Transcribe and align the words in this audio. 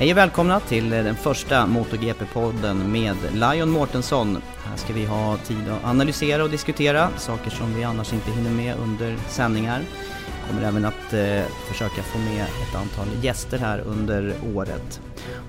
Hej 0.00 0.10
och 0.10 0.16
välkomna 0.16 0.60
till 0.60 0.92
eh, 0.92 1.04
den 1.04 1.16
första 1.16 1.66
MotoGP-podden 1.66 2.88
med 2.88 3.16
Lion 3.32 3.70
Mårtensson. 3.70 4.38
Här 4.64 4.76
ska 4.76 4.92
vi 4.92 5.04
ha 5.04 5.36
tid 5.36 5.68
att 5.68 5.84
analysera 5.84 6.44
och 6.44 6.50
diskutera 6.50 7.08
saker 7.16 7.50
som 7.50 7.74
vi 7.74 7.84
annars 7.84 8.12
inte 8.12 8.30
hinner 8.30 8.50
med 8.50 8.74
under 8.82 9.16
sändningar. 9.28 9.82
Kommer 10.48 10.62
även 10.62 10.84
att 10.84 11.12
eh, 11.12 11.42
försöka 11.68 12.02
få 12.02 12.18
med 12.18 12.42
ett 12.42 12.74
antal 12.74 13.06
gäster 13.22 13.58
här 13.58 13.80
under 13.86 14.34
året. 14.54 15.00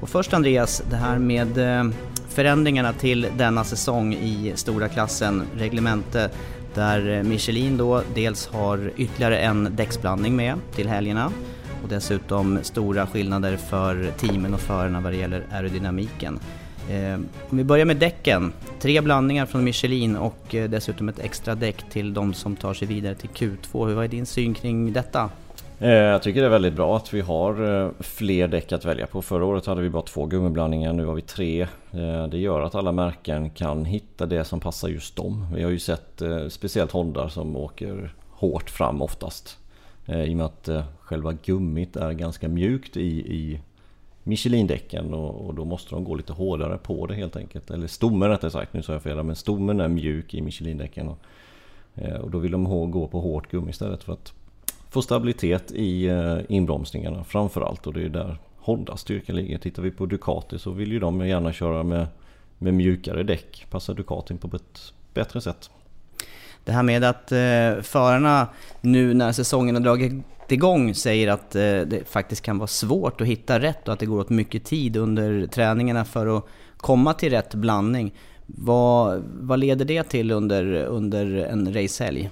Och 0.01 0.09
först 0.09 0.33
Andreas, 0.33 0.83
det 0.89 0.95
här 0.95 1.19
med 1.19 1.57
eh, 1.57 1.91
förändringarna 2.29 2.93
till 2.93 3.27
denna 3.37 3.63
säsong 3.63 4.13
i 4.13 4.53
stora 4.55 4.89
klassen, 4.89 5.43
reglemente, 5.57 6.29
där 6.73 7.09
eh, 7.09 7.23
Michelin 7.23 7.77
då 7.77 8.01
dels 8.15 8.47
har 8.47 8.91
ytterligare 8.97 9.37
en 9.37 9.75
däcksblandning 9.75 10.35
med 10.35 10.55
till 10.75 10.89
helgerna 10.89 11.31
och 11.83 11.89
dessutom 11.89 12.59
stora 12.61 13.07
skillnader 13.07 13.57
för 13.57 14.11
teamen 14.17 14.53
och 14.53 14.59
förarna 14.59 15.01
vad 15.01 15.11
det 15.11 15.17
gäller 15.17 15.43
aerodynamiken. 15.51 16.39
Eh, 16.89 17.13
om 17.49 17.57
vi 17.57 17.63
börjar 17.63 17.85
med 17.85 17.97
däcken, 17.97 18.53
tre 18.79 19.01
blandningar 19.01 19.45
från 19.45 19.63
Michelin 19.63 20.17
och 20.17 20.55
eh, 20.55 20.69
dessutom 20.69 21.09
ett 21.09 21.19
extra 21.19 21.55
däck 21.55 21.89
till 21.89 22.13
de 22.13 22.33
som 22.33 22.55
tar 22.55 22.73
sig 22.73 22.87
vidare 22.87 23.15
till 23.15 23.29
Q2. 23.29 23.93
Vad 23.93 24.03
är 24.03 24.07
din 24.07 24.25
syn 24.25 24.53
kring 24.53 24.93
detta? 24.93 25.29
Eh, 25.79 25.89
jag 25.89 26.23
tycker 26.23 26.41
det 26.41 26.47
är 26.47 26.51
väldigt 26.51 26.73
bra 26.73 26.97
att 26.97 27.13
vi 27.13 27.21
har 27.21 28.03
fler 28.03 28.47
däck 28.47 28.71
att 28.71 28.85
välja 28.85 29.07
på. 29.07 29.21
Förra 29.21 29.45
året 29.45 29.65
hade 29.65 29.81
vi 29.81 29.89
bara 29.89 30.03
två 30.03 30.25
gummiblandningar, 30.25 30.93
nu 30.93 31.05
har 31.05 31.13
vi 31.13 31.21
tre. 31.21 31.67
Det 32.31 32.37
gör 32.37 32.61
att 32.61 32.75
alla 32.75 32.91
märken 32.91 33.49
kan 33.49 33.85
hitta 33.85 34.25
det 34.25 34.43
som 34.43 34.59
passar 34.59 34.87
just 34.87 35.15
dem. 35.15 35.47
Vi 35.55 35.63
har 35.63 35.71
ju 35.71 35.79
sett 35.79 36.21
speciellt 36.49 36.91
Honda 36.91 37.29
som 37.29 37.55
åker 37.55 38.13
hårt 38.29 38.69
fram 38.69 39.01
oftast. 39.01 39.57
I 40.05 40.33
och 40.33 40.37
med 40.37 40.45
att 40.45 40.69
själva 41.11 41.33
gummit 41.33 41.95
är 41.95 42.11
ganska 42.11 42.47
mjukt 42.47 42.97
i, 42.97 43.33
i 43.35 43.61
Michelin-däcken 44.23 45.13
och, 45.13 45.45
och, 45.45 45.53
då 45.53 45.65
måste 45.65 45.95
de 45.95 46.03
gå 46.03 46.15
lite 46.15 46.33
hårdare 46.33 46.77
på 46.77 47.07
det 47.07 47.15
helt 47.15 47.35
enkelt. 47.35 47.71
Eller 47.71 47.87
stommen 47.87 48.29
rättare 48.29 48.51
sagt, 48.51 48.73
nu 48.73 48.81
sa 48.81 48.93
jag 48.93 49.03
fel. 49.03 49.23
Men 49.23 49.35
stommen 49.35 49.79
är 49.79 49.87
mjuk 49.87 50.33
i 50.33 50.41
Michelin-däcken. 50.41 51.07
Och, 51.07 51.19
eh, 51.95 52.15
och 52.15 52.31
då 52.31 52.37
vill 52.37 52.51
de 52.51 52.91
gå 52.91 53.07
på 53.07 53.19
hårt 53.19 53.51
gummi 53.51 53.69
istället 53.69 54.03
för 54.03 54.13
att 54.13 54.33
få 54.89 55.01
stabilitet 55.01 55.71
i 55.71 56.05
eh, 56.07 56.37
inbromsningarna 56.49 57.23
framförallt 57.23 57.87
och 57.87 57.93
det 57.93 58.03
är 58.03 58.09
där 58.09 58.37
Hondas 58.57 59.01
styrka 59.01 59.33
ligger. 59.33 59.57
Tittar 59.57 59.83
vi 59.83 59.91
på 59.91 60.05
Ducati 60.05 60.59
så 60.59 60.71
vill 60.71 60.91
ju 60.91 60.99
de 60.99 61.27
gärna 61.27 61.53
köra 61.53 61.83
med, 61.83 62.07
med 62.57 62.73
mjukare 62.73 63.23
däck. 63.23 63.65
Passar 63.69 63.93
Ducatin 63.93 64.37
på 64.37 64.55
ett 64.55 64.93
bättre 65.13 65.41
sätt. 65.41 65.69
Det 66.63 66.71
här 66.71 66.83
med 66.83 67.03
att 67.03 67.31
eh, 67.31 67.81
förarna 67.81 68.47
nu 68.81 69.13
när 69.13 69.31
säsongen 69.31 69.75
har 69.75 69.81
dragit 69.81 70.13
igång 70.51 70.95
säger 70.95 71.27
att 71.27 71.55
eh, 71.55 71.61
det 71.61 72.07
faktiskt 72.07 72.41
kan 72.41 72.57
vara 72.57 72.67
svårt 72.67 73.21
att 73.21 73.27
hitta 73.27 73.59
rätt 73.59 73.87
och 73.87 73.93
att 73.93 73.99
det 73.99 74.05
går 74.05 74.19
åt 74.19 74.29
mycket 74.29 74.65
tid 74.65 74.97
under 74.97 75.47
träningarna 75.47 76.05
för 76.05 76.37
att 76.37 76.45
komma 76.77 77.13
till 77.13 77.29
rätt 77.29 77.55
blandning. 77.55 78.13
Vad, 78.45 79.23
vad 79.25 79.59
leder 79.59 79.85
det 79.85 80.03
till 80.03 80.31
under, 80.31 80.73
under 80.73 81.35
en 81.35 81.73
racehelg? 81.73 82.29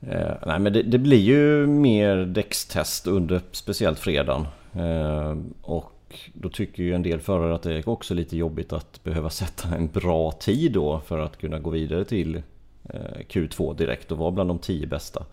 Eh, 0.00 0.34
nej 0.46 0.58
men 0.58 0.72
det, 0.72 0.82
det, 0.82 0.98
blir 0.98 1.20
ju 1.20 1.66
mer 1.66 2.16
däckstest 2.16 3.06
under 3.06 3.40
speciellt 3.52 3.98
fredagen. 3.98 4.46
Eh, 4.72 5.36
och 5.62 5.94
då 6.34 6.48
tycker 6.48 6.82
ju 6.82 6.94
en 6.94 7.02
del 7.02 7.20
förare 7.20 7.54
att 7.54 7.62
det 7.62 7.74
är 7.74 7.88
också 7.88 8.14
lite 8.14 8.36
jobbigt 8.36 8.72
att 8.72 9.04
behöva 9.04 9.30
sätta 9.40 9.68
en 9.68 9.88
bra 9.88 10.32
tid 10.32 10.72
då 10.72 11.00
för 11.00 11.18
att 11.18 11.38
kunna 11.38 11.58
gå 11.58 11.70
vidare 11.70 12.04
till 12.04 12.42
eh, 12.84 13.18
Q2 13.28 13.76
direkt 13.76 14.12
och 14.12 14.18
vara 14.18 14.30
bland 14.30 14.50
de 14.50 14.58
tio 14.58 14.86
bästa. 14.86 15.24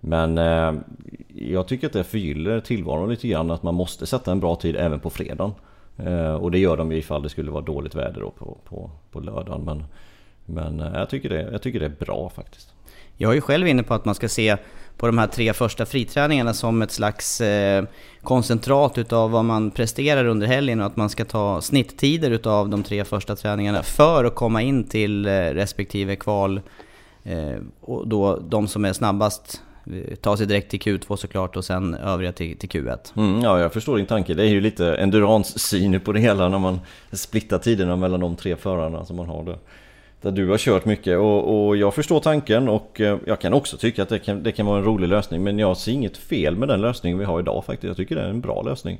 Men 0.00 0.38
eh, 0.38 0.72
jag 1.28 1.68
tycker 1.68 1.86
att 1.86 1.92
det 1.92 2.04
förgyller 2.04 2.60
tillvaron 2.60 3.10
lite 3.10 3.28
grann 3.28 3.50
att 3.50 3.62
man 3.62 3.74
måste 3.74 4.06
sätta 4.06 4.32
en 4.32 4.40
bra 4.40 4.56
tid 4.56 4.76
även 4.76 5.00
på 5.00 5.10
fredagen. 5.10 5.52
Eh, 5.96 6.34
och 6.34 6.50
det 6.50 6.58
gör 6.58 6.76
de 6.76 6.92
ju 6.92 6.98
ifall 6.98 7.22
det 7.22 7.28
skulle 7.28 7.50
vara 7.50 7.64
dåligt 7.64 7.94
väder 7.94 8.20
då 8.20 8.30
på, 8.30 8.58
på, 8.64 8.90
på 9.10 9.20
lördagen. 9.20 9.64
Men, 9.64 9.84
men 10.46 10.80
eh, 10.80 10.98
jag, 10.98 11.10
tycker 11.10 11.28
det, 11.28 11.48
jag 11.52 11.62
tycker 11.62 11.80
det 11.80 11.86
är 11.86 12.04
bra 12.04 12.30
faktiskt. 12.34 12.74
Jag 13.16 13.30
är 13.30 13.34
ju 13.34 13.40
själv 13.40 13.68
inne 13.68 13.82
på 13.82 13.94
att 13.94 14.04
man 14.04 14.14
ska 14.14 14.28
se 14.28 14.56
på 14.96 15.06
de 15.06 15.18
här 15.18 15.26
tre 15.26 15.52
första 15.52 15.86
friträningarna 15.86 16.54
som 16.54 16.82
ett 16.82 16.90
slags 16.90 17.40
eh, 17.40 17.84
koncentrat 18.22 18.98
utav 18.98 19.30
vad 19.30 19.44
man 19.44 19.70
presterar 19.70 20.24
under 20.24 20.46
helgen 20.46 20.80
och 20.80 20.86
att 20.86 20.96
man 20.96 21.10
ska 21.10 21.24
ta 21.24 21.60
snitttider 21.60 22.30
utav 22.30 22.68
de 22.68 22.82
tre 22.82 23.04
första 23.04 23.36
träningarna 23.36 23.82
för 23.82 24.24
att 24.24 24.34
komma 24.34 24.62
in 24.62 24.84
till 24.84 25.26
eh, 25.26 25.30
respektive 25.32 26.16
kval. 26.16 26.60
Eh, 27.24 27.56
och 27.80 28.08
då 28.08 28.36
de 28.36 28.68
som 28.68 28.84
är 28.84 28.92
snabbast 28.92 29.62
Ta 30.20 30.36
sig 30.36 30.46
direkt 30.46 30.70
till 30.70 30.80
Q2 30.80 31.16
såklart 31.16 31.56
och 31.56 31.64
sen 31.64 31.94
övriga 31.94 32.32
till, 32.32 32.58
till 32.58 32.68
Q1. 32.68 32.98
Mm, 33.16 33.42
ja, 33.42 33.60
jag 33.60 33.72
förstår 33.72 33.96
din 33.96 34.06
tanke. 34.06 34.34
Det 34.34 34.42
är 34.42 34.48
ju 34.48 34.60
lite 34.60 34.94
endurance-syn 34.96 36.00
på 36.00 36.12
det 36.12 36.20
hela 36.20 36.48
när 36.48 36.58
man 36.58 36.80
splittar 37.12 37.58
tiderna 37.58 37.96
mellan 37.96 38.20
de 38.20 38.36
tre 38.36 38.56
förarna 38.56 39.04
som 39.04 39.16
man 39.16 39.26
har 39.26 39.44
där 39.44 39.58
där 40.20 40.30
du 40.30 40.48
har 40.48 40.58
kört 40.58 40.84
mycket 40.84 41.18
och, 41.18 41.66
och, 41.66 41.76
jag 41.76 41.94
förstår 41.94 42.20
tanken 42.20 42.68
och 42.68 43.00
eh, 43.00 43.18
jag 43.26 43.40
kan 43.40 43.52
också 43.54 43.76
tycka 43.76 44.02
att 44.02 44.08
det 44.08 44.18
kan, 44.18 44.42
det 44.42 44.52
kan 44.52 44.66
vara 44.66 44.78
en 44.78 44.84
rolig 44.84 45.08
lösning 45.08 45.42
men 45.42 45.58
jag 45.58 45.76
ser 45.76 45.92
inget 45.92 46.16
fel 46.16 46.56
med 46.56 46.68
den 46.68 46.80
lösningen 46.80 47.18
vi 47.18 47.24
har 47.24 47.40
idag 47.40 47.64
faktiskt. 47.64 47.88
Jag 47.88 47.96
tycker 47.96 48.16
det 48.16 48.22
är 48.22 48.28
en 48.28 48.40
bra 48.40 48.62
lösning. 48.62 48.98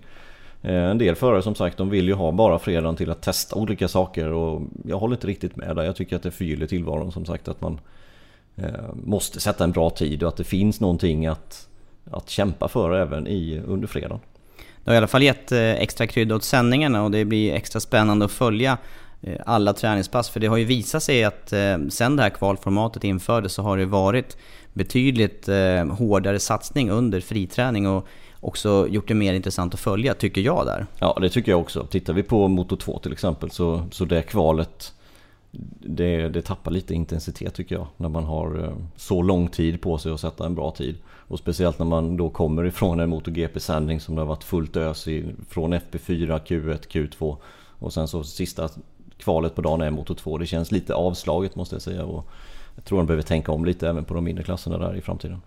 Eh, 0.62 0.74
en 0.74 0.98
del 0.98 1.14
förare 1.14 1.42
som 1.42 1.54
sagt 1.54 1.76
de 1.76 1.90
vill 1.90 2.08
ju 2.08 2.14
ha 2.14 2.32
bara 2.32 2.58
fredagen 2.58 2.96
till 2.96 3.10
att 3.10 3.22
testa 3.22 3.56
olika 3.56 3.88
saker 3.88 4.32
och 4.32 4.62
jag 4.84 4.98
håller 4.98 5.14
inte 5.14 5.26
riktigt 5.26 5.56
med 5.56 5.76
där. 5.76 5.82
Jag 5.82 5.96
tycker 5.96 6.16
att 6.16 6.22
det 6.22 6.30
förgyller 6.30 6.66
tillvaron 6.66 7.12
som 7.12 7.24
sagt 7.26 7.48
att 7.48 7.60
man 7.60 7.80
måste 8.94 9.40
sätta 9.40 9.64
en 9.64 9.72
bra 9.72 9.90
tid 9.90 10.22
och 10.22 10.28
att 10.28 10.36
det 10.36 10.44
finns 10.44 10.80
någonting 10.80 11.26
att, 11.26 11.68
att 12.10 12.30
kämpa 12.30 12.68
för 12.68 12.94
även 12.94 13.26
i, 13.26 13.62
under 13.66 13.88
fredagen. 13.88 14.20
Det 14.84 14.90
har 14.90 14.94
i 14.94 14.98
alla 14.98 15.06
fall 15.06 15.22
gett 15.22 15.52
extra 15.52 16.06
krydda 16.06 16.34
åt 16.34 16.44
sändningarna 16.44 17.04
och 17.04 17.10
det 17.10 17.24
blir 17.24 17.52
extra 17.52 17.80
spännande 17.80 18.24
att 18.24 18.32
följa 18.32 18.78
Eh, 19.22 19.36
alla 19.46 19.72
träningspass. 19.72 20.30
För 20.30 20.40
det 20.40 20.46
har 20.46 20.56
ju 20.56 20.64
visat 20.64 21.02
sig 21.02 21.24
att 21.24 21.52
eh, 21.52 21.78
sen 21.88 22.16
det 22.16 22.22
här 22.22 22.30
kvalformatet 22.30 23.04
infördes 23.04 23.52
så 23.52 23.62
har 23.62 23.76
det 23.76 23.86
varit 23.86 24.36
betydligt 24.72 25.48
eh, 25.48 25.86
hårdare 25.86 26.38
satsning 26.38 26.90
under 26.90 27.20
friträning 27.20 27.86
och 27.86 28.06
också 28.40 28.86
gjort 28.88 29.08
det 29.08 29.14
mer 29.14 29.34
intressant 29.34 29.74
att 29.74 29.80
följa, 29.80 30.14
tycker 30.14 30.40
jag 30.40 30.66
där. 30.66 30.86
Ja, 30.98 31.18
det 31.20 31.30
tycker 31.30 31.52
jag 31.52 31.60
också. 31.60 31.86
Tittar 31.86 32.12
vi 32.12 32.22
på 32.22 32.48
Moto 32.48 32.76
2 32.76 32.98
till 32.98 33.12
exempel 33.12 33.50
så, 33.50 33.86
så 33.90 34.04
det 34.04 34.22
kvalet 34.22 34.92
det, 35.80 36.28
det 36.28 36.42
tappar 36.42 36.70
lite 36.70 36.94
intensitet 36.94 37.54
tycker 37.54 37.74
jag 37.74 37.86
när 37.96 38.08
man 38.08 38.24
har 38.24 38.64
eh, 38.64 38.72
så 38.96 39.22
lång 39.22 39.48
tid 39.48 39.80
på 39.80 39.98
sig 39.98 40.12
att 40.12 40.20
sätta 40.20 40.46
en 40.46 40.54
bra 40.54 40.70
tid. 40.70 40.96
Och 41.06 41.38
speciellt 41.38 41.78
när 41.78 41.86
man 41.86 42.16
då 42.16 42.30
kommer 42.30 42.64
ifrån 42.64 43.00
en 43.00 43.10
MotoGP-sändning 43.10 44.00
som 44.00 44.14
det 44.14 44.20
har 44.20 44.26
varit 44.26 44.44
fullt 44.44 44.76
ös 44.76 45.08
i 45.08 45.24
från 45.48 45.74
FP4, 45.74 46.40
Q1, 46.40 46.88
Q2 46.88 47.36
och 47.78 47.92
sen 47.92 48.08
så 48.08 48.24
sista 48.24 48.68
kvalet 49.18 49.54
på 49.54 49.62
dagen 49.62 49.80
är 49.80 49.90
Moto 49.90 50.14
2. 50.14 50.38
Det 50.38 50.46
känns 50.46 50.72
lite 50.72 50.94
avslaget 50.94 51.56
måste 51.56 51.74
jag 51.74 51.82
säga. 51.82 52.04
Och 52.04 52.30
jag 52.74 52.84
tror 52.84 52.98
de 52.98 53.06
behöver 53.06 53.22
tänka 53.22 53.52
om 53.52 53.64
lite 53.64 53.88
även 53.88 54.04
på 54.04 54.14
de 54.14 54.24
mindre 54.24 54.44
klasserna 54.44 54.78
där 54.78 54.96
i 54.96 55.00
framtiden. 55.00 55.40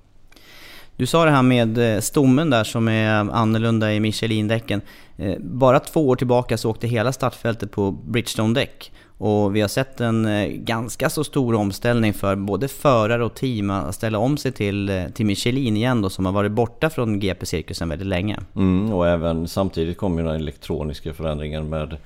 Du 0.95 1.05
sa 1.05 1.25
det 1.25 1.31
här 1.31 1.41
med 1.41 1.95
eh, 1.95 1.99
stommen 1.99 2.49
där 2.49 2.63
som 2.63 2.87
är 2.87 3.09
annorlunda 3.13 3.93
i 3.93 3.99
Michelin-däcken. 3.99 4.81
Eh, 5.17 5.35
bara 5.39 5.79
två 5.79 6.07
år 6.07 6.15
tillbaka 6.15 6.57
så 6.57 6.69
åkte 6.69 6.87
hela 6.87 7.11
startfältet 7.11 7.71
på 7.71 7.91
Bridgestone-däck. 7.91 8.91
Och 9.25 9.55
vi 9.55 9.61
har 9.61 9.67
sett 9.67 10.01
en 10.01 10.25
eh, 10.25 10.47
ganska 10.47 11.09
så 11.09 11.23
stor 11.23 11.55
omställning 11.55 12.13
för 12.13 12.35
både 12.35 12.67
förare 12.67 13.23
och 13.23 13.33
team 13.33 13.69
att 13.69 13.95
ställa 13.95 14.17
om 14.17 14.37
sig 14.37 14.51
till, 14.51 14.89
eh, 14.89 15.07
till 15.07 15.25
Michelin 15.25 15.77
igen 15.77 16.01
då, 16.01 16.09
som 16.09 16.25
har 16.25 16.33
varit 16.33 16.51
borta 16.51 16.89
från 16.89 17.19
GP-cirkusen 17.19 17.89
väldigt 17.89 18.07
länge. 18.07 18.39
Mm, 18.55 18.93
och 18.93 19.07
även 19.07 19.47
samtidigt 19.47 19.97
kom 19.97 20.17
ju 20.17 20.25
den 20.25 20.35
elektroniska 20.35 21.13
förändringen 21.13 21.69
med 21.69 21.97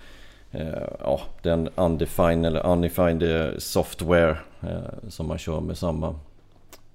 eh, 0.51 0.67
ja, 0.99 1.21
den 1.41 1.69
undefined 1.75 2.45
eller 2.45 2.65
undefined 2.65 3.23
eh, 3.23 3.57
software 3.57 4.37
eh, 4.61 5.09
som 5.09 5.27
man 5.27 5.37
kör 5.37 5.59
med 5.59 5.77
samma 5.77 6.15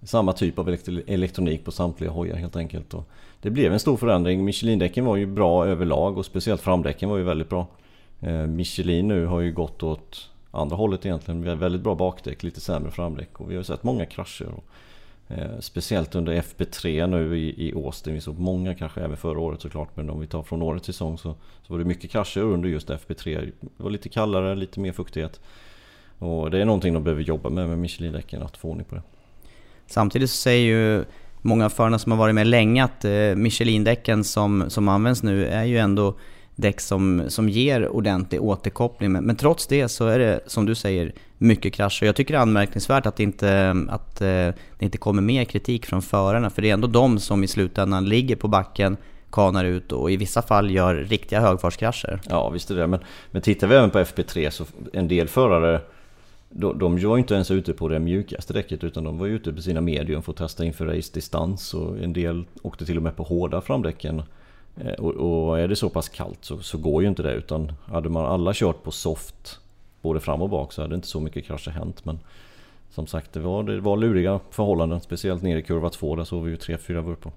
samma 0.03 0.33
typ 0.33 0.59
av 0.59 0.77
elektronik 1.07 1.65
på 1.65 1.71
samtliga 1.71 2.11
hojar 2.11 2.37
helt 2.37 2.57
enkelt. 2.57 2.95
Och 2.95 3.09
det 3.41 3.51
blev 3.51 3.73
en 3.73 3.81
stor 3.81 3.97
förändring. 3.97 4.45
Michelin-däcken 4.45 5.05
var 5.05 5.17
ju 5.17 5.27
bra 5.27 5.67
överlag 5.67 6.19
och 6.19 6.27
speciellt 6.27 6.61
framdäcken 6.61 7.09
var 7.09 7.17
ju 7.17 7.25
väldigt 7.25 7.49
bra. 7.49 7.67
Eh, 8.23 8.47
Michelin 8.47 9.09
nu 9.09 9.27
har 9.27 9.41
ju 9.41 9.53
gått 9.53 9.83
åt 9.83 10.31
andra 10.51 10.77
hållet 10.77 11.07
egentligen. 11.07 11.43
Vi 11.43 11.49
har 11.49 11.57
väldigt 11.57 11.83
bra 11.83 11.95
bakdäck, 11.95 12.43
lite 12.43 12.61
sämre 12.61 12.91
framdäck 12.91 13.41
och 13.41 13.51
vi 13.51 13.57
har 13.57 13.63
sett 13.63 13.83
många 13.83 14.07
krascher. 14.07 14.53
Eh, 15.29 15.59
speciellt 15.61 16.15
under 16.15 16.33
FP3 16.33 17.07
nu 17.07 17.39
i, 17.39 17.69
i 17.69 17.73
Austin. 17.75 18.15
Vi 18.15 18.21
såg 18.21 18.39
många 18.39 18.75
krascher 18.75 18.99
även 18.99 19.17
förra 19.17 19.39
året 19.39 19.61
såklart. 19.61 19.97
Men 19.97 20.11
om 20.11 20.21
vi 20.21 20.27
tar 20.27 20.43
från 20.43 20.63
årets 20.63 20.87
säsong 20.87 21.19
så, 21.19 21.35
så 21.63 21.73
var 21.73 21.79
det 21.79 21.85
mycket 21.85 22.11
krascher 22.11 22.41
under 22.41 22.69
just 22.69 22.89
FP3. 22.89 23.53
Det 23.61 23.83
var 23.83 23.91
lite 23.91 24.09
kallare, 24.09 24.55
lite 24.55 24.81
mer 24.81 24.93
fuktighet. 24.93 25.41
Och 26.19 26.51
det 26.51 26.59
är 26.59 26.65
någonting 26.65 26.95
de 26.95 27.05
behöver 27.05 27.23
jobba 27.23 27.51
med 27.51 27.69
med 27.69 27.79
Michelin-däcken, 27.79 28.43
att 28.43 28.57
få 28.57 28.69
ordning 28.69 28.85
på 28.85 28.95
det. 28.95 29.03
Samtidigt 29.87 30.31
så 30.31 30.37
säger 30.37 30.67
ju 30.67 31.05
många 31.41 31.71
förarna 31.71 31.99
som 31.99 32.13
har 32.13 32.19
varit 32.19 32.35
med 32.35 32.47
länge 32.47 32.85
att 32.85 33.05
eh, 33.05 33.35
Michelin-däcken 33.35 34.25
som, 34.25 34.71
som 34.71 34.89
används 34.89 35.23
nu 35.23 35.47
är 35.47 35.65
ju 35.65 35.79
ändå 35.79 36.15
däck 36.63 36.81
som, 36.81 37.23
som 37.29 37.49
ger 37.49 37.89
ordentlig 37.89 38.43
återkoppling. 38.43 39.13
Men, 39.13 39.25
men, 39.25 39.37
trots 39.37 39.67
det 39.67 39.89
så 39.89 40.07
är 40.07 40.19
det, 40.19 40.41
som 40.47 40.67
du 40.67 40.75
säger, 40.75 41.13
mycket 41.39 41.73
krascher. 41.73 42.07
Jag 42.07 42.17
tycker 42.17 42.35
det 42.35 42.39
är 42.39 42.43
anmärkningsvärt 42.43 43.07
att, 43.07 43.21
inte, 43.21 43.77
att 43.89 44.21
eh, 44.21 44.27
det 44.27 44.55
inte 44.79 44.99
kommer 44.99 45.23
mer 45.23 45.45
kritik 45.45 45.87
från 45.87 46.03
förarna. 46.03 46.51
För 46.51 46.63
det 46.63 46.71
är 46.71 46.75
ändå 46.75 46.89
de 46.89 47.19
som 47.19 47.45
i 47.45 47.47
slutändan 47.47 48.09
ligger 48.09 48.37
på 48.37 48.49
backen, 48.49 48.97
kanar 49.33 49.65
ut 49.65 49.93
och 49.93 50.11
i 50.11 50.17
vissa 50.17 50.43
fall 50.43 50.71
gör 50.71 50.95
riktiga 50.95 51.41
högfartskrascher. 51.41 52.21
Ja 52.29 52.51
visst 52.51 52.71
är 52.71 52.77
det 52.77 52.87
men, 52.87 53.01
men 53.31 53.43
tittar 53.43 53.67
vi 53.67 53.75
även 53.75 53.91
på 53.91 53.99
FP3 53.99 54.51
så 54.51 54.65
en 54.93 55.09
del 55.09 55.29
förare 55.29 55.81
de, 56.55 56.79
de 56.79 56.99
var 57.09 57.19
inte 57.19 57.35
ens 57.35 57.51
ute 57.51 57.73
på 57.73 57.89
det 57.89 57.99
mjukaste 57.99 58.53
däcket 58.53 58.85
utan 58.85 59.05
de 59.05 59.19
var 59.19 59.27
ute 59.27 59.53
på 59.53 59.63
sina 59.63 59.81
medium 59.81 60.23
för 60.23 60.33
att 60.33 60.39
testa 60.39 60.65
inför 60.65 60.87
race-distans 60.87 61.75
och 61.75 61.99
en 61.99 62.13
del 62.13 62.45
åkte 62.63 62.87
till 62.87 62.97
och 62.97 63.03
med 63.03 63.17
på 63.17 63.23
hårda 63.23 63.61
framdäcken. 63.61 64.23
Eh, 64.77 64.93
och, 64.93 65.15
och, 65.15 65.59
är 65.59 65.69
det 65.69 65.77
så 65.77 65.89
pass 65.89 66.09
kallt 66.09 66.39
så, 66.41 66.59
så, 66.59 66.79
går 66.79 67.03
ju 67.03 67.09
inte 67.09 67.23
det 67.23 67.35
utan 67.35 67.73
hade 67.85 68.09
man 68.09 68.27
alla 68.27 68.53
kört 68.55 68.83
på 68.83 68.91
soft 68.91 69.61
både 70.03 70.21
fram 70.21 70.43
och 70.43 70.49
bak 70.49 70.73
så 70.73 70.83
hade 70.83 70.95
inte 70.95 71.09
så 71.09 71.21
mycket 71.21 71.45
krascher 71.45 71.71
hänt. 71.71 72.05
Men 72.05 72.19
som 72.91 73.07
sagt 73.07 73.33
det 73.33 73.41
var, 73.41 73.63
det 73.63 73.81
var 73.81 73.97
luriga 73.97 74.41
förhållanden 74.51 75.01
speciellt 75.01 75.43
nere 75.43 75.59
i 75.59 75.63
kurva 75.63 75.91
2 75.91 76.17
där 76.17 76.25
såg 76.25 76.45
vi 76.45 76.51
ju 76.51 76.57
3-4 76.57 77.01
vurpor. 77.01 77.33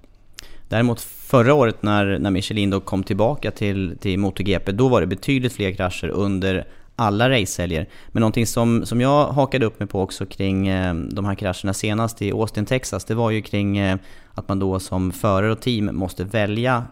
Däremot 0.70 1.02
förra 1.02 1.54
året 1.54 1.84
när, 1.84 2.20
när 2.20 2.32
Michelin 2.32 2.70
då 2.70 2.80
kom 2.80 3.04
tillbaka 3.04 3.52
till, 3.52 3.98
till 4.00 4.20
MotoGP 4.20 4.72
då 4.72 4.88
var 4.88 5.02
det 5.02 5.08
betydligt 5.08 5.54
fler 5.54 5.72
krascher 5.72 6.10
under 6.10 6.68
alla 6.96 7.30
racehelger. 7.30 7.90
Men 8.08 8.22
någonting 8.22 8.48
som, 8.48 8.86
som 8.86 9.02
jag 9.02 9.28
hakade 9.28 9.66
upp 9.66 9.80
mig 9.80 9.88
på 9.88 10.02
också 10.02 10.26
kring 10.26 10.68
eh, 10.68 10.94
de 10.94 11.26
här 11.26 11.36
krascherna 11.36 11.74
senast 11.74 12.22
i 12.22 12.32
Austin, 12.32 12.66
Texas, 12.66 13.06
det 13.06 13.16
var 13.16 13.32
ju 13.32 13.42
kring 13.42 13.78
eh, 13.78 13.98
att 14.34 14.48
man 14.48 14.60
då 14.60 14.80
som 14.80 15.12
förare 15.12 15.52
och 15.52 15.62
team 15.62 15.90
måste 15.94 16.24
välja 16.24 16.84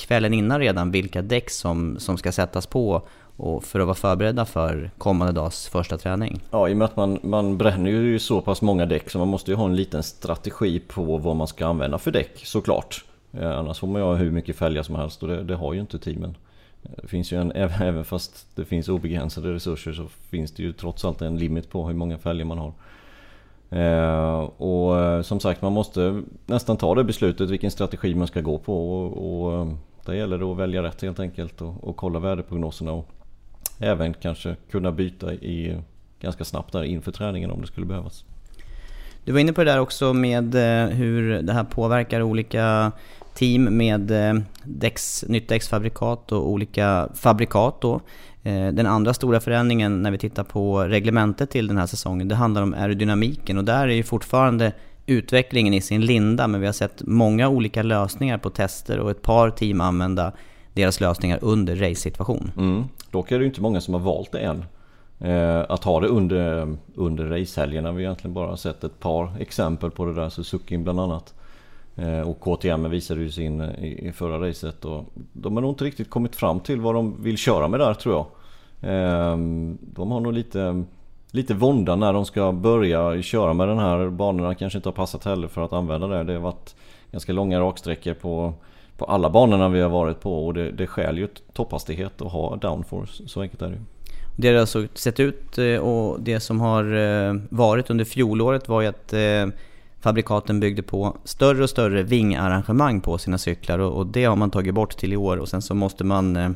kvällen 0.00 0.34
innan 0.34 0.60
redan 0.60 0.90
vilka 0.90 1.22
däck 1.22 1.50
som, 1.50 1.98
som 1.98 2.16
ska 2.16 2.32
sättas 2.32 2.66
på 2.66 3.02
och 3.36 3.64
för 3.64 3.80
att 3.80 3.86
vara 3.86 3.94
förberedda 3.94 4.44
för 4.44 4.90
kommande 4.98 5.32
dags 5.32 5.68
första 5.68 5.98
träning. 5.98 6.40
Ja, 6.50 6.68
i 6.68 6.72
och 6.72 6.76
med 6.76 6.84
att 6.84 6.96
man, 6.96 7.18
man 7.22 7.58
bränner 7.58 7.90
ju 7.90 8.18
så 8.18 8.40
pass 8.40 8.62
många 8.62 8.86
däck 8.86 9.10
så 9.10 9.18
man 9.18 9.28
måste 9.28 9.50
ju 9.50 9.56
ha 9.56 9.64
en 9.64 9.76
liten 9.76 10.02
strategi 10.02 10.80
på 10.80 11.18
vad 11.18 11.36
man 11.36 11.46
ska 11.46 11.66
använda 11.66 11.98
för 11.98 12.10
däck 12.10 12.46
såklart. 12.46 13.04
Eh, 13.32 13.58
annars 13.58 13.78
får 13.78 13.86
man 13.86 14.02
ju 14.02 14.06
ha 14.06 14.14
hur 14.14 14.30
mycket 14.30 14.56
fälgar 14.56 14.82
som 14.82 14.94
helst 14.94 15.22
och 15.22 15.28
det, 15.28 15.42
det 15.42 15.54
har 15.54 15.74
ju 15.74 15.80
inte 15.80 15.98
teamen. 15.98 16.36
Eh, 16.82 16.90
det 17.02 17.08
finns 17.08 17.32
ju 17.32 17.40
en, 17.40 17.52
även 17.54 18.04
fast 18.04 18.46
det 18.54 18.64
finns 18.64 18.88
obegränsade 18.88 19.54
resurser 19.54 19.92
så 19.92 20.06
finns 20.30 20.52
det 20.52 20.62
ju 20.62 20.72
trots 20.72 21.04
allt 21.04 21.22
en 21.22 21.38
limit 21.38 21.70
på 21.70 21.86
hur 21.86 21.94
många 21.94 22.18
fälgar 22.18 22.44
man 22.44 22.58
har. 22.58 22.72
Eh, 23.70 24.40
och 24.40 24.98
eh, 24.98 25.22
som 25.22 25.40
sagt 25.40 25.62
man 25.62 25.72
måste 25.72 26.22
nästan 26.46 26.76
ta 26.76 26.94
det 26.94 27.04
beslutet 27.04 27.50
vilken 27.50 27.70
strategi 27.70 28.14
man 28.14 28.26
ska 28.26 28.40
gå 28.40 28.58
på. 28.58 28.92
Och, 28.92 29.60
och 29.60 29.66
där 30.04 30.12
gäller 30.12 30.38
det 30.38 30.44
att 30.44 30.56
välja 30.56 30.82
rätt 30.82 31.02
helt 31.02 31.20
enkelt 31.20 31.60
och, 31.62 31.84
och 31.88 31.96
kolla 31.96 32.18
väderprognoserna. 32.18 32.92
Och 32.92 33.08
även 33.78 34.14
kanske 34.14 34.56
kunna 34.70 34.92
byta 34.92 35.32
i 35.32 35.78
ganska 36.20 36.44
snabbt 36.44 36.72
där 36.72 36.82
inför 36.82 37.12
träningen 37.12 37.50
om 37.50 37.60
det 37.60 37.66
skulle 37.66 37.86
behövas. 37.86 38.24
Du 39.24 39.32
var 39.32 39.40
inne 39.40 39.52
på 39.52 39.64
det 39.64 39.70
där 39.70 39.80
också 39.80 40.12
med 40.12 40.54
eh, 40.54 40.88
hur 40.88 41.42
det 41.42 41.52
här 41.52 41.64
påverkar 41.64 42.22
olika 42.22 42.92
team 43.34 43.64
med 43.76 44.10
eh, 44.10 44.42
däcks, 44.64 45.24
nytt 45.28 45.48
däcksfabrikat 45.48 46.32
och 46.32 46.50
olika 46.50 47.08
fabrikat 47.14 47.80
då. 47.80 48.00
Eh, 48.42 48.68
den 48.68 48.86
andra 48.86 49.14
stora 49.14 49.40
förändringen 49.40 50.02
när 50.02 50.10
vi 50.10 50.18
tittar 50.18 50.44
på 50.44 50.80
reglementet 50.80 51.50
till 51.50 51.66
den 51.66 51.78
här 51.78 51.86
säsongen, 51.86 52.28
det 52.28 52.34
handlar 52.34 52.62
om 52.62 52.74
aerodynamiken 52.74 53.58
och 53.58 53.64
där 53.64 53.88
är 53.88 53.92
ju 53.92 54.02
fortfarande 54.02 54.72
utvecklingen 55.10 55.74
i 55.74 55.80
sin 55.80 56.06
linda, 56.06 56.46
men 56.46 56.60
vi 56.60 56.66
har 56.66 56.72
sett 56.72 57.02
många 57.06 57.48
olika 57.48 57.82
lösningar 57.82 58.38
på 58.38 58.50
tester 58.50 58.98
och 58.98 59.10
ett 59.10 59.22
par 59.22 59.50
team 59.50 59.80
använda 59.80 60.32
deras 60.72 61.00
lösningar 61.00 61.38
under 61.42 61.76
race-situation. 61.76 62.52
Mm. 62.56 62.84
Dock 63.10 63.32
är 63.32 63.38
det 63.38 63.46
inte 63.46 63.60
många 63.60 63.80
som 63.80 63.94
har 63.94 64.00
valt 64.00 64.32
det 64.32 64.38
än. 64.38 64.64
Eh, 65.20 65.64
att 65.68 65.84
ha 65.84 66.00
det 66.00 66.06
under, 66.06 66.76
under 66.94 67.24
racehelgerna. 67.24 67.92
Vi 67.92 67.94
har 67.94 68.00
egentligen 68.00 68.34
bara 68.34 68.56
sett 68.56 68.84
ett 68.84 69.00
par 69.00 69.32
exempel 69.40 69.90
på 69.90 70.04
det 70.04 70.14
där, 70.14 70.28
Suzuki 70.28 70.78
bland 70.78 71.00
annat. 71.00 71.34
Eh, 71.96 72.20
och 72.20 72.40
KTM 72.40 72.90
visade 72.90 73.20
ju 73.20 73.30
sin 73.30 73.60
eh, 73.60 73.84
i, 73.84 74.08
i 74.08 74.12
förra 74.12 74.48
racet 74.48 74.84
och 74.84 75.04
de 75.32 75.54
har 75.54 75.62
nog 75.62 75.70
inte 75.70 75.84
riktigt 75.84 76.10
kommit 76.10 76.36
fram 76.36 76.60
till 76.60 76.80
vad 76.80 76.94
de 76.94 77.22
vill 77.22 77.36
köra 77.36 77.68
med 77.68 77.80
där 77.80 77.94
tror 77.94 78.14
jag. 78.14 78.26
Ehm, 78.82 79.78
de 79.80 80.10
har 80.10 80.20
nog 80.20 80.32
lite, 80.32 80.84
lite 81.30 81.54
vånda 81.54 81.96
när 81.96 82.12
de 82.12 82.24
ska 82.24 82.52
börja 82.52 83.22
köra 83.22 83.52
med 83.52 83.68
den 83.68 83.78
här 83.78 84.08
banorna. 84.08 84.54
Kanske 84.54 84.78
inte 84.78 84.88
har 84.88 84.94
passat 84.94 85.24
heller 85.24 85.48
för 85.48 85.64
att 85.64 85.72
använda 85.72 86.06
det. 86.06 86.24
Det 86.24 86.32
har 86.32 86.40
varit 86.40 86.74
ganska 87.12 87.32
långa 87.32 87.60
raksträckor 87.60 88.14
på, 88.14 88.54
på 88.96 89.04
alla 89.04 89.30
banorna 89.30 89.68
vi 89.68 89.80
har 89.80 89.88
varit 89.88 90.20
på 90.20 90.46
och 90.46 90.54
det, 90.54 90.70
det 90.70 90.86
skäl 90.86 91.18
ju 91.18 91.28
topphastighet 91.52 92.22
att 92.22 92.32
ha 92.32 92.56
downforce. 92.56 93.28
Så 93.28 93.42
enkelt 93.42 93.62
är 93.62 93.66
det 93.66 93.72
ju. 93.72 93.80
Det 94.36 94.48
har 94.48 94.54
alltså 94.54 94.86
sett 94.94 95.20
ut 95.20 95.58
eh, 95.58 95.76
och 95.76 96.20
det 96.20 96.40
som 96.40 96.60
har 96.60 96.94
eh, 96.94 97.34
varit 97.48 97.90
under 97.90 98.04
fjolåret 98.04 98.68
var 98.68 98.80
ju 98.80 98.86
att 98.86 99.12
eh, 99.12 99.46
fabrikaten 100.00 100.60
byggde 100.60 100.82
på 100.82 101.16
större 101.24 101.62
och 101.62 101.70
större 101.70 102.02
vingarrangemang 102.02 103.00
på 103.00 103.18
sina 103.18 103.38
cyklar 103.38 103.78
och, 103.78 104.06
det 104.06 104.24
har 104.24 104.36
man 104.36 104.50
tagit 104.50 104.74
bort 104.74 104.96
till 104.96 105.12
i 105.12 105.16
år 105.16 105.36
och 105.36 105.48
sen 105.48 105.62
så 105.62 105.74
måste 105.74 106.04
man 106.04 106.54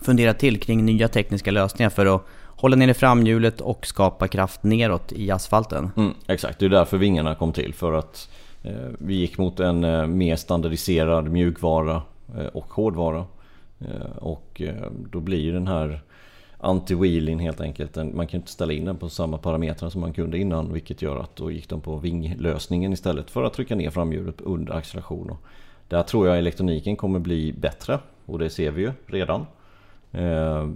fundera 0.00 0.34
till 0.34 0.60
kring 0.60 0.84
nya 0.84 1.08
tekniska 1.08 1.50
lösningar 1.50 1.90
för 1.90 2.06
att 2.06 2.26
hålla 2.56 2.76
nere 2.76 2.94
framhjulet 2.94 3.60
och 3.60 3.86
skapa 3.86 4.28
kraft 4.28 4.62
neråt 4.62 5.12
i 5.12 5.30
asfalten. 5.30 5.90
Mm, 5.96 6.14
exakt, 6.26 6.58
det 6.58 6.64
är 6.64 6.70
därför 6.70 6.98
vingarna 6.98 7.34
kom 7.34 7.52
till 7.52 7.74
för 7.74 7.92
att 7.92 8.30
eh, 8.62 8.88
vi 8.98 9.14
gick 9.14 9.38
mot 9.38 9.60
en 9.60 9.84
eh, 9.84 10.06
mer 10.06 10.36
standardiserad 10.36 11.28
mjukvara 11.28 12.02
eh, 12.38 12.46
och 12.46 12.72
hårdvara. 12.72 13.24
Eh, 13.78 14.16
och 14.18 14.62
eh, 14.62 14.90
då 15.10 15.20
blir 15.20 15.52
den 15.52 15.66
här 15.66 16.00
anti-wheeling 16.58 17.38
helt 17.38 17.60
enkelt. 17.60 17.96
Man 17.96 18.26
kan 18.26 18.40
inte 18.40 18.50
ställa 18.50 18.72
in 18.72 18.84
den 18.84 18.96
på 18.96 19.08
samma 19.08 19.38
parametrar 19.38 19.90
som 19.90 20.00
man 20.00 20.12
kunde 20.12 20.38
innan 20.38 20.72
vilket 20.72 21.02
gör 21.02 21.16
att 21.16 21.36
då 21.36 21.50
gick 21.50 21.68
de 21.68 21.80
på 21.80 21.96
vinglösningen 21.96 22.92
istället 22.92 23.30
för 23.30 23.42
att 23.42 23.52
trycka 23.52 23.74
ner 23.74 23.90
framhjulet 23.90 24.40
under 24.40 24.72
acceleration. 24.72 25.36
Där 25.88 26.02
tror 26.02 26.28
jag 26.28 26.38
elektroniken 26.38 26.96
kommer 26.96 27.18
bli 27.18 27.52
bättre 27.52 27.98
och 28.26 28.38
det 28.38 28.50
ser 28.50 28.70
vi 28.70 28.82
ju 28.82 28.92
redan. 29.06 29.46
Eh, 30.12 30.68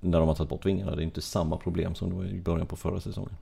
när 0.00 0.18
de 0.18 0.28
har 0.28 0.34
tagit 0.34 0.50
bort 0.50 0.66
vingarna. 0.66 0.96
Det 0.96 1.02
är 1.02 1.04
inte 1.04 1.22
samma 1.22 1.56
problem 1.56 1.94
som 1.94 2.10
det 2.10 2.16
var 2.16 2.24
i 2.24 2.40
början 2.40 2.66
på 2.66 2.76
förra 2.76 3.00
säsongen. 3.00 3.36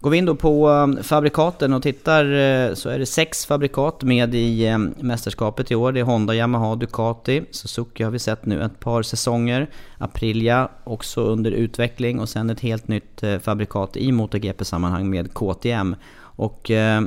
Går 0.00 0.10
vi 0.10 0.18
in 0.18 0.24
då 0.24 0.34
på 0.34 0.68
um, 0.68 1.02
fabrikaten 1.02 1.72
och 1.72 1.82
tittar 1.82 2.24
eh, 2.24 2.74
så 2.74 2.88
är 2.88 2.98
det 2.98 3.06
sex 3.06 3.46
fabrikat 3.46 4.02
med 4.02 4.34
i 4.34 4.68
um, 4.68 4.94
mästerskapet 5.00 5.70
i 5.70 5.74
år. 5.74 5.92
Det 5.92 6.00
är 6.00 6.04
Honda, 6.04 6.34
Yamaha, 6.34 6.74
Ducati, 6.74 7.44
Suzuki 7.50 8.02
har 8.02 8.10
vi 8.10 8.18
sett 8.18 8.46
nu 8.46 8.62
ett 8.62 8.80
par 8.80 9.02
säsonger. 9.02 9.70
Aprilia 9.98 10.68
också 10.84 11.20
under 11.20 11.50
utveckling 11.50 12.20
och 12.20 12.28
sen 12.28 12.50
ett 12.50 12.60
helt 12.60 12.88
nytt 12.88 13.22
eh, 13.22 13.38
fabrikat 13.38 13.96
i 13.96 14.12
MotoGP-sammanhang 14.12 15.10
med 15.10 15.34
KTM. 15.34 15.96
Och 16.18 16.70
eh, 16.70 17.02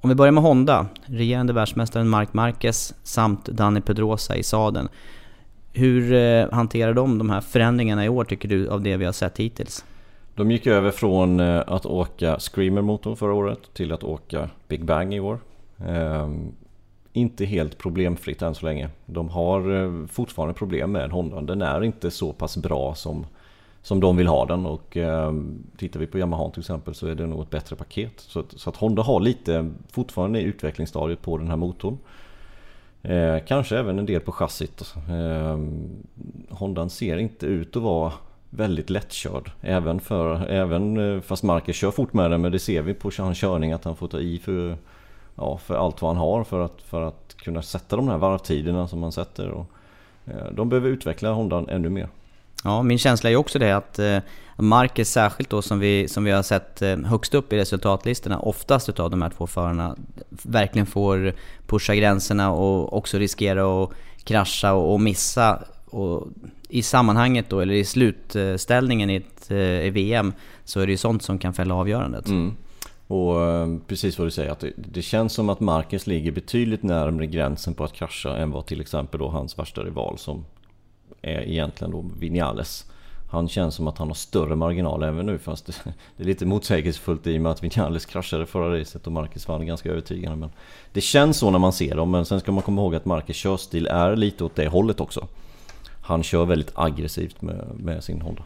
om 0.00 0.08
vi 0.08 0.14
börjar 0.14 0.32
med 0.32 0.42
Honda, 0.42 0.86
regerande 1.06 1.52
världsmästaren 1.52 2.08
Marc 2.08 2.28
Marquez 2.32 2.94
samt 3.02 3.44
Danny 3.44 3.80
Pedrosa 3.80 4.36
i 4.36 4.42
sadeln. 4.42 4.88
Hur 5.78 6.12
eh, 6.12 6.50
hanterar 6.52 6.94
de 6.94 7.18
de 7.18 7.30
här 7.30 7.40
förändringarna 7.40 8.04
i 8.04 8.08
år 8.08 8.24
tycker 8.24 8.48
du 8.48 8.68
av 8.68 8.82
det 8.82 8.96
vi 8.96 9.04
har 9.04 9.12
sett 9.12 9.38
hittills? 9.38 9.84
De 10.34 10.50
gick 10.50 10.66
över 10.66 10.90
från 10.90 11.40
eh, 11.40 11.62
att 11.66 11.86
åka 11.86 12.38
Screamer-motorn 12.38 13.16
förra 13.16 13.34
året 13.34 13.74
till 13.74 13.92
att 13.92 14.04
åka 14.04 14.50
Big 14.68 14.84
Bang 14.84 15.14
i 15.14 15.20
år. 15.20 15.38
Ehm, 15.86 16.52
inte 17.12 17.44
helt 17.44 17.78
problemfritt 17.78 18.42
än 18.42 18.54
så 18.54 18.66
länge. 18.66 18.88
De 19.06 19.28
har 19.28 19.84
eh, 19.84 20.06
fortfarande 20.06 20.54
problem 20.54 20.92
med 20.92 21.10
Honda. 21.10 21.40
Den 21.40 21.62
är 21.62 21.84
inte 21.84 22.10
så 22.10 22.32
pass 22.32 22.56
bra 22.56 22.94
som, 22.94 23.26
som 23.82 24.00
de 24.00 24.16
vill 24.16 24.26
ha 24.26 24.46
den. 24.46 24.66
Och 24.66 24.96
ehm, 24.96 25.64
tittar 25.76 26.00
vi 26.00 26.06
på 26.06 26.18
Yamaha 26.18 26.50
till 26.50 26.60
exempel 26.60 26.94
så 26.94 27.06
är 27.06 27.14
det 27.14 27.26
nog 27.26 27.42
ett 27.42 27.50
bättre 27.50 27.76
paket. 27.76 28.12
Så 28.16 28.44
så 28.56 28.70
att 28.70 28.76
Honda 28.76 29.02
har 29.02 29.20
lite 29.20 29.70
fortfarande 29.92 30.40
i 30.40 30.42
utvecklingsstadiet 30.42 31.22
på 31.22 31.38
den 31.38 31.48
här 31.48 31.56
motorn. 31.56 31.98
Eh, 33.02 33.38
kanske 33.46 33.78
även 33.78 33.98
en 33.98 34.06
del 34.06 34.20
på 34.20 34.32
chassit. 34.32 34.94
Eh, 35.08 35.58
Hondan 36.50 36.90
ser 36.90 37.16
inte 37.16 37.46
ut 37.46 37.76
att 37.76 37.82
vara 37.82 38.12
väldigt 38.50 38.90
lättkörd. 38.90 39.50
Även, 39.60 40.00
för, 40.00 40.46
även 40.46 41.14
eh, 41.14 41.20
fast 41.20 41.42
Marcus 41.42 41.76
kör 41.76 41.90
fort 41.90 42.12
med 42.12 42.30
den 42.30 42.40
men 42.40 42.52
det 42.52 42.58
ser 42.58 42.82
vi 42.82 42.94
på 42.94 43.10
hans 43.18 43.38
körning 43.38 43.72
att 43.72 43.84
han 43.84 43.96
får 43.96 44.08
ta 44.08 44.20
i 44.20 44.38
för, 44.38 44.76
ja, 45.34 45.58
för 45.58 45.74
allt 45.74 46.02
vad 46.02 46.08
han 46.10 46.16
har 46.16 46.44
för 46.44 46.60
att, 46.60 46.82
för 46.82 47.02
att 47.02 47.36
kunna 47.36 47.62
sätta 47.62 47.96
de 47.96 48.08
här 48.08 48.18
varvtiderna 48.18 48.88
som 48.88 49.02
han 49.02 49.12
sätter. 49.12 49.48
Och, 49.48 49.66
eh, 50.26 50.52
de 50.52 50.68
behöver 50.68 50.88
utveckla 50.88 51.32
Hondan 51.32 51.68
ännu 51.68 51.88
mer. 51.88 52.08
Ja, 52.64 52.82
min 52.82 52.98
känsla 52.98 53.30
är 53.30 53.36
också 53.36 53.58
det 53.58 53.76
att 53.76 53.98
eh, 53.98 54.18
Marcus 54.56 55.10
särskilt 55.10 55.50
då 55.50 55.62
som 55.62 55.78
vi, 55.78 56.08
som 56.08 56.24
vi 56.24 56.30
har 56.30 56.42
sett 56.42 56.82
eh, 56.82 56.96
högst 56.96 57.34
upp 57.34 57.52
i 57.52 57.56
resultatlistorna, 57.56 58.38
oftast 58.38 58.88
utav 58.88 59.10
de 59.10 59.22
här 59.22 59.30
två 59.30 59.46
förarna, 59.46 59.96
verkligen 60.28 60.86
får 60.86 61.32
pusha 61.66 61.94
gränserna 61.94 62.50
och 62.52 62.96
också 62.96 63.18
riskera 63.18 63.82
att 63.82 63.90
krascha 64.24 64.72
och, 64.72 65.00
missa. 65.00 65.62
Och 65.90 66.28
I 66.68 66.82
sammanhanget 66.82 67.50
då, 67.50 67.60
eller 67.60 67.74
i 67.74 67.84
slutställningen 67.84 69.10
i 69.10 69.16
ett 69.16 69.50
eh, 69.50 69.86
i 69.86 69.90
VM, 69.90 70.32
så 70.64 70.80
är 70.80 70.86
det 70.86 70.92
ju 70.92 70.98
sånt 70.98 71.22
som 71.22 71.38
kan 71.38 71.54
fälla 71.54 71.74
avgörandet. 71.74 72.28
Mm. 72.28 72.56
Och 73.06 73.36
precis 73.86 74.18
vad 74.18 74.26
du 74.26 74.30
säger, 74.30 74.50
att 74.50 74.60
det, 74.60 74.72
det, 74.76 75.02
känns 75.02 75.32
som 75.32 75.48
att 75.48 75.60
Marcus 75.60 76.06
ligger 76.06 76.32
betydligt 76.32 76.82
närmare 76.82 77.26
gränsen 77.26 77.74
på 77.74 77.84
att 77.84 77.92
krascha 77.92 78.36
än 78.36 78.50
vad 78.50 78.66
till 78.66 78.80
exempel 78.80 79.20
då 79.20 79.28
hans 79.28 79.58
värsta 79.58 79.80
rival 79.80 80.18
som 80.18 80.44
är 81.34 81.48
egentligen 81.48 81.90
då 81.90 82.04
Vinales. 82.18 82.84
Han 83.30 83.48
känns 83.48 83.74
som 83.74 83.86
att 83.88 83.98
han 83.98 84.08
har 84.08 84.14
större 84.14 84.56
marginal 84.56 85.02
även 85.02 85.26
nu 85.26 85.38
fast 85.38 85.66
det, 85.66 85.72
det 86.16 86.22
är 86.22 86.26
lite 86.26 86.46
motsägelsefullt 86.46 87.26
i 87.26 87.38
och 87.38 87.42
med 87.42 87.52
att 87.52 87.62
Vinales 87.62 88.06
kraschade 88.06 88.46
förra 88.46 88.80
racet 88.80 89.06
och 89.06 89.12
Marcus 89.12 89.48
vann 89.48 89.66
ganska 89.66 89.90
övertygande. 89.90 90.36
Men 90.36 90.50
det 90.92 91.00
känns 91.00 91.38
så 91.38 91.50
när 91.50 91.58
man 91.58 91.72
ser 91.72 91.96
dem 91.96 92.10
men 92.10 92.24
sen 92.24 92.40
ska 92.40 92.52
man 92.52 92.62
komma 92.62 92.82
ihåg 92.82 92.94
att 92.94 93.04
Marcus 93.04 93.36
körstil 93.36 93.86
är 93.86 94.16
lite 94.16 94.44
åt 94.44 94.56
det 94.56 94.68
hållet 94.68 95.00
också. 95.00 95.26
Han 96.02 96.22
kör 96.22 96.44
väldigt 96.44 96.72
aggressivt 96.74 97.42
med, 97.42 97.64
med 97.74 98.04
sin 98.04 98.20
Honda. 98.20 98.42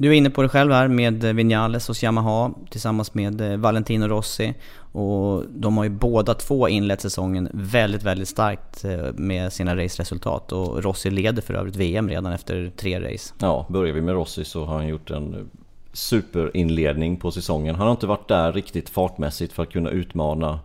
Du 0.00 0.08
är 0.08 0.12
inne 0.12 0.30
på 0.30 0.42
det 0.42 0.48
själv 0.48 0.72
här 0.72 0.88
med 0.88 1.24
eh, 1.24 1.32
Vinales 1.32 1.88
hos 1.88 2.02
Yamaha 2.02 2.50
tillsammans 2.70 3.14
med 3.14 3.40
eh, 3.40 3.56
Valentino 3.56 4.08
Rossi. 4.08 4.54
Och 4.92 5.44
de 5.48 5.76
har 5.76 5.84
ju 5.84 5.90
båda 5.90 6.34
två 6.34 6.68
inlett 6.68 7.00
säsongen 7.00 7.48
väldigt, 7.52 8.02
väldigt 8.02 8.28
starkt 8.28 8.84
eh, 8.84 9.12
med 9.14 9.52
sina 9.52 9.76
raceresultat. 9.76 10.52
Och 10.52 10.82
Rossi 10.82 11.10
leder 11.10 11.42
för 11.42 11.54
övrigt 11.54 11.76
VM 11.76 12.08
redan 12.08 12.32
efter 12.32 12.72
tre 12.76 13.00
race. 13.00 13.34
Ja, 13.38 13.66
börjar 13.68 13.94
vi 13.94 14.00
med 14.00 14.14
Rossi 14.14 14.44
så 14.44 14.64
har 14.64 14.74
han 14.74 14.88
gjort 14.88 15.10
en 15.10 15.50
superinledning 15.92 17.16
på 17.16 17.30
säsongen. 17.30 17.74
Han 17.74 17.86
har 17.86 17.92
inte 17.92 18.06
varit 18.06 18.28
där 18.28 18.52
riktigt 18.52 18.88
fartmässigt 18.88 19.52
för 19.52 19.62
att 19.62 19.70
kunna 19.70 19.90
utmana 19.90 20.60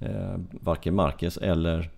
eh, 0.00 0.38
varken 0.50 0.94
Marquez 0.94 1.36
eller 1.36 1.90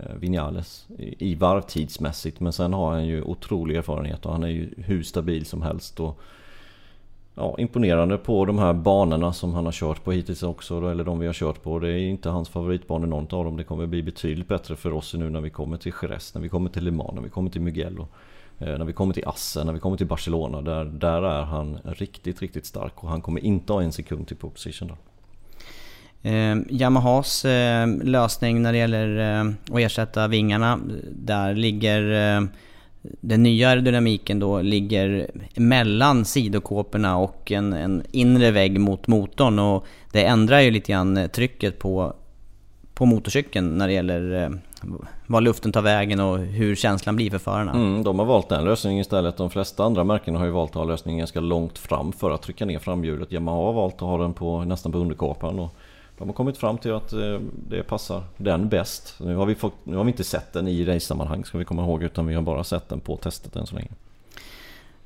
Eh, 0.00 0.16
Vinales 0.16 0.86
i, 0.98 1.34
varv 1.34 1.54
varvtidsmässigt. 1.54 2.40
Men 2.40 2.52
sen 2.52 2.72
har 2.72 2.92
han 2.92 3.06
ju 3.06 3.22
otrolig 3.22 3.76
erfarenhet 3.76 4.26
och 4.26 4.32
han 4.32 4.42
är 4.42 4.48
ju 4.48 4.74
hur 4.76 5.02
stabil 5.02 5.46
som 5.46 5.62
helst. 5.62 6.00
Och 6.00 6.20
ja, 7.34 7.54
imponerande 7.58 8.18
på 8.18 8.44
de 8.44 8.58
här 8.58 8.72
banorna 8.72 9.32
som 9.32 9.54
han 9.54 9.64
har 9.64 9.72
kört 9.72 10.04
på 10.04 10.12
hittills 10.12 10.42
också, 10.42 10.90
eller 10.90 11.04
de 11.04 11.18
vi 11.18 11.26
har 11.26 11.34
kört 11.34 11.62
på. 11.62 11.78
Det 11.78 11.88
är 11.88 11.98
inte 11.98 12.28
hans 12.28 12.48
favoritbanor 12.48 13.06
någon 13.06 13.38
av 13.38 13.44
dem. 13.44 13.56
Det 13.56 13.64
kommer 13.64 13.86
bli 13.86 14.02
betydligt 14.02 14.48
bättre 14.48 14.76
för 14.76 14.92
oss 14.92 15.14
nu 15.14 15.30
när 15.30 15.40
vi 15.40 15.50
kommer 15.50 15.76
till 15.76 15.92
Jerez, 16.02 16.34
när 16.34 16.42
vi 16.42 16.48
kommer 16.48 16.70
till 16.70 16.84
Le 16.84 16.90
Mans, 16.90 17.14
när 17.14 17.22
vi 17.22 17.30
kommer 17.30 17.50
till 17.50 17.60
Mugello. 17.60 18.08
Eh, 18.58 18.78
när 18.78 18.84
vi 18.84 18.92
kommer 18.92 19.14
till 19.14 19.28
Assen, 19.28 19.66
när 19.66 19.72
vi 19.72 19.80
kommer 19.80 19.96
till 19.96 20.06
Barcelona. 20.06 20.62
Där, 20.62 20.84
där 20.84 21.22
är 21.22 21.42
han 21.42 21.78
riktigt, 21.84 22.42
riktigt 22.42 22.66
stark 22.66 23.04
och 23.04 23.10
han 23.10 23.22
kommer 23.22 23.44
inte 23.44 23.72
ha 23.72 23.82
en 23.82 23.92
sekund 23.92 24.28
till 24.28 24.36
position 24.36 24.88
där. 24.88 24.96
Eh, 26.24 26.56
Yamahas 26.68 27.44
eh, 27.44 27.86
lösning 28.02 28.62
när 28.62 28.72
det 28.72 28.78
gäller 28.78 29.40
eh, 29.40 29.52
att 29.74 29.80
ersätta 29.80 30.28
vingarna, 30.28 30.80
där 31.10 31.54
ligger 31.54 32.36
eh, 32.36 32.46
den 33.20 33.42
nya 33.42 33.68
aerodynamiken 33.68 34.38
då 34.38 34.62
ligger 34.62 35.30
mellan 35.54 36.24
sidokåporna 36.24 37.16
och 37.16 37.52
en, 37.52 37.72
en 37.72 38.02
inre 38.10 38.50
vägg 38.50 38.80
mot 38.80 39.06
motorn 39.06 39.58
och 39.58 39.86
det 40.12 40.24
ändrar 40.24 40.60
ju 40.60 40.70
lite 40.70 40.92
grann 40.92 41.16
eh, 41.16 41.26
trycket 41.26 41.78
på, 41.78 42.14
på 42.94 43.06
motorcykeln 43.06 43.78
när 43.78 43.86
det 43.86 43.92
gäller 43.92 44.42
eh, 44.42 44.50
var 45.26 45.40
luften 45.40 45.72
tar 45.72 45.82
vägen 45.82 46.20
och 46.20 46.38
hur 46.38 46.76
känslan 46.76 47.16
blir 47.16 47.30
för 47.30 47.38
förarna. 47.38 47.72
Mm, 47.72 48.04
de 48.04 48.18
har 48.18 48.26
valt 48.26 48.48
den 48.48 48.64
lösningen 48.64 49.00
istället. 49.00 49.36
De 49.36 49.50
flesta 49.50 49.84
andra 49.84 50.04
märken 50.04 50.36
har 50.36 50.44
ju 50.44 50.50
valt 50.50 50.70
att 50.70 50.76
ha 50.76 50.84
lösningen 50.84 51.18
ganska 51.18 51.40
långt 51.40 51.78
fram 51.78 52.12
för 52.12 52.30
att 52.30 52.42
trycka 52.42 52.64
ner 52.64 52.78
framhjulet. 52.78 53.32
Yamaha 53.32 53.56
har 53.56 53.72
valt 53.72 53.94
att 53.94 54.00
ha 54.00 54.18
den 54.18 54.34
på, 54.34 54.64
nästan 54.64 54.92
på 54.92 54.98
underkåpan. 54.98 55.58
Och 55.58 55.76
de 56.18 56.28
har 56.28 56.34
kommit 56.34 56.56
fram 56.56 56.78
till 56.78 56.92
att 56.92 57.12
eh, 57.12 57.40
det 57.68 57.82
passar 57.82 58.22
den 58.36 58.68
bäst. 58.68 59.14
Nu 59.18 59.36
har 59.36 59.46
vi, 59.46 59.54
fått, 59.54 59.74
nu 59.84 59.96
har 59.96 60.04
vi 60.04 60.10
inte 60.10 60.24
sett 60.24 60.52
den 60.52 60.68
i 60.68 60.84
race-sammanhang 60.84 61.44
ska 61.44 61.58
vi 61.58 61.64
komma 61.64 61.82
ihåg 61.82 62.02
utan 62.02 62.26
vi 62.26 62.34
har 62.34 62.42
bara 62.42 62.64
sett 62.64 62.88
den 62.88 63.00
på 63.00 63.16
testet 63.16 63.56
än 63.56 63.66
så 63.66 63.74
länge. 63.74 63.90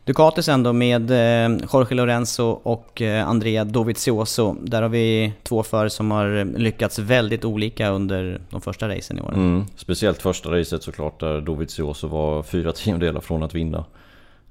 Ducati 0.05 0.43
sen 0.43 0.63
då 0.63 0.73
med 0.73 1.11
eh, 1.11 1.59
Jorge 1.73 1.95
Lorenzo 1.95 2.61
och 2.63 3.03
eh, 3.03 3.29
Andrea 3.29 3.65
Dovizioso. 3.65 4.57
Där 4.63 4.83
har 4.83 4.89
vi 4.89 5.33
två 5.43 5.63
förare 5.63 5.91
som 5.91 6.11
har 6.11 6.45
lyckats 6.59 6.99
väldigt 6.99 7.45
olika 7.45 7.89
under 7.89 8.41
de 8.51 8.61
första 8.61 8.89
racen 8.89 9.19
i 9.19 9.21
år. 9.21 9.33
Mm, 9.35 9.65
speciellt 9.77 10.23
första 10.23 10.51
racet 10.51 10.83
såklart 10.83 11.21
där 11.21 11.41
Dovizioso 11.41 12.09
var 12.09 12.43
fyra 12.43 12.73
tiondelar 12.73 13.21
från 13.21 13.43
att 13.43 13.55
vinna. 13.55 13.85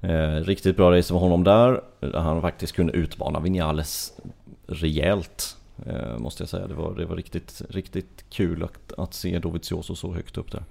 Eh, 0.00 0.44
riktigt 0.44 0.76
bra 0.76 0.98
race 0.98 1.08
för 1.08 1.20
honom 1.20 1.44
där. 1.44 1.80
Han 2.14 2.40
faktiskt 2.42 2.72
kunde 2.72 2.92
utmana 2.92 3.40
Vinales 3.40 4.12
rejält. 4.66 5.56
Eh, 5.86 6.18
måste 6.18 6.42
jag 6.42 6.48
säga. 6.48 6.66
Det 6.66 6.74
var, 6.74 6.94
det 6.94 7.06
var 7.06 7.16
riktigt, 7.16 7.62
riktigt 7.68 8.24
kul 8.30 8.62
att, 8.62 8.92
att 8.98 9.14
se 9.14 9.38
Dovizioso 9.38 9.94
så 9.94 10.12
högt 10.12 10.38
upp 10.38 10.52
där. 10.52 10.64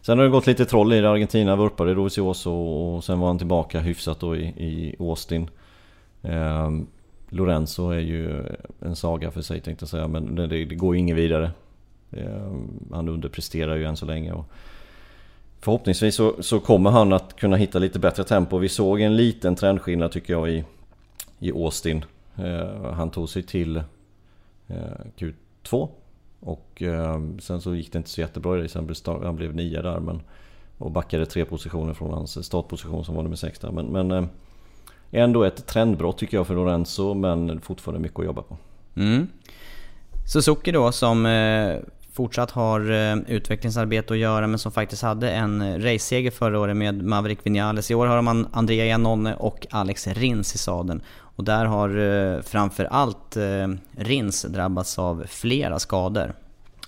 Sen 0.00 0.18
har 0.18 0.24
det 0.24 0.30
gått 0.30 0.46
lite 0.46 0.64
troll 0.64 0.92
i 0.92 1.00
det. 1.00 1.10
Argentina 1.10 1.56
vurpade 1.56 1.94
Dovizioso 1.94 2.52
och 2.52 3.04
sen 3.04 3.20
var 3.20 3.26
han 3.26 3.38
tillbaka 3.38 3.80
hyfsat 3.80 4.20
då 4.20 4.36
i, 4.36 4.44
i 4.44 4.96
Austin. 4.98 5.50
Eh, 6.22 6.70
Lorenzo 7.28 7.90
är 7.90 8.00
ju 8.00 8.42
en 8.80 8.96
saga 8.96 9.30
för 9.30 9.42
sig 9.42 9.60
tänkte 9.60 9.82
jag 9.82 9.88
säga 9.88 10.08
men 10.08 10.34
det, 10.34 10.46
det 10.46 10.74
går 10.74 10.94
ju 10.94 11.00
inget 11.00 11.16
vidare. 11.16 11.50
Eh, 12.10 12.52
han 12.92 13.08
underpresterar 13.08 13.76
ju 13.76 13.84
än 13.84 13.96
så 13.96 14.06
länge. 14.06 14.32
Och 14.32 14.44
förhoppningsvis 15.60 16.14
så, 16.14 16.42
så, 16.42 16.60
kommer 16.60 16.90
han 16.90 17.12
att 17.12 17.36
kunna 17.36 17.56
hitta 17.56 17.78
lite 17.78 17.98
bättre 17.98 18.24
tempo. 18.24 18.58
Vi 18.58 18.68
såg 18.68 19.00
en 19.00 19.16
liten 19.16 19.56
trendskillnad 19.56 20.12
tycker 20.12 20.32
jag 20.32 20.50
i, 20.50 20.64
i 21.38 21.52
Austin. 21.52 22.04
Eh, 22.36 22.92
han 22.92 23.10
tog 23.10 23.28
sig 23.28 23.42
till 23.42 23.82
Eh, 24.72 25.06
Q2. 25.16 25.88
Och 26.40 26.82
eh, 26.82 27.20
sen 27.38 27.60
så 27.60 27.74
gick 27.74 27.92
det 27.92 27.98
inte 27.98 28.10
så 28.10 28.20
jättebra 28.20 28.58
i 28.58 28.62
racet. 28.62 29.06
Han 29.06 29.36
blev 29.36 29.54
nia 29.54 29.82
där 29.82 30.00
men 30.00 30.20
och 30.78 30.90
backade 30.90 31.26
tre 31.26 31.44
positioner 31.44 31.94
från 31.94 32.12
hans 32.12 32.46
startposition 32.46 33.04
som 33.04 33.14
var 33.14 33.22
nummer 33.22 33.36
sex 33.36 33.58
där. 33.58 33.70
Men, 33.70 33.86
men 33.86 34.10
eh, 34.10 34.24
ändå 35.10 35.44
ett 35.44 35.66
trendbrott 35.66 36.18
tycker 36.18 36.36
jag 36.36 36.46
för 36.46 36.54
Lorenzo 36.54 37.14
men 37.14 37.60
fortfarande 37.60 38.00
mycket 38.00 38.18
att 38.18 38.24
jobba 38.24 38.42
på. 38.42 38.56
Mm. 38.94 39.28
Suzuki 40.32 40.72
då 40.72 40.92
som 40.92 41.26
fortsatt 42.12 42.50
har 42.50 42.90
eh, 42.90 43.16
utvecklingsarbete 43.16 44.12
att 44.14 44.18
göra 44.18 44.46
men 44.46 44.58
som 44.58 44.72
faktiskt 44.72 45.02
hade 45.02 45.30
en 45.30 45.82
raceseger 45.82 46.30
förra 46.30 46.60
året 46.60 46.76
med 46.76 47.04
Maverick 47.04 47.38
Vinales. 47.42 47.90
I 47.90 47.94
år 47.94 48.06
har 48.06 48.22
man 48.22 48.48
Andrea 48.52 48.86
Janone 48.86 49.34
och 49.34 49.66
Alex 49.70 50.06
Rins 50.06 50.54
i 50.54 50.58
sadeln. 50.58 51.02
Och 51.36 51.44
där 51.44 51.64
har 51.64 51.88
eh, 51.98 52.42
framförallt 52.42 53.36
eh, 53.36 53.68
Rins 53.96 54.42
drabbats 54.42 54.98
av 54.98 55.24
flera 55.28 55.78
skador. 55.78 56.34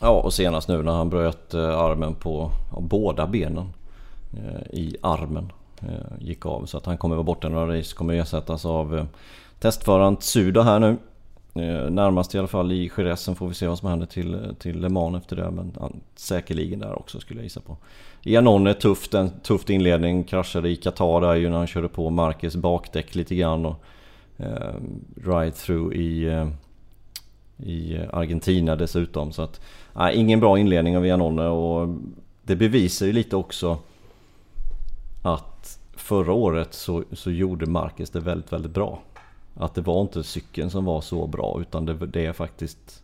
Ja, 0.01 0.11
och 0.11 0.35
senast 0.35 0.69
nu 0.69 0.83
när 0.83 0.93
han 0.93 1.11
bröt 1.11 1.55
armen 1.55 2.15
på 2.15 2.51
båda 2.79 3.27
benen 3.27 3.73
i 4.71 4.97
armen 5.03 5.53
gick 6.19 6.47
av. 6.47 6.67
Så 6.67 6.79
att 6.79 6.87
han 6.87 6.99
kommer 6.99 7.17
vara 7.17 7.25
borta 7.25 7.49
några 7.49 7.79
race, 7.79 7.95
kommer 7.95 8.15
ersättas 8.15 8.65
av 8.67 9.07
testföraren 9.61 10.17
Tsuda 10.17 10.63
här 10.63 10.79
nu. 10.79 10.97
Eh, 11.55 11.91
närmast 11.91 12.35
i 12.35 12.39
alla 12.39 12.49
fall 12.49 12.73
i 12.73 12.91
Jerez, 12.97 13.21
sen 13.21 13.35
får 13.35 13.49
vi 13.49 13.55
se 13.55 13.67
vad 13.67 13.79
som 13.79 13.89
händer 13.89 14.07
till, 14.07 14.55
till 14.59 14.81
Le 14.81 14.89
Mans 14.89 15.23
efter 15.23 15.37
det. 15.37 15.51
Men 15.51 15.73
han, 15.81 16.01
säkerligen 16.15 16.79
där 16.79 16.99
också 16.99 17.21
skulle 17.21 17.41
jag 17.41 17.45
gissa 17.45 17.61
på. 17.61 17.77
Janone 18.23 18.75
tufft, 18.75 19.15
en 19.15 19.31
tuff 19.41 19.71
inledning, 19.71 20.25
kraschade 20.25 20.69
i 20.69 20.77
Qatar 20.77 21.21
där 21.21 21.35
ju 21.35 21.51
när 21.51 21.57
han 21.57 21.67
körde 21.67 21.89
på 21.89 22.11
Marquez 22.11 22.57
bakdäck 22.57 23.15
lite 23.15 23.35
grann. 23.35 23.67
Och 23.67 23.85
eh, 24.37 24.75
ride-through 25.17 25.95
i, 25.95 26.25
eh, 26.25 26.49
i 27.69 27.99
Argentina 28.13 28.77
dessutom. 28.77 29.33
Så 29.33 29.43
att, 29.43 29.61
eh, 29.97 30.19
ingen 30.19 30.41
bra 30.41 30.59
inledning 30.59 30.97
av 30.97 31.07
Janone 31.07 31.47
och 31.47 31.89
det 32.43 32.57
bevisar 32.57 33.07
ju 33.07 33.13
lite 33.13 33.37
också 33.37 33.79
att 35.23 35.79
förra 35.97 36.33
året 36.33 36.75
så, 36.75 37.05
så 37.13 37.31
gjorde 37.31 37.67
Marques 37.67 38.11
det 38.11 38.21
väldigt, 38.21 38.53
väldigt 38.53 38.73
bra. 38.73 39.03
Att 39.55 39.75
det 39.75 39.81
var 39.81 40.03
inte 40.03 40.23
cykeln 40.23 40.71
som 40.71 40.85
var 40.85 41.01
så 41.01 41.27
bra 41.27 41.59
utan 41.61 41.87
det, 41.87 41.95
det 41.95 42.27
är 42.27 42.33
faktiskt... 42.33 43.03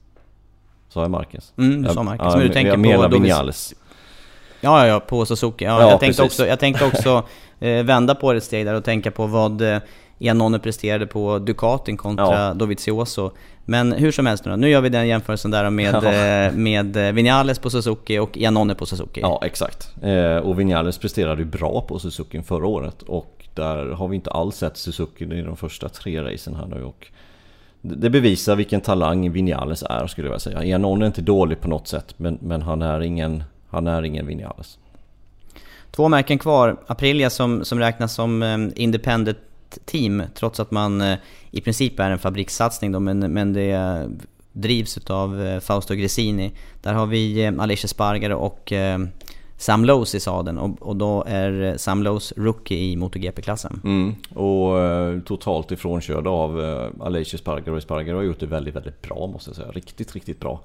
Sa 0.89 1.03
jag 1.03 1.11
Marcus? 1.11 1.53
Mm, 1.57 1.83
du 1.83 1.95
sa 1.95 2.03
Marcus. 2.03 2.25
Ja, 2.25 2.37
men 2.37 2.47
du 2.47 2.53
tänker 2.53 2.71
jag 2.71 2.81
menar 2.81 3.09
på 3.09 3.19
Vinales. 3.19 3.75
Ja, 4.61 4.87
ja, 4.87 4.87
ja, 4.87 5.01
på 5.01 5.27
Suzuki. 5.27 5.65
Ja, 5.65 5.81
ja 5.81 5.91
jag, 5.91 6.01
tänkte 6.01 6.23
också, 6.23 6.47
jag 6.47 6.61
tänkte 6.61 6.85
också 6.85 7.25
eh, 7.61 7.83
vända 7.83 8.15
på 8.15 8.33
det 8.33 8.37
ett 8.37 8.45
steg 8.45 8.67
där 8.67 8.75
och 8.75 8.85
tänka 8.85 9.11
på 9.11 9.27
vad 9.27 9.63
eh, 9.63 9.79
Janone 10.19 10.59
presterade 10.59 11.07
på 11.07 11.39
Ducatin 11.39 11.97
kontra 11.97 12.47
ja. 12.47 12.55
Dovizioso. 12.55 13.31
Men 13.65 13.93
hur 13.93 14.13
som 14.13 14.27
helst 14.27 14.45
nu, 14.45 14.57
nu 14.57 14.69
gör 14.69 14.81
vi 14.81 14.89
den 14.89 15.09
jämförelsen 15.09 15.51
där 15.51 15.71
med, 15.71 15.95
ja. 16.03 16.13
Eh, 16.13 16.53
med 16.53 16.97
eh, 16.97 17.13
Vinales 17.13 17.59
på 17.59 17.71
Suzuki 17.71 18.19
och 18.19 18.37
Janone 18.37 18.75
på 18.75 18.87
Suzuki. 18.87 19.21
Ja, 19.21 19.41
exakt. 19.43 19.95
Eh, 20.03 20.37
och 20.37 20.61
Vinales 20.61 20.99
presterade 20.99 21.43
ju 21.43 21.49
bra 21.49 21.81
på 21.81 21.99
Suzuki 21.99 22.43
förra 22.43 22.67
året 22.67 23.03
och 23.03 23.40
där 23.61 23.87
har 23.87 24.09
vi 24.09 24.17
inte 24.17 24.31
alls 24.31 24.57
sett 24.57 24.77
Suzuki 24.77 25.25
i 25.25 25.43
de 25.43 25.57
första 25.57 25.89
tre 25.89 26.23
racen 26.23 26.55
här 26.55 26.67
nu. 26.67 26.85
Och 26.85 27.07
det 27.83 28.11
bevisar 28.11 28.57
vilken 28.57 28.81
talang 28.81 29.33
Vinales 29.33 29.83
är 29.83 30.07
skulle 30.07 30.27
jag 30.27 30.31
vilja 30.31 30.41
säga. 30.41 30.65
Janone 30.65 31.05
är 31.05 31.07
inte 31.07 31.23
dålig 31.23 31.61
på 31.61 31.69
något 31.69 31.89
sätt 31.89 32.15
men, 32.17 32.39
men 32.43 32.63
han 32.63 32.83
är 32.83 33.01
ingen, 33.01 33.45
han 33.69 33.87
är 33.87 34.03
ingen 34.03 34.27
Vinales. 34.27 34.79
Två 35.91 36.09
märken 36.09 36.39
kvar. 36.39 36.77
Aprilia 36.87 37.31
som, 37.31 37.65
som 37.65 37.79
räknas 37.79 38.15
som 38.15 38.43
eh, 38.43 38.83
independent 38.83 39.39
team 39.85 40.23
trots 40.35 40.61
att 40.61 40.71
man 40.71 41.01
eh, 41.01 41.19
i 41.51 41.61
princip 41.61 42.01
är 42.01 42.11
en 42.11 42.19
fabrikssatsning 42.19 42.93
då, 42.93 43.01
men, 43.01 43.19
men 43.19 43.53
det 43.53 44.09
drivs 44.53 44.99
av 45.11 45.43
eh, 45.43 45.61
Fausto 45.61 45.95
Gresini. 45.95 46.53
Där 46.83 46.95
har 46.95 47.07
vi 47.07 47.47
Alicia 47.47 47.89
Spargare 47.89 48.35
och 48.35 48.73
Sam 49.61 49.85
Lowe's 49.85 50.17
i 50.17 50.21
sadeln 50.21 50.59
och, 50.59 50.83
och 50.83 50.97
då 50.97 51.25
är 51.27 51.63
eh, 51.63 51.77
Sam 51.77 52.07
Lowe's 52.07 52.33
rookie 52.37 52.79
i 52.79 52.97
MotoGP-klassen. 52.97 53.81
Mm, 53.85 54.15
och 54.35 54.79
eh, 54.79 55.21
totalt 55.21 55.73
ifrånkörd 55.73 56.27
av 56.27 56.65
eh, 56.65 57.07
Alicia 57.07 57.39
Spargare 57.39 58.13
och 58.13 58.17
har 58.17 58.23
gjort 58.23 58.41
det 58.41 58.47
väldigt, 58.47 58.77
väldigt 58.77 59.03
bra 59.03 59.27
måste 59.27 59.51
jag 59.51 59.57
säga. 59.57 59.71
Riktigt, 59.71 60.15
riktigt 60.15 60.41
bra. 60.41 60.61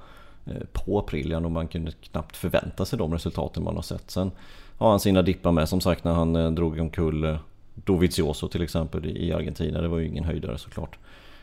Eh, 0.46 0.64
på 0.72 1.00
Aprilian 1.00 1.46
och 1.46 1.52
man 1.52 1.68
kunde 1.68 1.92
knappt 1.92 2.38
förvänta 2.38 2.86
sig 2.86 3.00
de 3.00 3.14
resultaten 3.14 3.64
man 3.64 3.75
har 3.75 3.82
sett. 3.82 4.12
Sen 4.12 4.32
har 4.78 4.90
han 4.90 5.00
sina 5.00 5.22
dippar 5.22 5.52
med 5.52 5.70
som 5.70 5.82
sagt 5.82 6.04
när 6.04 6.14
han 6.14 6.36
eh, 6.36 6.52
drog 6.52 6.80
omkull 6.80 7.24
eh, 7.24 7.38
Dovizioso 7.75 8.48
till 8.48 8.62
exempel 8.62 9.18
i 9.18 9.34
Argentina. 9.34 9.82
Det 9.82 9.88
var 9.88 9.98
ju 9.98 10.08
ingen 10.08 10.24
höjdare 10.24 10.58
såklart. 10.58 10.98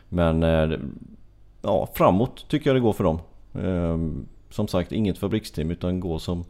Men 0.09 0.43
eh, 0.43 0.79
ja, 1.63 1.89
framåt 1.95 2.49
tycker 2.49 2.71
jag 2.71 2.77
det 2.77 2.81
går 2.81 2.93
för 2.93 3.05
dem. 3.05 3.19
Ehm, 3.55 4.27
som 4.51 4.69
sagt, 4.69 4.93
inget 4.93 5.19
fabriksteam 5.19 5.71
utan 5.71 6.01
går 6.01 6.19
som, 6.19 6.45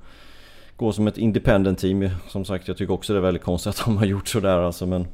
Gå 0.83 0.93
som 0.93 1.07
ett 1.07 1.19
independent 1.19 1.79
team. 1.79 2.11
Som 2.29 2.45
sagt, 2.45 2.69
jag 2.69 2.77
tycker 2.77 2.95
också 2.95 3.13
det 3.13 3.19
är 3.19 3.23
väldigt 3.23 3.43
konstigt 3.43 3.71
att 3.71 3.85
de 3.85 3.97
har 3.97 4.05
gjort 4.05 4.29
sådär 4.29 4.59
alltså. 4.59 4.87
Men 4.87 5.07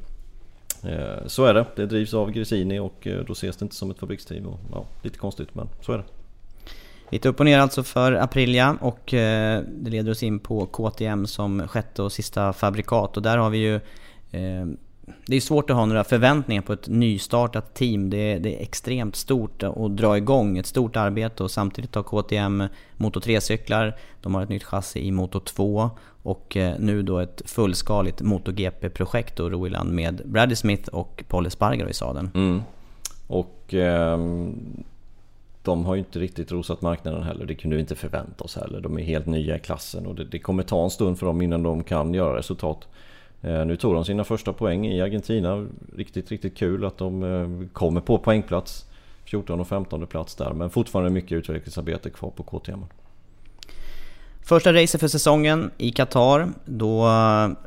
eh, 0.83 1.27
så 1.27 1.45
är 1.45 1.55
det. 1.55 1.67
Det 1.77 1.87
drivs 1.87 2.15
av 2.15 2.31
Gresini 2.31 2.79
och 2.79 3.07
eh, 3.07 3.25
då 3.25 3.33
ses 3.33 3.57
det 3.57 3.63
inte 3.63 3.75
som 3.75 3.91
ett 3.91 3.99
fabriksteam. 3.99 4.47
Och, 4.47 4.61
ja, 4.73 4.85
lite 5.03 5.19
konstigt 5.19 5.55
men 5.55 5.69
så 5.81 5.93
är 5.93 5.99
det. 5.99 6.05
Lite 7.11 7.29
upp 7.29 7.41
och 7.41 7.47
ner 7.47 7.59
alltså 7.59 7.83
för 7.83 8.13
Aprilia 8.13 8.79
och 8.81 9.15
eh, 9.15 9.63
det 9.69 9.91
leder 9.91 10.11
oss 10.11 10.23
in 10.23 10.39
på 10.39 10.67
KTM 10.67 11.27
som 11.27 11.69
sjätte 11.69 12.03
och 12.03 12.13
sista 12.13 12.53
fabrikat. 12.53 13.17
Och 13.17 13.23
där 13.23 13.39
har 13.39 13.51
vi 13.51 13.59
ju 13.59 13.81
Eh, 14.31 14.67
det 15.27 15.37
är 15.37 15.41
svårt 15.41 15.71
att 15.71 15.77
ha 15.77 15.87
några 15.87 16.05
förväntningar 16.05 16.63
på 16.63 16.73
ett 16.73 16.89
nystartat 16.89 17.75
team. 17.75 18.11
Det 18.11 18.17
är, 18.17 18.39
det 18.39 18.57
är 18.57 18.63
extremt 18.63 19.17
stort 19.17 19.63
att 19.63 19.97
dra 19.97 20.17
igång 20.17 20.59
ett 20.59 20.67
stort 20.67 20.97
arbete 20.97 21.43
och 21.43 21.51
samtidigt 21.51 21.95
har 21.95 22.03
KTM 22.03 22.65
Moto 22.97 23.21
3-cyklar. 23.21 23.97
De 24.21 24.35
har 24.35 24.43
ett 24.43 24.49
nytt 24.49 24.65
chassi 24.65 25.01
i 25.01 25.11
Moto 25.11 25.41
2 25.41 25.91
och 26.23 26.57
eh, 26.57 26.75
nu 26.79 27.03
då 27.03 27.19
ett 27.19 27.43
fullskaligt 27.45 28.21
MotoGP-projekt 28.21 29.37
då 29.37 29.51
Roiland 29.51 29.93
med 29.93 30.23
Bradley 30.25 30.57
Smith 30.57 30.89
och 30.89 31.25
Paul 31.29 31.47
Espargaro 31.47 31.89
i 31.89 31.95
sadeln. 31.95 32.31
Mm. 32.35 32.63
Och 33.27 33.75
eh, 33.75 34.19
de 35.63 35.85
har 35.85 35.95
ju 35.95 35.99
inte 35.99 36.19
riktigt 36.19 36.53
rosat 36.53 36.83
marknaden 36.83 37.23
heller. 37.23 37.47
Det 37.47 37.55
kunde 37.55 37.77
vi 37.77 37.81
inte 37.81 37.95
förvänta 37.95 38.45
oss 38.45 38.57
heller. 38.57 38.81
De 38.81 38.99
är 38.99 39.03
helt 39.03 39.27
nya 39.27 39.57
i 39.57 39.59
klassen 39.59 40.07
och 40.07 40.15
det, 40.15 40.25
det 40.25 40.39
kommer 40.39 40.63
ta 40.63 40.85
en 40.85 40.91
stund 40.91 41.19
för 41.19 41.27
dem 41.27 41.43
innan 41.43 41.63
de 41.63 41.85
kan 41.85 42.15
göra 42.15 42.37
resultat. 42.37 42.89
Eh, 43.43 43.65
nu 43.65 43.77
tog 43.77 43.95
de 43.95 44.05
sina 44.05 44.25
första 44.25 44.53
poäng 44.53 44.87
i 44.87 45.01
Argentina. 45.01 45.67
Riktigt, 45.97 46.31
riktigt 46.31 46.57
kul 46.57 46.85
att 46.85 46.99
de 46.99 47.23
eh, 47.23 47.69
kommer 47.73 48.01
på 48.01 48.19
poängplats. 48.19 48.85
14 49.25 49.61
och 49.61 49.69
15 49.69 50.07
plats 50.07 50.35
där 50.35 50.53
men 50.53 50.71
fortfarande 50.71 51.11
mycket 51.11 51.33
utvecklingsarbete 51.33 52.11
kvar 52.11 52.31
på 52.31 52.43
KTM. 52.43 52.85
Första 54.49 54.73
racet 54.73 55.01
för 55.01 55.09
säsongen 55.09 55.71
i 55.79 55.91
Qatar, 55.91 56.49
då 56.65 57.01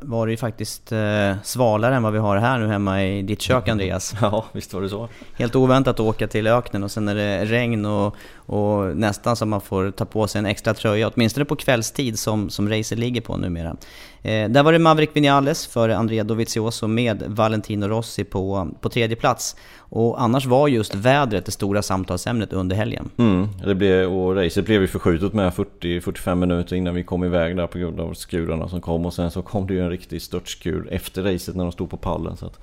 var 0.00 0.26
det 0.26 0.30
ju 0.30 0.36
faktiskt 0.36 0.92
eh, 0.92 1.34
svalare 1.42 1.96
än 1.96 2.02
vad 2.02 2.12
vi 2.12 2.18
har 2.18 2.36
här 2.36 2.58
nu 2.58 2.66
hemma 2.66 3.04
i 3.04 3.22
ditt 3.22 3.40
kök 3.40 3.68
Andreas. 3.68 4.14
Ja, 4.20 4.44
visst 4.52 4.74
var 4.74 4.82
det 4.82 4.88
så. 4.88 5.08
Helt 5.34 5.56
oväntat 5.56 5.94
att 5.94 6.00
åka 6.00 6.26
till 6.26 6.46
öknen 6.46 6.82
och 6.82 6.90
sen 6.90 7.08
är 7.08 7.14
det 7.14 7.44
regn 7.44 7.86
och, 7.86 8.16
och 8.52 8.96
nästan 8.96 9.36
så 9.36 9.46
man 9.46 9.60
får 9.60 9.90
ta 9.90 10.04
på 10.04 10.26
sig 10.26 10.38
en 10.38 10.46
extra 10.46 10.74
tröja, 10.74 11.08
åtminstone 11.08 11.44
på 11.44 11.56
kvällstid 11.56 12.18
som, 12.18 12.50
som 12.50 12.68
racet 12.68 12.98
ligger 12.98 13.20
på 13.20 13.36
numera. 13.36 13.76
Eh, 14.22 14.48
där 14.48 14.62
var 14.62 14.72
det 14.72 14.78
Maverick 14.78 15.16
Vinales 15.16 15.66
före 15.66 15.96
Andrea 15.96 16.24
Dovizioso 16.24 16.86
med 16.86 17.22
Valentino 17.26 17.86
Rossi 17.86 18.24
på, 18.24 18.68
på 18.80 18.88
tredje 18.88 19.16
plats. 19.16 19.56
Och 19.78 20.22
annars 20.22 20.46
var 20.46 20.68
just 20.68 20.94
vädret 20.94 21.46
det 21.46 21.52
stora 21.52 21.82
samtalsämnet 21.82 22.52
under 22.52 22.76
helgen. 22.76 23.10
Mm, 23.16 23.48
det 23.64 23.74
blev, 23.74 24.12
och 24.12 24.36
racet 24.36 24.64
blev 24.64 24.80
ju 24.80 24.86
förskjutet 24.86 25.32
med 25.32 25.52
40-45 25.52 26.34
minuter 26.34 26.76
innan 26.76 26.94
vi 26.94 27.02
kom 27.02 27.24
iväg 27.24 27.56
där 27.56 27.66
på 27.66 27.78
grund 27.78 28.00
av 28.00 28.14
skurarna 28.14 28.68
som 28.68 28.80
kom. 28.80 29.06
Och 29.06 29.14
sen 29.14 29.30
så 29.30 29.42
kom 29.42 29.66
det 29.66 29.74
ju 29.74 29.80
en 29.80 29.90
riktig 29.90 30.22
störtskur 30.22 30.88
efter 30.90 31.22
racet 31.22 31.56
när 31.56 31.64
de 31.64 31.72
stod 31.72 31.90
på 31.90 31.96
pallen. 31.96 32.36
Så 32.36 32.46
att, 32.46 32.60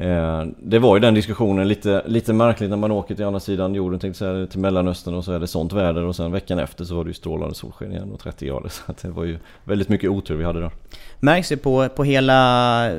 Eh, 0.00 0.44
det 0.58 0.78
var 0.78 0.96
ju 0.96 1.00
den 1.00 1.14
diskussionen 1.14 1.68
lite, 1.68 2.02
lite 2.06 2.32
märkligt 2.32 2.70
när 2.70 2.76
man 2.76 2.90
åker 2.90 3.14
till 3.14 3.24
andra 3.24 3.40
sidan 3.40 3.74
jorden, 3.74 4.00
tänkte 4.00 4.18
säga, 4.18 4.46
till 4.46 4.60
Mellanöstern 4.60 5.14
och 5.14 5.24
så 5.24 5.32
är 5.32 5.38
det 5.38 5.46
sånt 5.46 5.72
väder 5.72 6.04
och 6.04 6.16
sen 6.16 6.32
veckan 6.32 6.58
efter 6.58 6.84
så 6.84 6.94
var 6.94 7.04
det 7.04 7.10
ju 7.10 7.14
strålande 7.14 7.54
solsken 7.54 7.92
igen 7.92 8.12
och 8.12 8.20
30 8.20 8.46
grader. 8.46 8.68
Så 8.86 8.94
det 9.02 9.08
var 9.08 9.24
ju 9.24 9.38
väldigt 9.64 9.88
mycket 9.88 10.10
otur 10.10 10.36
vi 10.36 10.44
hade 10.44 10.60
där. 10.60 10.70
Märks 11.20 11.48
det 11.48 11.56
på, 11.56 11.88
på 11.88 12.04
hela 12.04 12.90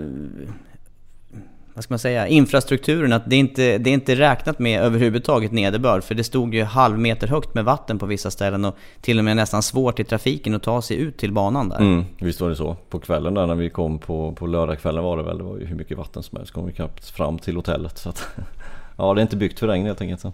vad 1.73 1.83
ska 1.83 1.91
man 1.91 1.99
säga, 1.99 2.27
infrastrukturen 2.27 3.13
att 3.13 3.29
det 3.29 3.35
inte 3.35 3.77
det 3.77 3.89
är 3.89 3.93
inte 3.93 4.15
räknat 4.15 4.59
med 4.59 4.81
överhuvudtaget 4.81 5.51
nederbörd. 5.51 6.03
För 6.03 6.15
det 6.15 6.23
stod 6.23 6.53
ju 6.53 6.63
halv 6.63 6.99
meter 6.99 7.27
högt 7.27 7.53
med 7.53 7.65
vatten 7.65 7.99
på 7.99 8.05
vissa 8.05 8.31
ställen 8.31 8.65
och 8.65 8.75
till 9.01 9.17
och 9.17 9.25
med 9.25 9.35
nästan 9.35 9.63
svårt 9.63 9.99
i 9.99 10.03
trafiken 10.03 10.55
att 10.55 10.63
ta 10.63 10.81
sig 10.81 10.97
ut 10.97 11.17
till 11.17 11.31
banan 11.31 11.69
där. 11.69 11.77
Mm, 11.77 12.05
visst 12.19 12.41
var 12.41 12.49
det 12.49 12.55
så. 12.55 12.75
På 12.89 12.99
kvällen 12.99 13.33
där 13.33 13.47
när 13.47 13.55
vi 13.55 13.69
kom 13.69 13.99
på, 13.99 14.31
på 14.31 14.47
lördagskvällen 14.47 15.03
var 15.03 15.17
det 15.17 15.23
väl, 15.23 15.37
det 15.37 15.43
var 15.43 15.57
ju 15.57 15.65
hur 15.65 15.75
mycket 15.75 15.97
vatten 15.97 16.23
som 16.23 16.37
helst. 16.37 16.53
kom 16.53 16.65
vi 16.65 16.73
knappt 16.73 17.09
fram 17.09 17.39
till 17.39 17.55
hotellet. 17.55 17.97
Så 17.97 18.09
att, 18.09 18.27
ja, 18.97 19.13
det 19.13 19.19
är 19.19 19.23
inte 19.23 19.37
byggt 19.37 19.59
för 19.59 19.67
regn 19.67 19.85
helt 19.85 20.01
enkelt. 20.01 20.21
Så. 20.21 20.33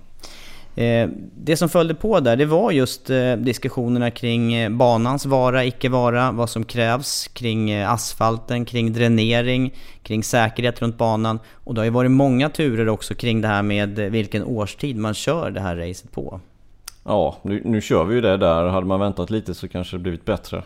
Eh, 0.77 1.09
det 1.35 1.57
som 1.57 1.69
följde 1.69 1.95
på 1.95 2.19
där, 2.19 2.35
det 2.35 2.45
var 2.45 2.71
just 2.71 3.09
eh, 3.09 3.33
diskussionerna 3.33 4.11
kring 4.11 4.53
eh, 4.53 4.69
banans 4.69 5.25
vara, 5.25 5.65
icke 5.65 5.89
vara, 5.89 6.31
vad 6.31 6.49
som 6.49 6.63
krävs 6.63 7.27
kring 7.27 7.73
asfalten, 7.73 8.65
kring 8.65 8.93
dränering, 8.93 9.73
kring 10.03 10.23
säkerhet 10.23 10.81
runt 10.81 10.97
banan. 10.97 11.39
Och 11.53 11.73
det 11.73 11.81
har 11.81 11.85
ju 11.85 11.91
varit 11.91 12.11
många 12.11 12.49
turer 12.49 12.89
också 12.89 13.15
kring 13.15 13.41
det 13.41 13.47
här 13.47 13.63
med 13.63 13.99
vilken 13.99 14.43
årstid 14.43 14.97
man 14.97 15.13
kör 15.13 15.51
det 15.51 15.59
här 15.59 15.75
racet 15.75 16.11
på. 16.11 16.39
Ja, 17.03 17.37
nu, 17.41 17.61
nu 17.65 17.81
kör 17.81 18.03
vi 18.03 18.15
ju 18.15 18.21
det 18.21 18.37
där. 18.37 18.67
Hade 18.67 18.87
man 18.87 18.99
väntat 18.99 19.29
lite 19.29 19.53
så 19.53 19.67
kanske 19.67 19.95
det 19.97 20.01
blivit 20.01 20.25
bättre. 20.25 20.63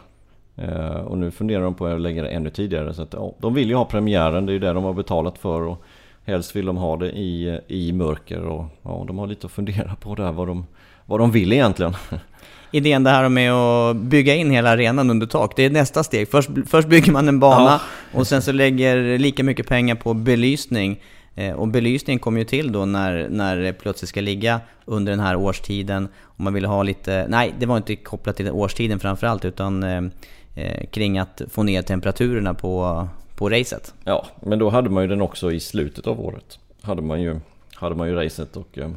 och 1.05 1.17
nu 1.17 1.31
funderar 1.31 1.63
de 1.63 1.73
på 1.73 1.85
att 1.85 2.01
lägga 2.01 2.23
det 2.23 2.29
ännu 2.29 2.49
tidigare. 2.49 2.93
Så 2.93 3.01
att, 3.01 3.13
ja, 3.13 3.33
de 3.39 3.53
vill 3.53 3.69
ju 3.69 3.75
ha 3.75 3.85
premiären, 3.85 4.45
det 4.45 4.51
är 4.51 4.53
ju 4.53 4.59
det 4.59 4.73
de 4.73 4.83
har 4.83 4.93
betalat 4.93 5.37
för. 5.37 5.61
Och 5.61 5.83
Helst 6.25 6.55
vill 6.55 6.65
de 6.65 6.77
ha 6.77 6.97
det 6.97 7.11
i, 7.11 7.59
i 7.67 7.93
mörker 7.93 8.41
och 8.41 8.65
ja, 8.83 9.03
de 9.07 9.17
har 9.17 9.27
lite 9.27 9.45
att 9.45 9.51
fundera 9.51 9.95
på 9.95 10.15
där 10.15 10.31
vad 10.31 10.47
de, 10.47 10.65
vad 11.05 11.19
de 11.19 11.31
vill 11.31 11.53
egentligen. 11.53 11.95
Idén 12.71 13.03
det 13.03 13.09
här 13.09 13.29
med 13.29 13.53
att 13.53 13.95
bygga 13.95 14.35
in 14.35 14.51
hela 14.51 14.69
arenan 14.69 15.09
under 15.09 15.27
tak, 15.27 15.53
det 15.55 15.65
är 15.65 15.69
nästa 15.69 16.03
steg. 16.03 16.31
Först, 16.31 16.49
först 16.67 16.87
bygger 16.87 17.11
man 17.11 17.27
en 17.27 17.39
bana 17.39 17.79
ja. 18.13 18.19
och 18.19 18.27
sen 18.27 18.41
så 18.41 18.51
lägger 18.51 19.17
lika 19.17 19.43
mycket 19.43 19.67
pengar 19.67 19.95
på 19.95 20.13
belysning. 20.13 20.99
Eh, 21.35 21.53
och 21.53 21.67
belysning 21.67 22.19
kommer 22.19 22.39
ju 22.39 22.45
till 22.45 22.71
då 22.71 22.85
när, 22.85 23.29
när 23.29 23.57
det 23.57 23.73
plötsligt 23.73 24.09
ska 24.09 24.21
ligga 24.21 24.59
under 24.85 25.11
den 25.11 25.19
här 25.19 25.35
årstiden. 25.35 26.07
Om 26.21 26.43
man 26.43 26.53
vill 26.53 26.65
ha 26.65 26.83
lite, 26.83 27.25
nej 27.29 27.53
det 27.59 27.65
var 27.65 27.77
inte 27.77 27.95
kopplat 27.95 28.35
till 28.35 28.51
årstiden 28.51 28.99
framförallt 28.99 29.45
utan 29.45 29.83
eh, 29.83 30.01
eh, 30.55 30.85
kring 30.91 31.19
att 31.19 31.41
få 31.49 31.63
ner 31.63 31.81
temperaturerna 31.81 32.53
på, 32.53 33.07
på 33.41 33.49
racet. 33.49 33.93
Ja, 34.03 34.25
men 34.39 34.59
då 34.59 34.69
hade 34.69 34.89
man 34.89 35.03
ju 35.03 35.09
den 35.09 35.21
också 35.21 35.51
i 35.51 35.59
slutet 35.59 36.07
av 36.07 36.21
året. 36.21 36.59
Hade 36.81 37.01
man 37.01 37.21
ju, 37.21 37.39
hade 37.75 37.95
man 37.95 38.07
ju 38.07 38.15
racet 38.15 38.57
och 38.57 38.77
eh, 38.77 38.91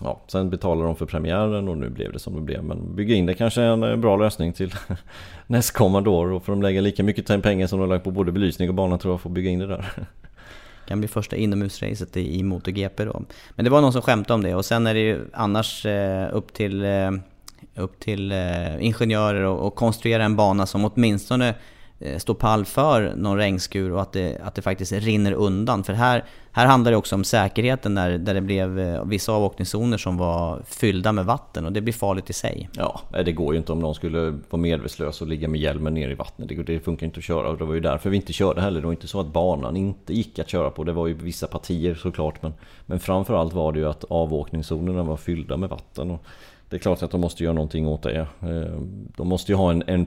Ja, 0.00 0.20
sen 0.26 0.50
betalade 0.50 0.86
de 0.86 0.96
för 0.96 1.06
premiären 1.06 1.68
och 1.68 1.78
nu 1.78 1.88
blev 1.88 2.12
det 2.12 2.18
som 2.18 2.34
det 2.34 2.40
blev. 2.40 2.64
Men 2.64 2.94
bygga 2.94 3.14
in 3.14 3.26
det 3.26 3.34
kanske 3.34 3.62
är 3.62 3.66
en 3.66 3.82
eh, 3.82 3.96
bra 3.96 4.16
lösning 4.16 4.52
till 4.52 4.74
nästkommande 5.46 6.10
år. 6.10 6.32
Och 6.32 6.44
får 6.44 6.52
de 6.52 6.62
lägga 6.62 6.80
lika 6.80 7.02
mycket 7.02 7.42
pengar 7.42 7.66
som 7.66 7.80
de 7.80 7.88
lagt 7.88 8.04
på 8.04 8.10
både 8.10 8.32
belysning 8.32 8.68
och 8.68 8.74
banan 8.74 8.98
tror 8.98 9.12
jag 9.14 9.20
att 9.24 9.32
bygga 9.32 9.50
in 9.50 9.58
det 9.58 9.66
där. 9.66 9.92
kan 10.88 10.98
bli 10.98 11.08
första 11.08 11.36
inomhusracet 11.36 12.16
i 12.16 12.42
MotoGP 12.42 13.04
då. 13.04 13.22
Men 13.50 13.64
det 13.64 13.70
var 13.70 13.80
någon 13.80 13.92
som 13.92 14.02
skämtade 14.02 14.34
om 14.34 14.42
det 14.42 14.54
och 14.54 14.64
sen 14.64 14.86
är 14.86 14.94
det 14.94 15.00
ju 15.00 15.20
annars 15.32 15.86
eh, 15.86 16.28
upp 16.32 16.52
till, 16.52 16.86
upp 17.76 18.00
till 18.00 18.32
ingenjörer 18.80 19.44
och 19.44 19.74
konstruera 19.74 20.24
en 20.24 20.36
bana 20.36 20.66
som 20.66 20.84
åtminstone 20.84 21.54
Eh, 21.98 22.18
stå 22.18 22.34
pall 22.34 22.64
för 22.64 23.12
någon 23.16 23.36
regnskur 23.36 23.92
och 23.92 24.02
att 24.02 24.12
det, 24.12 24.38
att 24.42 24.54
det 24.54 24.62
faktiskt 24.62 24.92
rinner 24.92 25.32
undan. 25.32 25.84
För 25.84 25.92
här, 25.92 26.24
här 26.52 26.66
handlar 26.66 26.90
det 26.90 26.96
också 26.96 27.14
om 27.14 27.24
säkerheten 27.24 27.94
där, 27.94 28.18
där 28.18 28.34
det 28.34 28.40
blev 28.40 28.78
eh, 28.78 29.04
vissa 29.04 29.32
avåkningszoner 29.32 29.98
som 29.98 30.16
var 30.16 30.62
fyllda 30.66 31.12
med 31.12 31.24
vatten 31.24 31.66
och 31.66 31.72
det 31.72 31.80
blir 31.80 31.92
farligt 31.92 32.30
i 32.30 32.32
sig. 32.32 32.68
Ja, 32.72 33.00
det 33.24 33.32
går 33.32 33.54
ju 33.54 33.58
inte 33.58 33.72
om 33.72 33.78
någon 33.78 33.94
skulle 33.94 34.30
vara 34.50 34.62
medvetslös 34.62 35.20
och 35.20 35.26
ligga 35.26 35.48
med 35.48 35.60
hjälmen 35.60 35.94
ner 35.94 36.08
i 36.08 36.14
vattnet. 36.14 36.48
Det, 36.48 36.62
det 36.62 36.80
funkar 36.80 37.06
inte 37.06 37.18
att 37.18 37.24
köra 37.24 37.48
och 37.48 37.58
det 37.58 37.64
var 37.64 37.74
ju 37.74 37.80
därför 37.80 38.10
vi 38.10 38.16
inte 38.16 38.32
körde 38.32 38.60
heller. 38.60 38.80
Det 38.80 38.86
var 38.86 38.92
inte 38.92 39.08
så 39.08 39.20
att 39.20 39.32
banan 39.32 39.76
inte 39.76 40.14
gick 40.14 40.38
att 40.38 40.48
köra 40.48 40.70
på. 40.70 40.84
Det 40.84 40.92
var 40.92 41.06
ju 41.06 41.14
vissa 41.14 41.46
partier 41.46 41.94
såklart 41.94 42.42
men, 42.42 42.54
men 42.86 43.00
framförallt 43.00 43.52
var 43.52 43.72
det 43.72 43.78
ju 43.78 43.88
att 43.88 44.04
avåkningszonerna 44.04 45.02
var 45.02 45.16
fyllda 45.16 45.56
med 45.56 45.68
vatten. 45.68 46.10
Och 46.10 46.24
det 46.68 46.76
är 46.76 46.80
klart 46.80 47.02
att 47.02 47.10
de 47.10 47.20
måste 47.20 47.44
göra 47.44 47.54
någonting 47.54 47.88
åt 47.88 48.02
det. 48.02 48.20
Eh, 48.20 48.80
de 49.16 49.28
måste 49.28 49.52
ju 49.52 49.56
ha 49.56 49.70
en, 49.70 49.82
en 49.86 50.06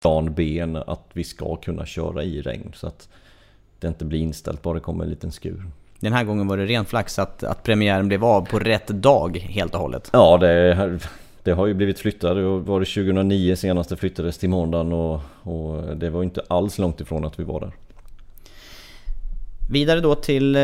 Plan 0.00 0.34
B 0.34 0.66
att 0.86 1.04
vi 1.12 1.24
ska 1.24 1.56
kunna 1.56 1.86
köra 1.86 2.24
i 2.24 2.42
regn 2.42 2.72
så 2.74 2.86
att 2.86 3.08
det 3.78 3.88
inte 3.88 4.04
blir 4.04 4.18
inställt 4.18 4.62
bara 4.62 4.74
det 4.74 4.80
kommer 4.80 5.04
en 5.04 5.10
liten 5.10 5.32
skur. 5.32 5.62
Den 6.00 6.12
här 6.12 6.24
gången 6.24 6.46
var 6.46 6.56
det 6.56 6.66
ren 6.66 6.84
flax 6.84 7.18
att, 7.18 7.44
att 7.44 7.62
premiären 7.62 8.08
blev 8.08 8.24
av 8.24 8.46
på 8.46 8.58
rätt 8.58 8.86
dag 8.86 9.36
helt 9.36 9.74
och 9.74 9.80
hållet. 9.80 10.10
Ja, 10.12 10.38
det, 10.38 10.98
det 11.42 11.52
har 11.52 11.66
ju 11.66 11.74
blivit 11.74 11.98
flyttat. 11.98 12.36
Det 12.36 12.42
var 12.42 12.80
det 12.80 12.86
2009 12.86 13.56
senast 13.56 13.90
det 13.90 13.96
flyttades 13.96 14.38
till 14.38 14.50
måndagen 14.50 14.92
och, 14.92 15.20
och 15.42 15.96
det 15.96 16.10
var 16.10 16.22
inte 16.22 16.42
alls 16.48 16.78
långt 16.78 17.00
ifrån 17.00 17.24
att 17.24 17.40
vi 17.40 17.44
var 17.44 17.60
där. 17.60 17.72
Vidare 19.70 20.00
då 20.00 20.14
till 20.14 20.56
eh, 20.56 20.60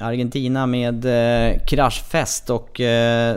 Argentina 0.00 0.66
med 0.66 1.04
eh, 1.04 1.58
kraschfest 1.66 2.50
och 2.50 2.80
eh, 2.80 3.36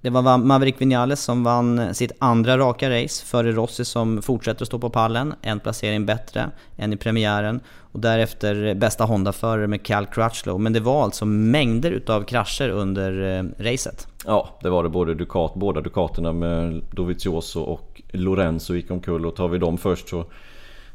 det 0.00 0.10
var 0.10 0.38
Maverick 0.38 0.80
Vinales 0.80 1.20
som 1.20 1.44
vann 1.44 1.94
sitt 1.94 2.12
andra 2.18 2.58
raka 2.58 2.90
race 2.90 3.26
före 3.26 3.52
Rossi 3.52 3.84
som 3.84 4.22
fortsätter 4.22 4.62
att 4.62 4.68
stå 4.68 4.78
på 4.78 4.90
pallen. 4.90 5.34
En 5.42 5.60
placering 5.60 6.06
bättre 6.06 6.50
än 6.76 6.92
i 6.92 6.96
premiären. 6.96 7.60
Och 7.92 8.00
därefter 8.00 8.74
bästa 8.74 9.04
Honda-förare 9.04 9.66
med 9.66 9.82
Cal 9.82 10.06
Crutchlow. 10.06 10.60
Men 10.60 10.72
det 10.72 10.80
var 10.80 11.02
alltså 11.02 11.24
mängder 11.24 11.90
utav 11.90 12.22
krascher 12.22 12.68
under 12.68 13.38
eh, 13.38 13.64
racet. 13.64 14.06
Ja, 14.26 14.58
det 14.62 14.70
var 14.70 14.82
det. 14.82 14.88
Både 14.88 15.14
Ducat, 15.14 15.54
båda 15.54 15.80
Ducaterna 15.80 16.32
med 16.32 16.82
Dovizioso 16.90 17.60
och 17.60 18.02
Lorenzo 18.12 18.74
gick 18.74 18.90
omkull. 18.90 19.26
Och 19.26 19.36
tar 19.36 19.48
vi 19.48 19.58
dem 19.58 19.78
först 19.78 20.08
så 20.08 20.24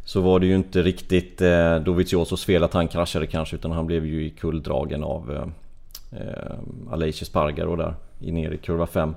så 0.06 0.22
var 0.22 0.40
det 0.40 0.46
ju 0.46 0.56
inte 0.56 0.82
riktigt 0.82 1.42
eh, 1.42 1.76
Doviziosos 1.76 2.46
fel 2.46 2.64
att 2.64 2.74
han 2.74 2.88
kraschade 2.88 3.28
kanske 3.28 3.56
utan 3.56 3.72
han 3.72 3.88
blev 3.88 4.06
ju 4.06 4.26
i 4.26 4.30
kulldragen 4.30 5.04
av 5.04 5.32
eh, 5.32 6.22
eh, 6.22 6.92
Aleix 6.92 7.26
Spargaro 7.26 7.76
där 7.76 7.96
ner 8.32 8.52
i 8.52 8.58
kurva 8.58 8.88
5. 8.88 9.16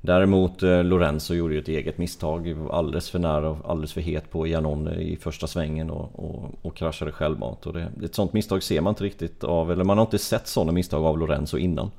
Däremot 0.00 0.62
eh, 0.62 0.84
Lorenzo 0.84 1.34
gjorde 1.34 1.54
ju 1.54 1.60
ett 1.60 1.68
eget 1.68 1.98
misstag. 1.98 2.56
Alldeles 2.70 3.10
för 3.10 3.18
nära 3.18 3.50
och 3.50 3.70
alldeles 3.70 3.92
för 3.92 4.00
het 4.00 4.30
på 4.30 4.46
Janone 4.46 4.94
i 4.94 5.16
första 5.16 5.46
svängen 5.46 5.90
och, 5.90 6.24
och, 6.24 6.50
och 6.62 6.76
kraschade 6.76 7.12
självmant. 7.12 7.66
Och 7.66 7.72
det, 7.72 7.92
ett 8.04 8.14
sånt 8.14 8.32
misstag 8.32 8.62
ser 8.62 8.80
man 8.80 8.90
inte 8.90 9.04
riktigt 9.04 9.44
av, 9.44 9.72
eller 9.72 9.84
man 9.84 9.98
har 9.98 10.04
inte 10.04 10.18
sett 10.18 10.46
sådana 10.46 10.72
misstag 10.72 11.04
av 11.04 11.18
Lorenzo 11.18 11.58
innan. 11.58 11.90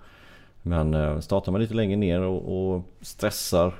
Men 0.61 0.93
eh, 0.93 1.19
startar 1.19 1.51
man 1.51 1.61
lite 1.61 1.73
längre 1.73 1.97
ner 1.97 2.21
och, 2.21 2.73
och 2.73 2.83
stressar 3.01 3.73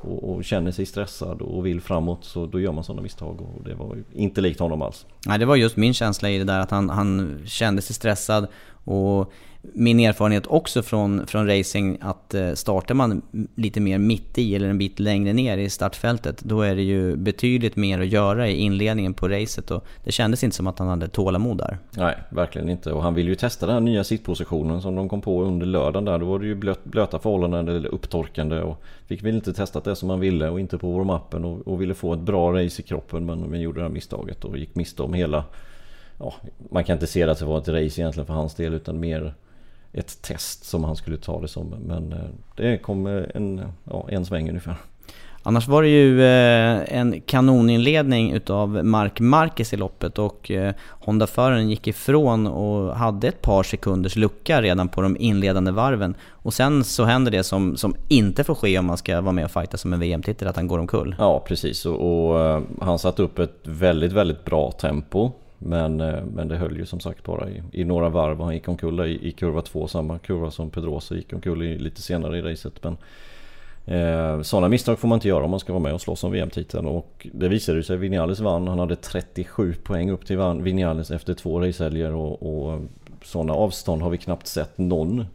och, 0.00 0.30
och, 0.30 0.44
känner 0.44 0.70
sig 0.70 0.86
stressad 0.86 1.42
och 1.42 1.66
vill 1.66 1.80
framåt 1.80 2.24
så 2.24 2.46
då 2.46 2.60
gör 2.60 2.72
man 2.72 2.84
sådana 2.84 3.02
misstag 3.02 3.40
och 3.40 3.64
det 3.64 3.74
var 3.74 3.98
inte 4.12 4.40
likt 4.40 4.60
honom 4.60 4.82
alls. 4.82 5.06
Nej 5.26 5.38
det 5.38 5.46
var 5.46 5.56
just 5.56 5.76
min 5.76 5.94
känsla 5.94 6.30
i 6.30 6.38
det 6.38 6.44
där 6.44 6.60
att 6.60 6.70
han, 6.70 6.90
han 6.90 7.40
kände 7.46 7.82
sig 7.82 7.94
stressad 7.94 8.46
och 8.84 9.32
min 9.72 10.00
erfarenhet 10.00 10.46
också 10.46 10.82
från, 10.82 11.26
från 11.26 11.46
racing 11.46 11.98
att 12.00 12.34
eh, 12.34 12.52
startar 12.52 12.94
man 12.94 13.22
lite 13.54 13.80
mer 13.80 13.98
mitt 13.98 14.38
i 14.38 14.54
eller 14.54 14.68
en 14.68 14.78
bit 14.78 15.00
längre 15.00 15.32
ner 15.32 15.58
i 15.58 15.70
startfältet 15.70 16.42
då 16.42 16.60
är 16.60 16.76
det 16.76 16.82
ju 16.82 17.16
betydligt 17.16 17.76
mer 17.76 18.00
att 18.00 18.06
göra 18.06 18.48
i 18.48 18.56
inledningen 18.56 19.14
på 19.14 19.28
racet 19.28 19.70
och 19.70 19.84
det 20.04 20.12
kändes 20.12 20.44
inte 20.44 20.56
som 20.56 20.66
att 20.66 20.78
han 20.78 20.88
hade 20.88 21.08
tålamod 21.08 21.58
där. 21.58 21.78
Nej, 21.90 22.16
verkligen 22.30 22.68
inte 22.68 22.92
och 22.92 23.02
han 23.02 23.14
vill 23.14 23.28
ju 23.28 23.34
testa 23.34 23.66
den 23.66 23.74
här 23.74 23.80
nya 23.80 24.04
sittpositionen 24.04 24.82
som 24.82 24.96
de 24.96 25.08
kom 25.08 25.20
på 25.20 25.42
under 25.42 25.66
lördagen 25.66 26.04
där. 26.04 26.18
Då 26.18 26.26
var 26.26 26.38
det 26.38 26.46
ju 26.46 26.54
blöt, 26.54 26.84
blöta 26.84 27.18
förhållanden 27.18 27.68
eller 27.68 27.94
upptorkande 27.94 28.60
och 28.60 28.82
fick 29.06 29.22
väl 29.22 29.34
inte 29.34 29.52
testat 29.52 29.84
det 29.84 29.96
som 29.96 30.10
han 30.10 30.20
ville 30.20 30.48
och 30.48 30.60
inte 30.60 30.78
på 30.78 30.98
warm-upen 30.98 31.44
och, 31.44 31.68
och 31.68 31.80
ville 31.80 31.94
få 31.94 32.12
ett 32.12 32.20
bra 32.20 32.52
race 32.52 32.82
i 32.82 32.84
kroppen 32.84 33.26
men, 33.26 33.40
men 33.40 33.60
gjorde 33.60 33.80
det 33.80 33.84
här 33.84 33.90
misstaget 33.90 34.44
och 34.44 34.58
gick 34.58 34.74
miste 34.74 35.02
om 35.02 35.14
hela 35.14 35.44
Ja, 36.18 36.34
man 36.70 36.84
kan 36.84 36.94
inte 36.94 37.06
se 37.06 37.26
det 37.26 37.32
att 37.32 37.38
det 37.38 37.44
var 37.44 37.58
ett 37.58 37.68
race 37.68 38.00
egentligen 38.00 38.26
för 38.26 38.34
hans 38.34 38.54
del 38.54 38.74
utan 38.74 39.00
mer 39.00 39.34
ett 39.94 40.22
test 40.22 40.64
som 40.64 40.84
han 40.84 40.96
skulle 40.96 41.16
ta 41.16 41.40
det 41.40 41.48
som. 41.48 41.74
Men 41.86 42.12
eh, 42.12 42.18
det 42.56 42.78
kom 42.78 43.06
en, 43.34 43.62
ja, 43.84 44.06
en 44.08 44.26
sväng 44.26 44.48
ungefär. 44.48 44.76
Annars 45.46 45.68
var 45.68 45.82
det 45.82 45.88
ju 45.88 46.22
eh, 46.22 46.98
en 46.98 47.20
kanoninledning 47.20 48.32
utav 48.32 48.84
Mark 48.84 49.20
Marquez 49.20 49.72
i 49.72 49.76
loppet 49.76 50.18
och 50.18 50.50
eh, 50.50 50.74
Honda-föraren 50.88 51.70
gick 51.70 51.86
ifrån 51.86 52.46
och 52.46 52.96
hade 52.96 53.28
ett 53.28 53.42
par 53.42 53.62
sekunders 53.62 54.16
lucka 54.16 54.62
redan 54.62 54.88
på 54.88 55.02
de 55.02 55.16
inledande 55.20 55.70
varven. 55.70 56.14
Och 56.30 56.54
sen 56.54 56.84
så 56.84 57.04
händer 57.04 57.30
det 57.30 57.42
som, 57.42 57.76
som 57.76 57.94
inte 58.08 58.44
får 58.44 58.54
ske 58.54 58.78
om 58.78 58.86
man 58.86 58.96
ska 58.96 59.20
vara 59.20 59.32
med 59.32 59.44
och 59.44 59.50
fighta 59.50 59.76
som 59.76 59.92
en 59.92 60.00
VM-titel, 60.00 60.48
att 60.48 60.56
han 60.56 60.66
går 60.66 60.78
omkull. 60.78 61.14
Ja 61.18 61.44
precis 61.46 61.86
och, 61.86 62.32
och 62.32 62.62
han 62.80 62.98
satte 62.98 63.22
upp 63.22 63.38
ett 63.38 63.58
väldigt, 63.62 64.12
väldigt 64.12 64.44
bra 64.44 64.72
tempo 64.72 65.32
men, 65.58 66.00
eh, 66.00 66.24
men 66.34 66.48
det 66.48 66.56
höll 66.56 66.76
ju 66.76 66.86
som 66.86 67.00
sagt 67.00 67.24
bara 67.24 67.50
i, 67.50 67.62
i 67.72 67.84
några 67.84 68.08
varv 68.08 68.38
och 68.40 68.44
han 68.44 68.54
gick 68.54 68.68
omkull 68.68 69.00
i, 69.00 69.28
i 69.28 69.32
kurva 69.32 69.62
2. 69.62 69.88
Samma 69.88 70.18
kurva 70.18 70.50
som 70.50 70.70
Pedrosa 70.70 71.14
gick 71.14 71.32
omkull 71.32 71.62
i 71.62 71.78
lite 71.78 72.02
senare 72.02 72.38
i 72.38 72.42
racet. 72.42 72.84
Men 72.84 72.96
eh, 73.86 74.42
sådana 74.42 74.68
misstag 74.68 74.98
får 74.98 75.08
man 75.08 75.16
inte 75.16 75.28
göra 75.28 75.44
om 75.44 75.50
man 75.50 75.60
ska 75.60 75.72
vara 75.72 75.82
med 75.82 75.94
och 75.94 76.00
slåss 76.00 76.24
om 76.24 76.32
VM-titeln. 76.32 76.86
Och 76.86 77.26
det 77.32 77.48
visade 77.48 77.82
sig. 77.82 77.96
Vinales 77.96 78.40
vann. 78.40 78.68
Han 78.68 78.78
hade 78.78 78.96
37 78.96 79.74
poäng 79.74 80.10
upp 80.10 80.26
till 80.26 80.38
Vinales 80.60 81.10
efter 81.10 81.34
två 81.34 81.60
racehelger. 81.60 82.12
Och, 82.12 82.42
och 82.42 82.80
sådana 83.22 83.52
avstånd 83.52 84.02
har 84.02 84.10
vi 84.10 84.18
knappt 84.18 84.46
sett 84.46 84.78
någon 84.78 85.26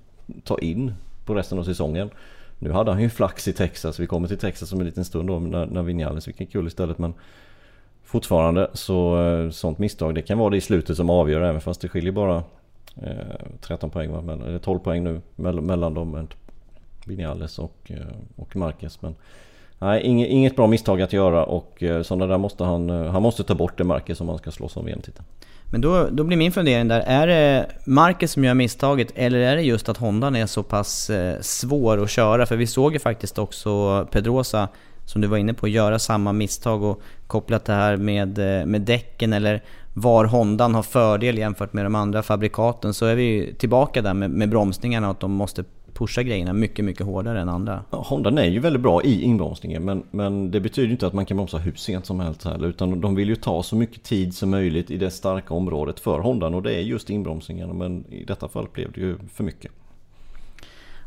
ta 0.43 0.59
in 0.59 0.93
på 1.25 1.35
resten 1.35 1.59
av 1.59 1.63
säsongen. 1.63 2.09
Nu 2.59 2.71
hade 2.71 2.91
han 2.91 3.01
ju 3.01 3.09
flax 3.09 3.47
i 3.47 3.53
Texas. 3.53 3.99
Vi 3.99 4.07
kommer 4.07 4.27
till 4.27 4.37
Texas 4.37 4.73
om 4.73 4.79
en 4.79 4.85
liten 4.85 5.05
stund 5.05 5.27
då 5.27 5.39
när, 5.39 5.65
när 5.65 5.81
Vinales 5.81 6.25
fick 6.25 6.41
en 6.41 6.47
kul 6.47 6.67
istället. 6.67 6.97
Men 6.97 7.13
fortfarande 8.09 8.69
så 8.73 9.21
eh, 9.21 9.49
sånt 9.49 9.77
misstag 9.77 10.15
det 10.15 10.21
kan 10.21 10.37
vara 10.37 10.49
det 10.49 10.57
i 10.57 10.61
slutet 10.61 10.97
som 10.97 11.09
avgör 11.09 11.41
även 11.41 11.61
fast 11.61 11.81
det 11.81 11.89
skiljer 11.89 12.11
bara 12.11 12.43
eh, 13.01 13.13
13 13.61 13.89
poäng? 13.89 14.29
Eller 14.45 14.59
12 14.59 14.79
poäng 14.79 15.03
nu 15.03 15.21
mellan, 15.35 15.93
dem. 15.93 16.11
Med 16.11 16.27
Vinales 17.05 17.59
och, 17.59 17.77
eh, 17.87 17.97
och 18.35 18.55
Marquez. 18.55 19.01
Men 19.01 19.15
nej, 19.79 20.01
inget, 20.03 20.29
inget 20.29 20.55
bra 20.55 20.67
misstag 20.67 21.01
att 21.01 21.13
göra 21.13 21.45
och 21.45 21.83
sådana 22.03 22.27
där 22.27 22.37
måste 22.37 22.63
han, 22.63 22.89
han 22.89 23.21
måste 23.21 23.43
ta 23.43 23.55
bort 23.55 23.77
det 23.77 23.83
Marquez 23.83 24.21
om 24.21 24.29
han 24.29 24.37
ska 24.37 24.51
slåss 24.51 24.77
om 24.77 24.85
VM-titeln. 24.85 25.25
Men 25.71 25.81
då, 25.81 26.07
då 26.11 26.23
blir 26.23 26.37
min 26.37 26.51
fundering 26.51 26.87
där, 26.87 26.99
är 26.99 27.27
det 27.27 27.65
Marquez 27.85 28.31
som 28.31 28.43
gör 28.43 28.53
misstaget 28.53 29.11
eller 29.15 29.39
är 29.39 29.55
det 29.55 29.61
just 29.61 29.89
att 29.89 29.97
Hondan 29.97 30.35
är 30.35 30.45
så 30.45 30.63
pass 30.63 31.11
svår 31.41 32.03
att 32.03 32.09
köra? 32.09 32.45
För 32.45 32.55
vi 32.55 32.67
såg 32.67 32.93
ju 32.93 32.99
faktiskt 32.99 33.39
också 33.39 34.07
Pedrosa, 34.11 34.67
som 35.09 35.21
du 35.21 35.27
var 35.27 35.37
inne 35.37 35.53
på, 35.53 35.67
göra 35.67 35.99
samma 35.99 36.33
misstag 36.33 36.83
och 36.83 37.01
kopplat 37.27 37.65
det 37.65 37.73
här 37.73 37.97
med, 37.97 38.59
eh, 38.59 38.65
med 38.65 38.81
däcken 38.81 39.33
eller 39.33 39.63
var 39.93 40.25
Hondan 40.25 40.75
har 40.75 40.83
fördel 40.83 41.37
jämfört 41.37 41.73
med 41.73 41.85
de 41.85 41.95
andra 41.95 42.23
fabrikaten 42.23 42.93
så 42.93 43.05
är 43.05 43.15
vi 43.15 43.53
tillbaka 43.57 44.01
där 44.01 44.13
med, 44.13 44.31
med 44.31 44.49
bromsningarna 44.49 45.07
och 45.07 45.11
att 45.11 45.19
de 45.19 45.31
måste 45.31 45.63
pusha 45.93 46.23
grejerna 46.23 46.53
mycket, 46.53 46.85
mycket 46.85 47.05
hårdare 47.05 47.41
än 47.41 47.49
andra. 47.49 47.83
Ja, 47.91 47.97
Hondan 48.07 48.37
är 48.37 48.45
ju 48.45 48.59
väldigt 48.59 48.81
bra 48.81 49.03
i 49.03 49.21
inbromsningen 49.21 49.85
men, 49.85 50.03
men 50.11 50.51
det 50.51 50.59
betyder 50.59 50.91
inte 50.91 51.07
att 51.07 51.13
man 51.13 51.25
kan 51.25 51.37
bromsa 51.37 51.57
hur 51.57 51.73
sent 51.73 52.05
som 52.05 52.19
helst 52.19 52.43
heller. 52.43 52.67
Utan 52.67 53.01
de 53.01 53.15
vill 53.15 53.29
ju 53.29 53.35
ta 53.35 53.63
så 53.63 53.75
mycket 53.75 54.03
tid 54.03 54.33
som 54.35 54.49
möjligt 54.49 54.91
i 54.91 54.97
det 54.97 55.11
starka 55.11 55.53
området 55.53 55.99
för 55.99 56.19
Hondan 56.19 56.53
och 56.53 56.63
det 56.63 56.73
är 56.73 56.81
just 56.81 57.09
inbromsningen. 57.09 57.77
Men 57.77 58.05
i 58.11 58.23
detta 58.23 58.47
fall 58.47 58.67
blev 58.73 58.91
det 58.91 59.01
ju 59.01 59.17
för 59.33 59.43
mycket. 59.43 59.71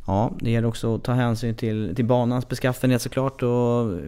Ja, 0.06 0.32
det 0.40 0.50
gäller 0.50 0.68
också 0.68 0.94
att 0.94 1.04
ta 1.04 1.12
hänsyn 1.12 1.54
till, 1.54 1.94
till 1.96 2.04
banans 2.04 2.48
beskaffenhet 2.48 3.02
såklart 3.02 3.42
och 3.42 3.98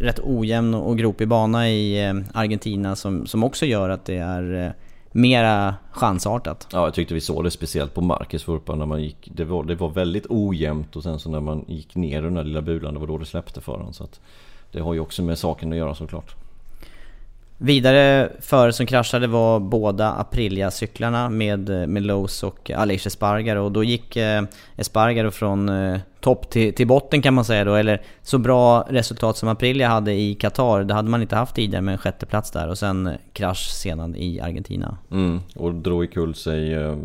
rätt 0.00 0.20
ojämn 0.22 0.74
och 0.74 0.98
gropig 0.98 1.28
bana 1.28 1.68
i 1.68 2.06
eh, 2.06 2.14
Argentina 2.32 2.96
som, 2.96 3.26
som 3.26 3.44
också 3.44 3.66
gör 3.66 3.88
att 3.88 4.04
det 4.04 4.16
är 4.16 4.66
eh, 4.66 4.72
mera 5.12 5.74
chansartat. 5.90 6.68
Ja, 6.72 6.84
jag 6.84 6.94
tyckte 6.94 7.14
vi 7.14 7.20
såg 7.20 7.44
det 7.44 7.50
speciellt 7.50 7.94
på 7.94 8.00
Marcus 8.00 8.48
Vurpa 8.48 8.74
när 8.74 8.86
man 8.86 9.02
gick. 9.02 9.30
Det 9.34 9.44
var, 9.44 9.64
det 9.64 9.74
var 9.74 9.88
väldigt 9.88 10.26
ojämnt 10.28 10.96
och 10.96 11.02
sen 11.02 11.18
så 11.18 11.30
när 11.30 11.40
man 11.40 11.64
gick 11.68 11.94
ner 11.94 12.18
i 12.18 12.22
den 12.22 12.34
där 12.34 12.44
lilla 12.44 12.62
bulan, 12.62 12.94
det 12.94 13.00
var 13.00 13.06
då 13.06 13.18
det 13.18 13.26
släppte 13.26 13.60
för 13.60 13.72
honom. 13.72 13.92
Så 13.92 14.04
att 14.04 14.20
det 14.72 14.80
har 14.80 14.94
ju 14.94 15.00
också 15.00 15.22
med 15.22 15.38
saken 15.38 15.72
att 15.72 15.78
göra 15.78 15.94
såklart. 15.94 16.43
Vidare 17.64 18.32
före 18.40 18.72
som 18.72 18.86
kraschade 18.86 19.26
var 19.26 19.60
båda 19.60 20.12
Aprilia-cyklarna 20.12 21.28
med, 21.28 21.68
med 21.68 22.02
Lowe's 22.02 22.44
och 22.44 22.70
Aleix 22.70 23.06
Espargaro. 23.06 23.64
Och 23.64 23.72
då 23.72 23.84
gick 23.84 24.16
eh, 24.16 24.42
Espargaro 24.76 25.30
från 25.30 25.68
eh, 25.68 26.00
topp 26.20 26.50
till, 26.50 26.74
till 26.74 26.86
botten 26.86 27.22
kan 27.22 27.34
man 27.34 27.44
säga 27.44 27.64
då, 27.64 27.74
eller 27.74 28.02
så 28.22 28.38
bra 28.38 28.86
resultat 28.88 29.36
som 29.36 29.48
Aprilia 29.48 29.88
hade 29.88 30.12
i 30.12 30.34
Qatar, 30.34 30.84
det 30.84 30.94
hade 30.94 31.08
man 31.08 31.22
inte 31.22 31.36
haft 31.36 31.54
tidigare 31.54 31.82
med 31.82 31.92
en 31.92 31.98
sjätteplats 31.98 32.50
där. 32.50 32.68
Och 32.68 32.78
sen 32.78 33.06
eh, 33.06 33.14
krasch 33.32 33.70
sedan 33.70 34.16
i 34.16 34.40
Argentina. 34.40 34.98
Mm, 35.10 35.40
och 35.54 35.74
drog 35.74 36.04
ikull 36.04 36.34
sig 36.34 36.74
eh, 36.74 36.96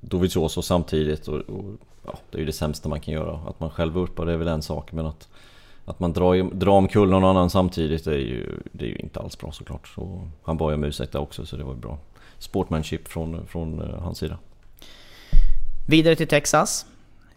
Dovizioso 0.00 0.62
samtidigt. 0.62 1.28
Och, 1.28 1.38
och 1.38 1.64
ja, 2.06 2.18
det 2.30 2.36
är 2.36 2.40
ju 2.40 2.46
det 2.46 2.52
sämsta 2.52 2.88
man 2.88 3.00
kan 3.00 3.14
göra. 3.14 3.40
Att 3.48 3.60
man 3.60 3.70
själv 3.70 3.92
vurpar 3.92 4.26
det 4.26 4.32
är 4.32 4.36
väl 4.36 4.48
en 4.48 4.62
sak. 4.62 4.92
Men 4.92 5.06
att 5.06 5.28
att 5.86 6.00
man 6.00 6.12
drar, 6.12 6.54
drar 6.54 6.72
omkull 6.72 7.08
någon 7.10 7.24
annan 7.24 7.50
samtidigt 7.50 8.06
är 8.06 8.12
ju, 8.12 8.60
det 8.72 8.84
är 8.84 8.88
ju 8.88 8.96
inte 8.96 9.20
alls 9.20 9.38
bra 9.38 9.52
såklart. 9.52 9.88
Så 9.88 10.28
han 10.42 10.56
bad 10.56 10.70
ju 10.70 10.74
om 10.74 10.84
ursäkt 10.84 11.12
där 11.12 11.20
också 11.20 11.46
så 11.46 11.56
det 11.56 11.64
var 11.64 11.74
ju 11.74 11.80
bra 11.80 11.98
sportmanship 12.38 13.08
från, 13.08 13.46
från 13.46 13.80
uh, 13.80 13.98
hans 14.00 14.18
sida. 14.18 14.38
Vidare 15.88 16.16
till 16.16 16.28
Texas. 16.28 16.86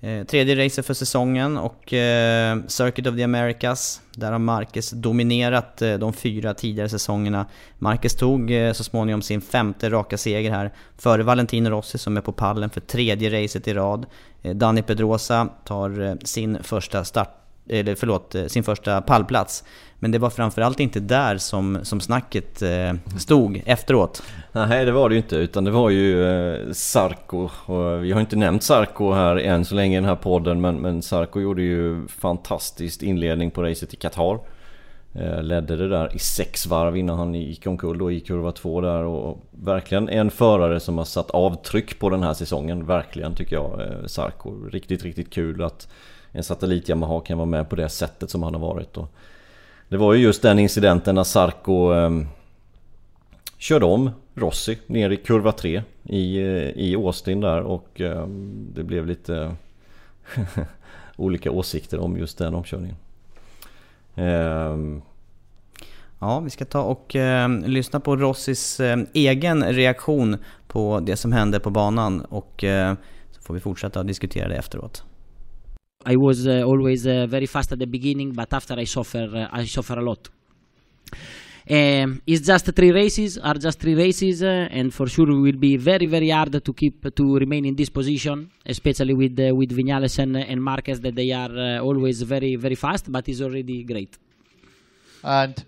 Eh, 0.01 0.23
tredje 0.23 0.65
racet 0.65 0.85
för 0.85 0.93
säsongen 0.93 1.57
och 1.57 1.93
eh, 1.93 2.57
Circuit 2.67 3.07
of 3.07 3.15
the 3.15 3.23
Americas. 3.23 4.01
Där 4.15 4.31
har 4.31 4.39
Marcus 4.39 4.91
dominerat 4.91 5.81
eh, 5.81 5.93
de 5.93 6.13
fyra 6.13 6.53
tidigare 6.53 6.89
säsongerna. 6.89 7.45
Marcus 7.77 8.15
tog 8.15 8.51
eh, 8.51 8.73
så 8.73 8.83
småningom 8.83 9.21
sin 9.21 9.41
femte 9.41 9.89
raka 9.89 10.17
seger 10.17 10.51
här. 10.51 10.71
Före 10.97 11.23
Valentino 11.23 11.69
Rossi 11.69 11.97
som 11.97 12.17
är 12.17 12.21
på 12.21 12.31
pallen 12.31 12.69
för 12.69 12.81
tredje 12.81 13.43
racet 13.43 13.67
i 13.67 13.73
rad. 13.73 14.05
Eh, 14.41 14.55
Danny 14.55 14.81
Pedrosa 14.81 15.47
tar 15.65 16.17
sin 16.25 16.63
första 16.63 17.03
start 17.03 17.38
eller 17.69 17.95
förlåt, 17.95 18.35
eh, 18.35 18.45
sin 18.45 18.63
första 18.63 19.01
pallplats. 19.01 19.63
Men 19.99 20.11
det 20.11 20.17
var 20.17 20.29
framförallt 20.29 20.79
inte 20.79 20.99
där 20.99 21.37
som, 21.37 21.79
som 21.83 22.01
snacket 22.01 22.61
eh, 22.61 22.93
stod 23.17 23.61
efteråt. 23.65 24.23
Nej 24.51 24.85
det 24.85 24.91
var 24.91 25.09
det 25.09 25.15
ju 25.15 25.21
inte 25.21 25.35
utan 25.35 25.63
det 25.63 25.71
var 25.71 25.89
ju 25.89 26.25
eh, 26.25 26.71
Sarko. 26.71 27.49
Och 27.65 28.03
vi 28.03 28.11
har 28.11 28.21
inte 28.21 28.35
nämnt 28.35 28.63
Sarko 28.63 29.13
här 29.13 29.35
än 29.35 29.65
så 29.65 29.75
länge 29.75 29.97
i 29.97 29.99
den 29.99 30.09
här 30.09 30.15
podden 30.15 30.61
men, 30.61 30.75
men 30.75 31.01
Sarko 31.01 31.39
gjorde 31.39 31.61
ju 31.61 32.07
fantastiskt 32.07 33.03
inledning 33.03 33.51
på 33.51 33.63
racet 33.63 33.93
i 33.93 33.97
Qatar. 33.97 34.39
Eh, 35.13 35.43
ledde 35.43 35.75
det 35.75 35.89
där 35.89 36.15
i 36.15 36.19
sex 36.19 36.67
varv 36.67 36.97
innan 36.97 37.17
han 37.17 37.33
gick 37.33 37.67
omkull 37.67 37.97
då 37.97 38.11
i 38.11 38.19
kurva 38.19 38.51
två 38.51 38.81
där 38.81 39.03
och 39.03 39.45
verkligen 39.51 40.09
en 40.09 40.31
förare 40.31 40.79
som 40.79 40.97
har 40.97 41.05
satt 41.05 41.31
avtryck 41.31 41.99
på 41.99 42.09
den 42.09 42.23
här 42.23 42.33
säsongen. 42.33 42.85
Verkligen 42.85 43.35
tycker 43.35 43.55
jag. 43.55 43.81
Eh, 43.81 44.05
Sarko. 44.05 44.69
Riktigt, 44.71 45.03
riktigt 45.03 45.33
kul 45.33 45.63
att 45.63 45.87
en 46.31 46.43
satellit 46.43 46.89
Yamaha 46.89 47.19
kan 47.21 47.37
vara 47.37 47.45
med 47.45 47.69
på 47.69 47.75
det 47.75 47.89
sättet 47.89 48.29
som 48.29 48.43
han 48.43 48.53
har 48.53 48.61
varit. 48.61 48.97
Och 48.97 49.13
det 49.89 49.97
var 49.97 50.13
ju 50.13 50.23
just 50.23 50.41
den 50.41 50.59
incidenten 50.59 51.15
när 51.15 51.23
Sarko 51.23 51.93
eh, 51.93 52.09
körde 53.57 53.85
om 53.85 54.11
Rossi 54.35 54.77
ner 54.87 55.09
i 55.09 55.17
kurva 55.17 55.51
3 55.51 55.83
i, 56.03 56.37
eh, 56.37 56.69
i 56.69 56.95
Austin 56.95 57.41
där 57.41 57.61
och 57.61 58.01
eh, 58.01 58.27
det 58.73 58.83
blev 58.83 59.07
lite 59.07 59.55
olika 61.15 61.51
åsikter 61.51 61.99
om 61.99 62.17
just 62.17 62.37
den 62.37 62.55
omkörningen. 62.55 62.95
Eh, 64.15 65.01
Ja, 66.21 66.39
vi 66.39 66.49
ska 66.49 66.65
ta 66.65 66.81
och 66.81 67.15
eh, 67.15 67.49
lyssna 67.49 67.99
på 67.99 68.15
Rossis 68.15 68.79
eh, 68.79 68.99
egen 69.13 69.63
reaktion 69.63 70.37
på 70.67 70.99
det 70.99 71.15
som 71.15 71.31
hände 71.31 71.59
på 71.59 71.69
banan 71.69 72.21
och 72.21 72.63
eh, 72.63 72.95
så 73.31 73.41
får 73.41 73.53
vi 73.53 73.59
fortsätta 73.59 74.03
diskutera 74.03 74.47
det 74.47 74.55
efteråt. 74.55 75.03
I 76.05 76.15
was 76.15 76.47
uh, 76.47 76.63
always 76.63 77.05
uh, 77.05 77.27
very 77.27 77.45
fast 77.45 77.73
at 77.73 77.79
the 77.79 77.85
beginning, 77.85 78.31
but 78.31 78.53
after 78.53 78.73
I 78.73 78.85
suffer, 78.85 79.29
uh, 79.35 79.49
I 79.51 79.65
suffer 79.65 79.99
a 79.99 80.01
lot. 80.01 80.29
Um, 81.69 82.21
it's 82.25 82.47
just 82.47 82.73
three 82.73 82.91
races, 82.91 83.37
are 83.37 83.55
just 83.55 83.81
three 83.81 83.95
races, 83.95 84.41
uh, 84.41 84.69
and 84.71 84.93
for 84.93 85.07
sure 85.07 85.29
it 85.29 85.35
will 85.35 85.59
be 85.59 85.75
very, 85.75 86.05
very 86.05 86.29
hard 86.29 86.63
to 86.63 86.73
keep 86.73 87.13
to 87.13 87.35
remain 87.35 87.65
in 87.65 87.75
this 87.75 87.89
position, 87.89 88.49
especially 88.65 89.13
with 89.13 89.37
uh, 89.41 89.53
with 89.53 89.75
Vinales 89.75 90.17
and, 90.19 90.37
and 90.37 90.63
Marquez 90.63 91.01
that 91.01 91.15
they 91.15 91.33
are 91.33 91.51
uh, 91.51 91.79
always 91.79 92.21
very, 92.21 92.55
very 92.55 92.75
fast, 92.75 93.11
but 93.11 93.27
it's 93.27 93.41
already 93.41 93.83
great. 93.83 94.17
And 95.21 95.65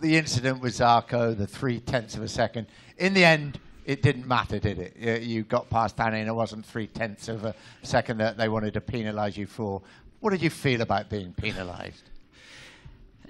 the 0.00 0.16
incident 0.16 0.62
with 0.62 0.72
Zarco, 0.72 1.36
the 1.36 1.46
three 1.46 1.80
tenths 1.80 2.16
of 2.16 2.22
a 2.22 2.28
second, 2.28 2.66
in 2.96 3.12
the 3.12 3.26
end, 3.26 3.60
it 3.84 4.02
didn't 4.02 4.26
matter, 4.26 4.58
did 4.58 4.78
it? 4.78 5.22
You 5.22 5.42
got 5.42 5.68
past 5.70 5.96
Danny 5.96 6.20
and 6.20 6.28
it 6.28 6.32
wasn't 6.32 6.64
three 6.64 6.86
tenths 6.86 7.28
of 7.28 7.44
a 7.44 7.54
second 7.82 8.18
that 8.18 8.36
they 8.36 8.48
wanted 8.48 8.74
to 8.74 8.80
penalise 8.80 9.36
you 9.36 9.46
for. 9.46 9.82
What 10.20 10.30
did 10.30 10.42
you 10.42 10.50
feel 10.50 10.80
about 10.80 11.10
being 11.10 11.32
penalised? 11.34 12.02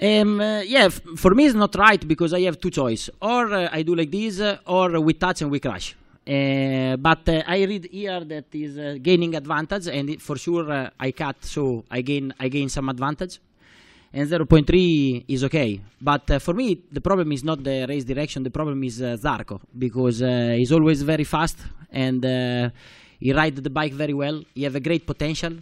Um, 0.01 0.41
uh, 0.41 0.61
yeah, 0.61 0.89
for 0.89 1.35
me 1.35 1.47
it's 1.47 1.55
not 1.55 1.75
right 1.77 2.07
because 2.07 2.33
I 2.35 2.41
have 2.43 2.61
two 2.61 2.71
choices. 2.71 3.11
Or 3.21 3.53
uh, 3.53 3.69
I 3.71 3.83
do 3.83 3.95
like 3.95 4.11
this, 4.11 4.41
uh, 4.41 4.59
or 4.67 5.01
we 5.01 5.15
touch 5.15 5.43
and 5.43 5.51
we 5.51 5.61
crash. 5.61 5.97
Uh, 6.27 6.97
but 6.97 7.29
uh, 7.29 7.43
I 7.47 7.65
read 7.65 7.89
here 7.91 8.21
that 8.25 8.47
is 8.53 8.79
uh, 8.79 8.97
gaining 9.01 9.35
advantage, 9.35 9.89
and 9.89 10.21
for 10.21 10.37
sure 10.37 10.91
I 10.99 11.13
cut, 11.13 11.45
so 11.45 11.85
I 11.91 12.01
gain 12.01 12.33
I 12.41 12.49
gain 12.49 12.69
some 12.69 12.89
advantage 12.89 13.41
and 14.15 14.31
0.3 14.31 15.25
is 15.27 15.43
okay. 15.43 15.81
But 16.01 16.31
uh, 16.31 16.39
for 16.39 16.55
me, 16.55 16.81
the 16.91 17.01
problem 17.01 17.33
is 17.33 17.43
not 17.43 17.65
the 17.65 17.85
race 17.89 18.05
direction. 18.05 18.45
The 18.45 18.51
problem 18.51 18.83
is 18.85 19.03
uh, 19.03 19.17
Zarco 19.21 19.61
because 19.77 20.23
uh, 20.23 20.55
he's 20.57 20.71
always 20.71 21.03
very 21.03 21.25
fast 21.25 21.59
and 21.91 22.25
uh, 22.25 22.71
he 23.19 23.33
rides 23.33 23.61
the 23.61 23.71
bike 23.71 23.93
very 23.93 24.15
well. 24.15 24.45
He 24.55 24.63
have 24.63 24.77
a 24.77 24.81
great 24.81 25.05
potential. 25.05 25.55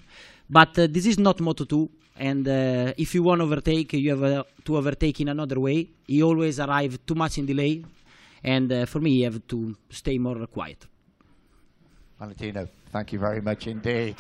But 0.51 0.79
uh, 0.79 0.87
this 0.87 1.07
is 1.07 1.19
not 1.19 1.41
Moto 1.41 1.65
2. 1.65 1.88
And 2.19 2.47
uh, 2.47 2.93
if 2.99 3.15
you 3.15 3.23
want 3.23 3.41
to 3.41 3.45
overtake, 3.45 3.95
you 3.95 4.15
have 4.15 4.47
to 4.65 4.77
overtake 4.77 5.19
in 5.23 5.29
another 5.29 5.59
way. 5.59 5.88
He 6.07 6.23
always 6.23 6.61
arrive 6.61 6.99
too 7.07 7.15
much 7.15 7.38
in 7.38 7.47
delay. 7.47 7.83
And 8.45 8.87
for 8.87 9.01
me, 9.01 9.12
you 9.12 9.25
have 9.25 9.47
to 9.49 9.75
stay 9.88 10.19
more 10.19 10.47
quiet. 10.47 10.85
Valentino, 12.19 12.69
thank 12.91 13.12
you 13.15 13.19
very 13.19 13.41
much 13.41 13.67
indeed. 13.67 14.17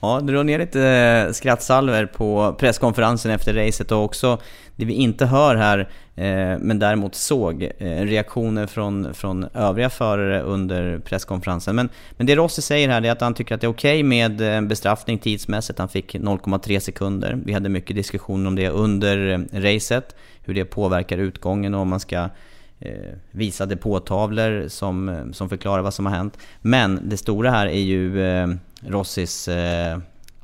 Ja, 0.00 0.20
det 0.20 0.32
drar 0.32 0.44
ner 0.44 0.58
lite 0.58 0.82
eh, 0.82 1.32
skrattsalver 1.32 2.06
på 2.06 2.56
presskonferensen 2.58 3.30
efter 3.30 3.54
racet 3.54 3.92
och 3.92 4.04
också 4.04 4.38
det 4.76 4.84
vi 4.84 4.94
inte 4.94 5.26
hör 5.26 5.56
här 5.56 5.78
eh, 6.14 6.58
men 6.60 6.78
däremot 6.78 7.14
såg 7.14 7.62
eh, 7.62 8.04
reaktioner 8.04 8.66
från, 8.66 9.14
från 9.14 9.44
övriga 9.54 9.90
förare 9.90 10.42
under 10.42 10.98
presskonferensen. 10.98 11.76
Men, 11.76 11.88
men 12.16 12.26
det 12.26 12.36
Rossi 12.36 12.62
säger 12.62 12.88
här 12.88 13.04
är 13.04 13.10
att 13.10 13.20
han 13.20 13.34
tycker 13.34 13.54
att 13.54 13.60
det 13.60 13.66
är 13.66 13.70
okej 13.70 14.04
okay 14.04 14.04
med 14.04 14.68
bestraffning 14.68 15.18
tidsmässigt. 15.18 15.78
Han 15.78 15.88
fick 15.88 16.14
0,3 16.14 16.78
sekunder. 16.78 17.38
Vi 17.44 17.52
hade 17.52 17.68
mycket 17.68 17.96
diskussion 17.96 18.46
om 18.46 18.56
det 18.56 18.68
under 18.68 19.46
racet. 19.52 20.16
Hur 20.42 20.54
det 20.54 20.64
påverkar 20.64 21.18
utgången 21.18 21.74
och 21.74 21.80
om 21.80 21.88
man 21.88 22.00
ska 22.00 22.28
Eh, 22.84 23.14
visade 23.30 23.76
påtavlor 23.76 24.68
som, 24.68 25.30
som 25.32 25.48
förklarar 25.48 25.82
vad 25.82 25.94
som 25.94 26.06
har 26.06 26.12
hänt. 26.12 26.38
Men 26.60 27.08
det 27.08 27.16
stora 27.16 27.50
här 27.50 27.66
är 27.66 27.80
ju 27.80 28.22
eh, 28.22 28.48
Rossis 28.80 29.48
eh, 29.48 29.98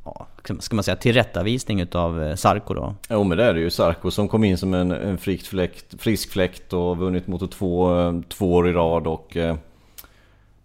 ja, 0.05 0.27
ska 0.59 0.75
man 0.75 0.83
säga, 0.83 0.95
tillrättavisning 0.95 1.81
utav 1.81 2.35
Sarko 2.35 2.73
då? 2.73 2.95
Jo 3.09 3.23
men 3.23 3.37
det 3.37 3.43
är 3.43 3.53
det 3.53 3.59
ju. 3.59 3.69
Sarko 3.69 4.11
som 4.11 4.27
kom 4.27 4.43
in 4.43 4.57
som 4.57 4.73
en, 4.73 4.91
en 4.91 5.17
frisk, 5.17 5.45
fläkt, 5.47 6.01
frisk 6.01 6.31
fläkt 6.31 6.73
och 6.73 6.97
vunnit 6.97 7.27
Moto 7.27 7.47
2 7.47 8.23
två 8.29 8.53
år 8.53 8.69
i 8.69 8.73
rad 8.73 9.07
och 9.07 9.37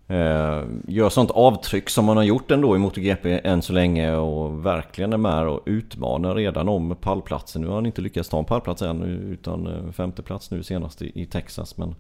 eh, 0.09 0.65
gör 0.89 1.09
sånt 1.09 1.31
avtryck 1.31 1.91
som 1.91 2.05
man 2.05 2.17
har 2.17 2.25
gjort 2.25 2.51
ändå 2.51 2.77
i 2.77 2.79
MotoGP 2.79 3.41
än 3.45 3.63
så 3.63 3.73
länge 3.73 4.17
och 4.17 4.67
verkligen 4.67 5.13
är 5.13 5.17
med 5.17 5.49
och 5.49 5.63
utmanar 5.67 6.35
redan 6.35 6.69
om 6.69 6.97
pallplatsen. 7.01 7.63
Nu 7.63 7.69
har 7.69 7.75
han 7.75 7.87
inte 7.87 8.01
lyckats 8.01 8.29
ta 8.29 8.39
en 8.39 8.45
pallplats 8.45 8.83
än 8.83 9.03
utan 9.03 9.67
eh, 9.67 9.93
femte 9.93 10.23
plats 10.23 10.51
nu 10.51 10.63
senast 10.63 11.03
i, 11.03 11.23
i 11.23 11.27
Texas. 11.27 11.77
Men, 11.77 11.95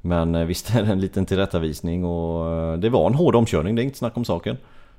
men 0.00 0.34
eh, 0.34 0.44
visst 0.44 0.74
är 0.74 0.82
det 0.82 0.92
en 0.92 1.00
liten 1.00 1.26
tillrättavisning 1.26 2.04
och 2.04 2.52
eh, 2.52 2.78
det 2.78 2.90
var 2.90 3.06
en 3.06 3.14
hård 3.14 3.36
omkörning, 3.36 3.74
det 3.74 3.82
är 3.82 3.84
inte 3.84 3.98
snack 3.98 4.16
om 4.16 4.24
saken. 4.24 4.56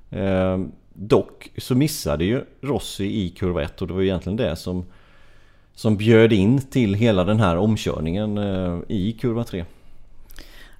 Eh, 0.09 0.59
Dock 0.97 1.51
så 1.57 1.75
missade 1.75 2.25
ju 2.25 2.41
Rossi 2.61 3.05
i 3.05 3.29
kurva 3.29 3.61
1 3.61 3.81
och 3.81 3.87
det 3.87 3.93
var 3.93 4.01
ju 4.01 4.07
egentligen 4.07 4.37
det 4.37 4.55
som 4.55 4.85
Som 5.73 5.97
bjöd 5.97 6.33
in 6.33 6.61
till 6.61 6.93
hela 6.93 7.23
den 7.23 7.39
här 7.39 7.57
omkörningen 7.57 8.37
i 8.87 9.17
kurva 9.21 9.43
3 9.43 9.65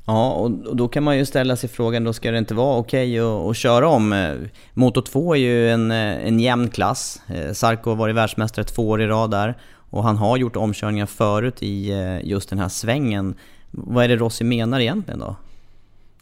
Ja, 0.07 0.31
och 0.31 0.75
då 0.75 0.87
kan 0.87 1.03
man 1.03 1.17
ju 1.17 1.25
ställa 1.25 1.55
sig 1.55 1.69
frågan, 1.69 2.03
då 2.03 2.13
ska 2.13 2.31
det 2.31 2.37
inte 2.37 2.53
vara 2.53 2.77
okej 2.77 3.21
okay 3.21 3.49
att, 3.49 3.57
köra 3.57 3.87
om? 3.87 4.09
Motor 4.09 4.49
Moto 4.73 5.01
2 5.01 5.35
är 5.35 5.39
ju 5.39 5.69
en, 5.69 5.91
eh, 5.91 6.27
en 6.27 6.39
jämn 6.39 6.69
klass. 6.69 7.21
Eh, 7.27 7.53
Sarko 7.53 7.89
har 7.89 7.95
varit 7.95 8.15
världsmästare 8.15 8.65
två 8.65 8.89
år 8.89 9.01
i 9.01 9.07
rad 9.07 9.31
där. 9.31 9.55
Och 9.89 10.03
han 10.03 10.17
har 10.17 10.37
gjort 10.37 10.55
omkörningar 10.55 11.05
förut 11.05 11.63
i 11.63 11.93
just 12.23 12.49
den 12.49 12.59
här 12.59 12.69
svängen. 12.69 13.35
Vad 13.71 14.03
är 14.03 14.07
det 14.07 14.15
Rossi 14.15 14.43
menar 14.43 14.79
egentligen 14.79 15.19
då? 15.19 15.35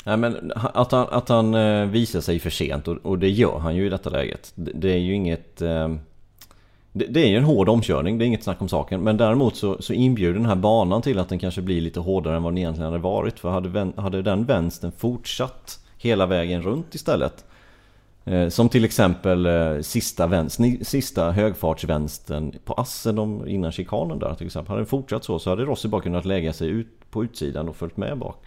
Nej, 0.05 0.17
men 0.17 0.51
att 0.55 0.91
han, 0.91 1.07
att 1.11 1.29
han 1.29 1.51
visar 1.91 2.21
sig 2.21 2.39
för 2.39 2.49
sent 2.49 2.87
och, 2.87 2.97
och 3.03 3.19
det 3.19 3.29
gör 3.29 3.59
han 3.59 3.75
ju 3.75 3.85
i 3.85 3.89
detta 3.89 4.09
läget. 4.09 4.51
Det, 4.55 4.71
det 4.73 4.93
är 4.93 4.97
ju 4.97 5.13
inget... 5.13 5.61
Eh, 5.61 5.89
det, 6.93 7.05
det, 7.05 7.19
är 7.19 7.27
ju 7.27 7.37
en 7.37 7.43
hård 7.43 7.69
omkörning, 7.69 8.17
det 8.17 8.25
är 8.25 8.27
inget 8.27 8.43
snack 8.43 8.61
om 8.61 8.69
saken. 8.69 9.01
Men 9.01 9.17
däremot 9.17 9.55
så, 9.55 9.81
så 9.81 9.93
inbjuder 9.93 10.33
den 10.33 10.45
här 10.45 10.55
banan 10.55 11.01
till 11.01 11.19
att 11.19 11.29
den 11.29 11.39
kanske 11.39 11.61
blir 11.61 11.81
lite 11.81 11.99
hårdare 11.99 12.35
än 12.35 12.43
vad 12.43 12.53
den 12.53 12.57
egentligen 12.57 12.91
hade 12.91 13.03
varit. 13.03 13.39
För 13.39 13.49
hade, 13.49 13.91
hade 14.01 14.21
den 14.21 14.45
vänstern 14.45 14.91
fortsatt 14.97 15.79
hela 15.97 16.25
vägen 16.25 16.61
runt 16.61 16.95
istället. 16.95 17.45
Eh, 18.25 18.49
som 18.49 18.69
till 18.69 18.85
exempel 18.85 19.45
eh, 19.45 19.79
sista, 19.81 20.27
vänster, 20.27 20.83
sista 20.83 21.31
högfartsvänstern 21.31 22.55
på 22.65 22.73
Assen 22.73 23.47
innan 23.47 23.71
chikanen 23.71 24.19
där 24.19 24.33
till 24.33 24.45
exempel. 24.45 24.69
Hade 24.69 24.81
den 24.81 24.85
fortsatt 24.85 25.23
så 25.23 25.39
så 25.39 25.49
hade 25.49 25.65
Rossi 25.65 25.87
bara 25.87 26.01
kunnat 26.01 26.25
lägga 26.25 26.53
sig 26.53 26.67
ut 26.69 26.87
på 27.09 27.23
utsidan 27.23 27.69
och 27.69 27.75
följt 27.75 27.97
med 27.97 28.17
bak. 28.17 28.43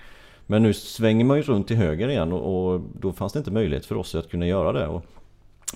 Men 0.47 0.63
nu 0.63 0.73
svänger 0.73 1.25
man 1.25 1.37
ju 1.37 1.43
runt 1.43 1.69
till 1.69 1.77
höger 1.77 2.09
igen 2.09 2.33
och, 2.33 2.73
och 2.75 2.81
då 3.01 3.13
fanns 3.13 3.33
det 3.33 3.39
inte 3.39 3.51
möjlighet 3.51 3.87
för 3.87 3.95
Rossi 3.95 4.19
att 4.19 4.31
kunna 4.31 4.47
göra 4.47 4.73
det. 4.73 4.87
Och 4.87 5.05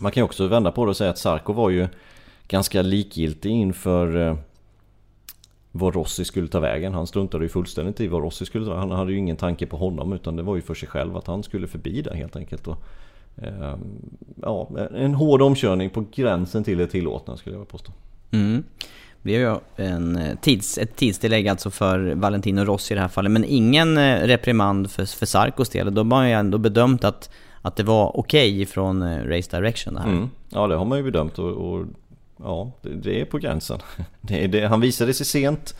man 0.01 0.13
kan 0.13 0.21
ju 0.21 0.25
också 0.25 0.47
vända 0.47 0.73
på 0.73 0.85
det 0.85 0.91
och 0.91 0.97
säga 0.97 1.11
att 1.11 1.19
Sarko 1.19 1.53
var 1.53 1.71
ju 1.71 1.89
ganska 2.51 2.83
likgiltig 2.83 3.51
inför 3.51 4.29
eh, 4.29 4.37
vad 5.73 5.95
Rossi 5.95 6.25
skulle 6.25 6.49
ta 6.49 6.61
vägen. 6.61 6.95
Han 6.95 7.07
struntade 7.07 7.45
ju 7.45 7.49
fullständigt 7.49 8.01
i 8.01 8.09
vad 8.09 8.23
Rossi 8.23 8.47
skulle 8.47 8.67
ta. 8.67 8.77
Han 8.77 8.91
hade 8.91 9.13
ju 9.13 9.19
ingen 9.19 9.37
tanke 9.37 9.67
på 9.67 9.77
honom 9.77 10.13
utan 10.13 10.37
det 10.37 10.43
var 10.43 10.57
ju 10.57 10.63
för 10.63 10.75
sig 10.75 10.89
själv 10.89 11.17
att 11.17 11.27
han 11.27 11.43
skulle 11.43 11.67
förbi 11.67 12.03
där 12.03 12.15
helt 12.15 12.37
enkelt. 12.37 12.69
Och, 12.69 12.77
eh, 13.37 13.77
ja, 14.43 14.71
en 14.95 15.15
hård 15.15 15.43
omkörning 15.43 15.91
på 15.91 16.05
gränsen 16.15 16.65
till 16.65 16.79
det 16.79 16.87
tillåtna 16.87 17.37
skulle 17.37 17.55
jag 17.55 17.61
vilja 17.61 17.71
påstå. 17.71 17.93
Mm 18.31 18.65
blev 19.23 19.41
ju 19.41 19.57
en 19.77 20.17
eh, 20.17 20.35
tids, 20.41 20.79
ett 20.79 20.97
tidstillägg 20.97 21.49
alltså 21.49 21.71
för 21.71 22.15
Valentino 22.15 22.65
Rossi 22.65 22.95
i 22.95 22.97
det 22.97 23.01
här 23.01 23.09
fallet. 23.09 23.33
Men 23.33 23.45
ingen 23.45 23.99
eh, 23.99 24.21
reprimand 24.21 24.91
för, 24.91 25.05
för 25.05 25.27
Sarkos 25.27 25.69
del. 25.69 25.95
Då 25.95 26.01
har 26.01 26.05
man 26.05 26.29
ju 26.29 26.35
ändå 26.35 26.59
bedömt 26.59 27.05
att, 27.05 27.31
att 27.63 27.77
det 27.77 27.83
var 27.83 28.19
okej 28.19 28.53
okay 28.53 28.67
från 28.67 29.25
Race 29.25 29.57
Direction 29.57 29.95
det 29.95 30.01
här. 30.01 30.09
Mm. 30.09 30.31
Ja 30.49 30.67
det 30.67 30.77
har 30.77 30.85
man 30.85 30.99
ju 30.99 31.05
bedömt 31.05 31.39
och, 31.39 31.51
och 31.51 31.87
ja, 32.43 32.73
det, 32.83 32.89
det, 32.89 33.21
är 33.21 33.25
på 33.25 33.39
gränsen. 33.39 33.79
Det, 34.21 34.47
det, 34.47 34.67
han 34.67 34.81
visade 34.81 35.15
sig 35.15 35.27
sent. 35.27 35.75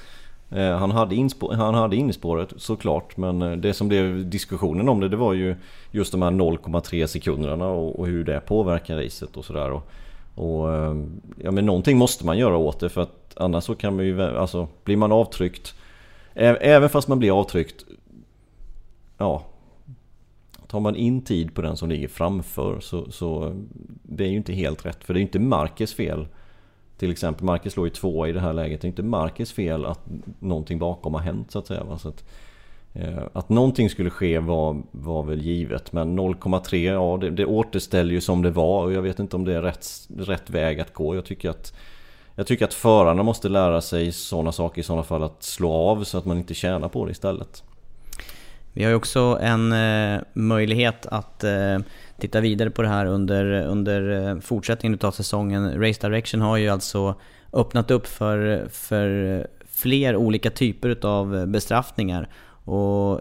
Eh, 0.51 0.79
han 0.79 0.91
hade, 0.91 1.15
inspå, 1.15 1.55
han 1.55 1.75
hade 1.75 1.97
inspåret 1.97 2.53
såklart 2.57 3.17
men 3.17 3.43
eh, 3.43 3.53
det 3.53 3.75
som 3.75 3.89
blev 3.89 4.31
diskussionen 4.31 4.89
om 4.89 5.01
det 5.01 5.09
det 5.09 5.17
var 5.17 5.33
ju 5.33 5.57
just 5.91 6.13
de 6.13 6.23
här 6.23 6.31
0,3 6.31 7.07
sekunderna 7.07 7.67
och, 7.69 7.99
och, 7.99 8.07
hur 8.07 8.25
det 8.25 8.41
påverkar 8.41 8.97
racet 8.97 9.37
och 9.37 9.45
sådär. 9.45 9.71
Och, 9.71 9.91
och 10.35 10.75
eh, 10.75 10.97
ja 11.37 11.51
men 11.51 11.67
någonting 11.67 11.99
måste 11.99 12.27
man 12.27 12.39
göra 12.39 12.57
åt 12.57 12.81
det 12.81 12.89
för 12.89 13.01
att 13.01 13.37
annars 13.37 13.65
så 13.65 13.75
kan 13.75 13.97
man 13.97 14.05
ju, 14.05 14.23
alltså 14.23 14.69
blir 14.85 14.97
man 14.97 15.13
avtryckt 15.13 15.75
Även 16.35 16.89
fast 16.89 17.09
man 17.09 17.19
blir 17.19 17.41
avtryckt 17.41 17.85
Ja 19.19 19.45
Tar 20.67 20.81
man 20.81 20.97
in 20.97 21.23
tid 21.23 21.55
på 21.55 21.63
den 21.63 21.77
som 21.77 21.89
ligger 21.89 22.09
framför 22.09 22.81
så, 22.81 23.11
så 23.11 23.57
Det 24.03 24.25
är 24.25 24.29
ju 24.29 24.37
inte 24.37 24.53
helt 24.53 24.87
rätt 24.87 25.05
för 25.05 25.15
det 25.15 25.19
är 25.19 25.21
ju 25.21 25.27
inte 25.27 25.39
Marcus 25.39 25.95
fel 25.95 26.27
till 27.01 27.11
exempel 27.11 27.45
Marcus 27.45 27.77
låg 27.77 27.87
ju 27.87 27.91
två 27.91 28.27
i 28.27 28.33
det 28.33 28.41
här 28.41 28.53
läget. 28.53 28.81
Det 28.81 28.87
är 28.87 28.89
inte 28.89 29.03
Marcus 29.03 29.53
fel 29.53 29.87
att 29.87 30.01
någonting 30.39 30.79
bakom 30.79 31.15
har 31.15 31.21
hänt 31.21 31.51
så 31.51 31.59
att 31.59 31.67
säga 31.67 31.99
så 31.99 32.09
att, 32.09 32.25
eh, 32.95 33.23
att 33.33 33.49
någonting 33.49 33.91
skulle 33.91 34.11
ske 34.11 34.39
var, 34.39 34.83
var 34.91 35.23
väl 35.23 35.43
givet. 35.43 35.93
Men 35.93 36.19
0,3 36.19 36.93
ja 36.93 37.19
det, 37.21 37.31
det 37.31 37.47
återställer 37.47 38.15
ju 38.15 38.21
som 38.21 38.43
det 38.43 38.51
var. 38.51 38.85
Och 38.85 38.93
jag 38.93 39.03
vet 39.03 39.19
inte 39.19 39.37
om 39.37 39.45
det 39.45 39.55
är 39.55 39.63
rätt, 39.63 39.87
rätt 40.19 40.51
väg 40.51 40.81
att 40.81 40.95
gå. 40.95 41.15
Jag 41.15 41.25
tycker 41.25 41.51
att 41.51 41.75
jag 42.35 42.47
tycker 42.47 42.65
att 42.65 42.75
förarna 42.75 43.23
måste 43.23 43.49
lära 43.49 43.81
sig 43.81 44.13
sådana 44.13 44.53
saker 44.53 44.81
i 44.81 44.85
sådana 44.85 45.03
fall 45.03 45.23
att 45.23 45.43
slå 45.43 45.73
av 45.73 46.05
så 46.05 46.19
att 46.19 46.25
man 46.25 46.39
inte 46.39 46.55
tjänar 46.55 46.89
på 46.89 47.05
det 47.05 47.11
istället. 47.11 47.63
Vi 48.73 48.85
har 48.85 48.91
ju 48.91 48.97
också 48.97 49.39
en 49.43 49.73
eh, 49.73 50.21
möjlighet 50.33 51.07
att 51.07 51.45
eh, 51.45 51.79
titta 52.21 52.41
vidare 52.41 52.71
på 52.71 52.83
det 52.83 52.89
här 52.89 53.07
under, 53.07 53.67
under 53.67 54.29
eh, 54.29 54.41
fortsättningen 54.41 54.99
av 55.03 55.11
säsongen. 55.11 55.81
Race 55.83 56.09
Direction 56.09 56.41
har 56.41 56.57
ju 56.57 56.69
alltså 56.69 57.15
öppnat 57.53 57.91
upp 57.91 58.07
för, 58.07 58.69
för 58.71 59.47
fler 59.67 60.17
olika 60.17 60.51
typer 60.51 61.07
av 61.07 61.47
bestraffningar. 61.47 62.29
Och 62.65 63.21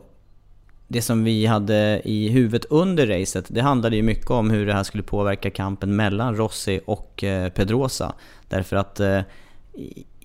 det 0.88 1.02
som 1.02 1.24
vi 1.24 1.46
hade 1.46 2.02
i 2.04 2.30
huvudet 2.30 2.66
under 2.66 3.08
racet, 3.08 3.46
det 3.48 3.62
handlade 3.62 3.96
ju 3.96 4.04
mycket 4.04 4.32
om 4.32 4.50
hur 4.50 4.66
det 4.66 4.74
här 4.74 4.84
skulle 4.84 5.04
påverka 5.04 5.50
kampen 5.50 5.96
mellan 5.96 6.36
Rossi 6.36 6.82
och 6.86 7.24
eh, 7.24 7.50
Pedrosa. 7.50 8.14
Därför 8.48 8.76
att 8.76 9.00
eh, 9.00 9.22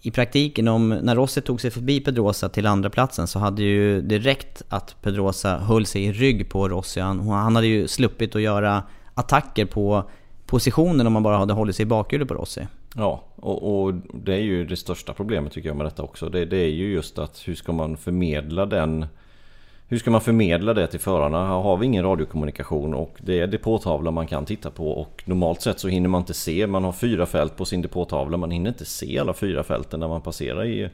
i 0.07 0.11
praktiken, 0.11 0.69
om, 0.69 0.88
när 0.88 1.14
Rossi 1.14 1.40
tog 1.40 1.61
sig 1.61 1.71
förbi 1.71 2.01
Pedrosa 2.01 2.49
till 2.49 2.67
andra 2.67 2.90
platsen 2.90 3.27
så 3.27 3.38
hade 3.38 3.62
ju 3.62 4.01
direkt 4.01 4.62
att 4.69 4.97
Pedrosa 5.03 5.59
höll 5.59 5.87
sig 5.87 6.05
i 6.05 6.12
rygg 6.12 6.51
på 6.51 6.69
Rossi. 6.69 7.01
Han, 7.01 7.29
han 7.29 7.55
hade 7.57 7.67
ju 7.67 7.88
sluppit 7.88 8.37
att 8.37 8.43
göra 8.43 8.83
attacker 9.14 9.64
på 9.64 10.11
positionen 10.47 11.07
om 11.07 11.12
man 11.12 11.23
bara 11.23 11.37
hade 11.37 11.53
hållit 11.53 11.77
sig 11.77 11.83
i 11.83 11.87
bakhjulet 11.87 12.29
på 12.29 12.35
Rossi. 12.35 12.67
Ja, 12.95 13.25
och, 13.37 13.85
och, 13.85 13.95
det 14.14 14.35
är 14.35 14.40
ju 14.40 14.67
det 14.67 14.77
största 14.77 15.12
problemet 15.12 15.53
tycker 15.53 15.69
jag 15.69 15.77
med 15.77 15.87
detta 15.87 16.03
också. 16.03 16.29
Det, 16.29 16.45
det 16.45 16.59
är 16.59 16.71
ju 16.71 16.93
just 16.93 17.19
att 17.19 17.43
hur 17.49 17.55
ska 17.55 17.73
man 17.73 17.97
förmedla 17.97 18.67
den 18.67 19.07
hur 19.94 19.98
ska 19.98 20.11
man 20.11 20.20
förmedla 20.20 20.74
det 20.74 20.87
till 20.87 21.00
förarna? 21.00 21.46
Här 21.46 21.54
har 21.54 21.76
vi 21.76 21.87
ingen 21.87 22.04
radiokommunikation 22.04 22.94
och 22.94 23.16
det 23.18 23.40
är 23.40 23.46
depåtavla 23.46 24.11
man 24.11 24.26
kan 24.26 24.44
titta 24.44 24.70
på 24.70 24.90
och 24.90 25.22
normalt 25.26 25.61
sett 25.61 25.78
så 25.78 25.88
hinner 25.88 26.09
man 26.09 26.20
inte 26.20 26.35
se. 26.35 26.66
Man 26.66 26.85
har 26.85 26.92
fyra 26.92 27.26
fält 27.26 27.57
på 27.57 27.64
sin 27.64 27.83
depåtavla. 27.83 28.37
Man 28.37 28.50
hinner 28.50 28.70
inte 28.70 28.85
se 28.85 29.18
alla 29.18 29.35
fyra 29.35 29.62
fälten 29.62 30.00
när 30.00 30.09
man 30.09 30.20
passerar 30.20 30.64
i, 30.64 30.88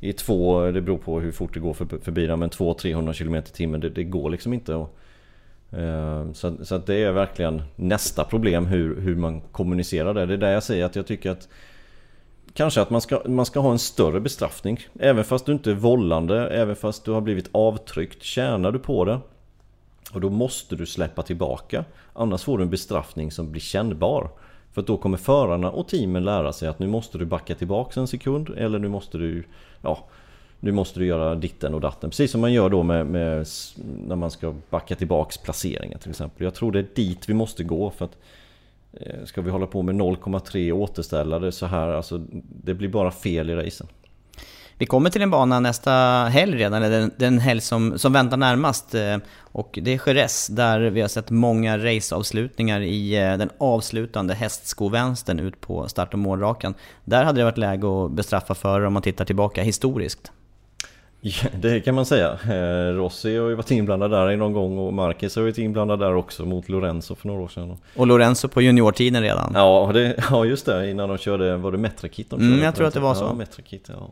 i 0.00 0.12
två, 0.12 0.70
det 0.70 0.80
beror 0.80 0.98
på 0.98 1.20
hur 1.20 1.32
fort 1.32 1.54
det 1.54 1.60
går 1.60 1.74
för, 1.74 1.86
förbi 2.02 2.26
dem, 2.26 2.40
men 2.40 2.50
200-300 2.50 3.12
km 3.12 3.34
i 3.34 3.42
timmen. 3.42 3.80
Det, 3.80 3.90
det, 3.90 4.04
går 4.04 4.30
liksom 4.30 4.52
inte. 4.52 4.74
Och, 4.74 4.98
eh, 5.78 6.32
så, 6.32 6.64
så 6.64 6.74
att 6.74 6.86
det 6.86 7.02
är 7.02 7.12
verkligen 7.12 7.62
nästa 7.76 8.24
problem 8.24 8.66
hur, 8.66 9.00
hur 9.00 9.16
man 9.16 9.40
kommunicerar 9.40 10.14
det. 10.14 10.26
Det 10.26 10.34
är 10.34 10.38
där 10.38 10.52
jag 10.52 10.62
säger 10.62 10.84
att 10.84 10.96
jag 10.96 11.06
tycker 11.06 11.30
att 11.30 11.48
Kanske 12.54 12.80
att 12.80 12.90
man 12.90 13.00
ska, 13.00 13.22
man 13.26 13.46
ska 13.46 13.60
ha 13.60 13.72
en 13.72 13.78
större 13.78 14.20
bestraffning. 14.20 14.80
Även 15.00 15.24
fast 15.24 15.46
du 15.46 15.52
inte 15.52 15.70
är 15.70 15.74
vållande, 15.74 16.48
även 16.48 16.76
fast 16.76 17.04
du 17.04 17.10
har 17.10 17.20
blivit 17.20 17.48
avtryckt. 17.52 18.22
Tjänar 18.22 18.72
du 18.72 18.78
på 18.78 19.04
det 19.04 19.20
och 20.12 20.20
då 20.20 20.30
måste 20.30 20.76
du 20.76 20.86
släppa 20.86 21.22
tillbaka. 21.22 21.84
Annars 22.12 22.42
får 22.42 22.58
du 22.58 22.64
en 22.64 22.70
bestraffning 22.70 23.30
som 23.30 23.50
blir 23.50 23.60
kännbar. 23.60 24.30
För 24.72 24.82
då 24.82 24.96
kommer 24.96 25.16
förarna 25.16 25.70
och 25.70 25.88
teamen 25.88 26.24
lära 26.24 26.52
sig 26.52 26.68
att 26.68 26.78
nu 26.78 26.86
måste 26.86 27.18
du 27.18 27.24
backa 27.24 27.54
tillbaka 27.54 28.00
en 28.00 28.06
sekund 28.06 28.50
eller 28.50 28.78
nu 28.78 28.88
måste 28.88 29.18
du 29.18 29.44
Ja 29.82 30.04
Nu 30.60 30.72
måste 30.72 31.00
du 31.00 31.06
göra 31.06 31.34
ditten 31.34 31.74
och 31.74 31.80
datten. 31.80 32.10
Precis 32.10 32.30
som 32.30 32.40
man 32.40 32.52
gör 32.52 32.70
då 32.70 32.82
med, 32.82 33.06
med 33.06 33.46
när 34.06 34.16
man 34.16 34.30
ska 34.30 34.54
backa 34.70 34.94
tillbaks 34.94 35.38
placeringen 35.38 35.98
till 35.98 36.10
exempel. 36.10 36.44
Jag 36.44 36.54
tror 36.54 36.72
det 36.72 36.78
är 36.78 36.86
dit 36.94 37.28
vi 37.28 37.34
måste 37.34 37.64
gå 37.64 37.90
för 37.90 38.04
att 38.04 38.16
Eh, 39.00 39.24
ska 39.24 39.42
vi 39.42 39.50
hålla 39.50 39.66
på 39.66 39.82
med 39.82 39.94
0,3 39.94 40.72
återställare 40.72 41.52
så 41.52 41.66
här, 41.66 41.88
alltså 41.88 42.18
det 42.64 42.74
blir 42.74 42.88
bara 42.88 43.10
fel 43.10 43.50
i 43.50 43.54
racen. 43.54 43.86
Vi 44.78 44.86
kommer 44.86 45.10
till 45.10 45.22
en 45.22 45.30
bana 45.30 45.60
nästa 45.60 45.92
helg 46.30 46.56
redan, 46.58 46.82
eller 46.82 47.00
den, 47.00 47.10
den 47.16 47.38
helg 47.38 47.60
som, 47.60 47.98
som 47.98 48.12
väntar 48.12 48.36
närmast. 48.36 48.94
Eh, 48.94 49.16
och 49.38 49.78
det 49.82 49.92
är 49.92 50.00
Jerez, 50.06 50.46
där 50.46 50.80
vi 50.80 51.00
har 51.00 51.08
sett 51.08 51.30
många 51.30 51.78
raceavslutningar 51.78 52.80
i 52.80 53.16
eh, 53.16 53.36
den 53.38 53.50
avslutande 53.58 54.34
hästskovänstern 54.34 55.38
ut 55.38 55.60
på 55.60 55.88
start 55.88 56.12
och 56.12 56.18
målrakan. 56.18 56.74
Där 57.04 57.24
hade 57.24 57.40
det 57.40 57.44
varit 57.44 57.58
läge 57.58 58.04
att 58.04 58.12
bestraffa 58.12 58.54
för 58.54 58.80
om 58.80 58.92
man 58.92 59.02
tittar 59.02 59.24
tillbaka 59.24 59.62
historiskt. 59.62 60.32
Ja, 61.24 61.48
det 61.60 61.80
kan 61.80 61.94
man 61.94 62.06
säga. 62.06 62.38
Eh, 62.50 62.94
Rossi 62.94 63.36
har 63.36 63.48
ju 63.48 63.54
varit 63.54 63.70
inblandad 63.70 64.10
där 64.10 64.36
någon 64.36 64.52
gång 64.52 64.78
och 64.78 64.92
Marquez 64.92 65.36
har 65.36 65.42
varit 65.42 65.58
inblandad 65.58 65.98
där 65.98 66.14
också 66.14 66.44
mot 66.44 66.68
Lorenzo 66.68 67.14
för 67.14 67.28
några 67.28 67.42
år 67.42 67.48
sedan. 67.48 67.76
Och 67.96 68.06
Lorenzo 68.06 68.48
på 68.48 68.62
juniortiden 68.62 69.22
redan? 69.22 69.52
Ja, 69.54 69.90
det, 69.94 70.24
ja 70.30 70.44
just 70.44 70.66
det. 70.66 70.90
Innan 70.90 71.08
de 71.08 71.18
körde, 71.18 71.56
var 71.56 71.72
det 71.72 71.78
Metrakit 71.78 72.30
de 72.30 72.40
körde? 72.40 72.52
Mm, 72.52 72.64
jag 72.64 72.74
tror 72.74 72.86
att 72.86 72.94
det 72.94 73.00
var 73.00 73.14
så. 73.14 73.24
Ja, 73.24 73.34
Metrakit, 73.34 73.88
ja. 73.88 74.10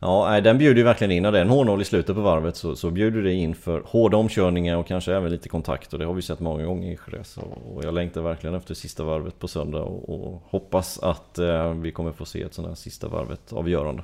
Ja, 0.00 0.40
den 0.40 0.58
bjuder 0.58 0.76
ju 0.76 0.82
verkligen 0.82 1.10
in. 1.10 1.22
När 1.22 1.32
det 1.32 1.38
är 1.38 1.42
en 1.42 1.48
hårnål 1.48 1.82
i 1.82 1.84
slutet 1.84 2.16
på 2.16 2.22
varvet 2.22 2.56
så, 2.56 2.76
så 2.76 2.90
bjuder 2.90 3.22
det 3.22 3.32
in 3.32 3.54
för 3.54 3.82
hårda 3.86 4.16
omkörningar 4.16 4.76
och 4.76 4.86
kanske 4.86 5.14
även 5.14 5.30
lite 5.30 5.48
kontakt. 5.48 5.92
Och 5.92 5.98
det 5.98 6.04
har 6.04 6.14
vi 6.14 6.22
sett 6.22 6.40
många 6.40 6.64
gånger 6.64 6.92
i 6.92 6.98
Jerez. 7.06 7.38
Och 7.74 7.84
jag 7.84 7.94
längtar 7.94 8.20
verkligen 8.20 8.54
efter 8.54 8.74
sista 8.74 9.04
varvet 9.04 9.38
på 9.38 9.48
söndag 9.48 9.82
och, 9.82 10.08
och 10.08 10.42
hoppas 10.50 10.98
att 10.98 11.38
eh, 11.38 11.72
vi 11.72 11.92
kommer 11.92 12.12
få 12.12 12.24
se 12.24 12.42
ett 12.42 12.54
sånt 12.54 12.68
här 12.68 12.74
sista 12.74 13.08
varvet 13.08 13.52
avgörande. 13.52 14.02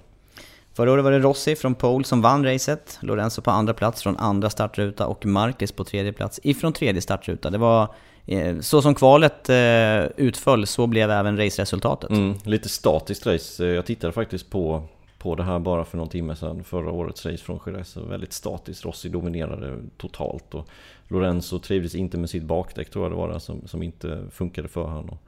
Förra 0.74 0.92
året 0.92 1.04
var 1.04 1.10
det 1.10 1.18
Rossi 1.18 1.56
från 1.56 1.74
Pole 1.74 2.04
som 2.04 2.22
vann 2.22 2.44
racet, 2.44 2.98
Lorenzo 3.02 3.42
på 3.42 3.50
andra 3.50 3.74
plats 3.74 4.02
från 4.02 4.16
andra 4.16 4.50
startruta 4.50 5.06
och 5.06 5.26
Marquez 5.26 5.72
på 5.72 5.84
tredje 5.84 6.12
plats 6.12 6.40
ifrån 6.42 6.72
tredje 6.72 7.02
startruta. 7.02 7.50
Det 7.50 7.58
var 7.58 7.94
eh, 8.26 8.58
så 8.60 8.82
som 8.82 8.94
kvalet 8.94 9.48
eh, 9.48 10.04
utföll, 10.16 10.66
så 10.66 10.86
blev 10.86 11.10
även 11.10 11.36
raceresultatet. 11.36 12.10
Mm, 12.10 12.34
lite 12.44 12.68
statiskt 12.68 13.26
race. 13.26 13.66
Jag 13.66 13.86
tittade 13.86 14.12
faktiskt 14.12 14.50
på, 14.50 14.82
på 15.18 15.34
det 15.34 15.42
här 15.42 15.58
bara 15.58 15.84
för 15.84 15.98
någon 15.98 16.08
timme 16.08 16.36
sedan, 16.36 16.64
förra 16.64 16.90
årets 16.90 17.26
race 17.26 17.44
från 17.44 17.60
Jerez. 17.66 17.96
Väldigt 17.96 18.32
statiskt, 18.32 18.84
Rossi 18.84 19.08
dominerade 19.08 19.78
totalt 19.96 20.54
och 20.54 20.68
Lorenzo 21.08 21.58
trivdes 21.58 21.94
inte 21.94 22.18
med 22.18 22.30
sitt 22.30 22.42
bakdäck 22.42 22.90
tror 22.90 23.04
jag 23.04 23.12
det 23.12 23.16
var 23.16 23.28
det, 23.28 23.40
som, 23.40 23.68
som 23.68 23.82
inte 23.82 24.26
funkade 24.32 24.68
för 24.68 24.84
honom. 24.84 25.18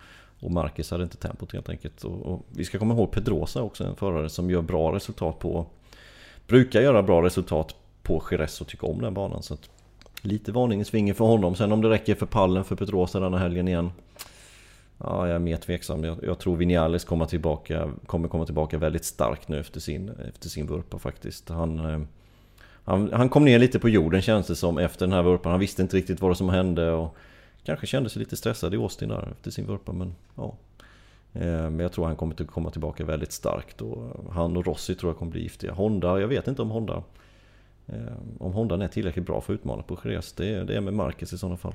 Och 0.40 0.50
Marcus 0.50 0.90
hade 0.90 1.02
inte 1.02 1.16
tempot 1.16 1.52
helt 1.52 1.68
enkelt. 1.68 2.04
Och, 2.04 2.26
och, 2.26 2.42
vi 2.52 2.64
ska 2.64 2.78
komma 2.78 2.94
ihåg 2.94 3.10
Pedrosa 3.10 3.62
också, 3.62 3.84
en 3.84 3.96
förare 3.96 4.28
som 4.28 4.50
gör 4.50 4.62
bra 4.62 4.92
resultat 4.92 5.38
på... 5.38 5.66
Brukar 6.46 6.80
göra 6.80 7.02
bra 7.02 7.22
resultat 7.22 7.74
på 8.02 8.22
Jerez 8.30 8.60
och 8.60 8.66
tycker 8.66 8.90
om 8.90 9.00
den 9.00 9.14
banan. 9.14 9.42
Så 9.42 9.54
att, 9.54 9.70
lite 10.22 10.52
varningens 10.52 10.90
finger 10.90 11.14
för 11.14 11.24
honom. 11.24 11.54
Sen 11.54 11.72
om 11.72 11.80
det 11.80 11.90
räcker 11.90 12.14
för 12.14 12.26
pallen 12.26 12.64
för 12.64 12.76
Pedrosa 12.76 13.20
denna 13.20 13.38
helgen 13.38 13.68
igen. 13.68 13.90
Ja, 14.98 15.26
jag 15.26 15.34
är 15.34 15.38
mer 15.38 15.56
tveksam. 15.56 16.04
Jag, 16.04 16.18
jag 16.22 16.38
tror 16.38 16.56
Vinales 16.56 17.04
kommer, 17.04 17.26
tillbaka, 17.26 17.90
kommer 18.06 18.28
komma 18.28 18.44
tillbaka 18.44 18.78
väldigt 18.78 19.04
starkt 19.04 19.48
nu 19.48 19.60
efter 19.60 19.80
sin, 19.80 20.10
efter 20.28 20.48
sin 20.48 20.66
vurpa 20.66 20.98
faktiskt. 20.98 21.48
Han, 21.48 21.78
eh, 21.78 22.00
han, 22.84 23.12
han 23.12 23.28
kom 23.28 23.44
ner 23.44 23.58
lite 23.58 23.78
på 23.78 23.88
jorden 23.88 24.22
känns 24.22 24.46
det 24.46 24.56
som 24.56 24.78
efter 24.78 25.06
den 25.06 25.12
här 25.12 25.22
vurpan. 25.22 25.50
Han 25.52 25.60
visste 25.60 25.82
inte 25.82 25.96
riktigt 25.96 26.20
vad 26.20 26.30
det 26.30 26.34
som 26.34 26.48
hände. 26.48 26.92
Och, 26.92 27.16
Kanske 27.66 27.86
kände 27.86 28.10
sig 28.10 28.20
lite 28.20 28.36
stressad 28.36 28.74
i 28.74 28.76
Austin 28.76 29.08
där 29.08 29.28
efter 29.32 29.50
sin 29.50 29.66
vurpa 29.66 29.92
men 29.92 30.14
ja. 30.34 30.54
Eh, 31.32 31.40
men 31.42 31.78
jag 31.78 31.92
tror 31.92 32.06
han 32.06 32.16
kommer 32.16 32.42
att 32.42 32.50
komma 32.50 32.70
tillbaka 32.70 33.04
väldigt 33.04 33.32
starkt 33.32 33.82
och 33.82 34.34
han 34.34 34.56
och 34.56 34.66
Rossi 34.66 34.94
tror 34.94 35.10
jag 35.10 35.18
kommer 35.18 35.32
bli 35.32 35.42
giftiga. 35.42 35.72
Honda, 35.72 36.20
jag 36.20 36.28
vet 36.28 36.48
inte 36.48 36.62
om 36.62 36.70
Honda 36.70 37.02
eh, 37.86 37.96
om 38.38 38.52
Honda 38.52 38.84
är 38.84 38.88
tillräckligt 38.88 39.26
bra 39.26 39.40
för 39.40 39.52
att 39.52 39.60
utmana 39.60 39.82
på 39.82 39.98
Jerez. 40.04 40.32
Det 40.32 40.54
är, 40.54 40.64
det 40.64 40.76
är 40.76 40.80
med 40.80 40.94
Marcus 40.94 41.32
i 41.32 41.38
sådana 41.38 41.56
fall. 41.56 41.74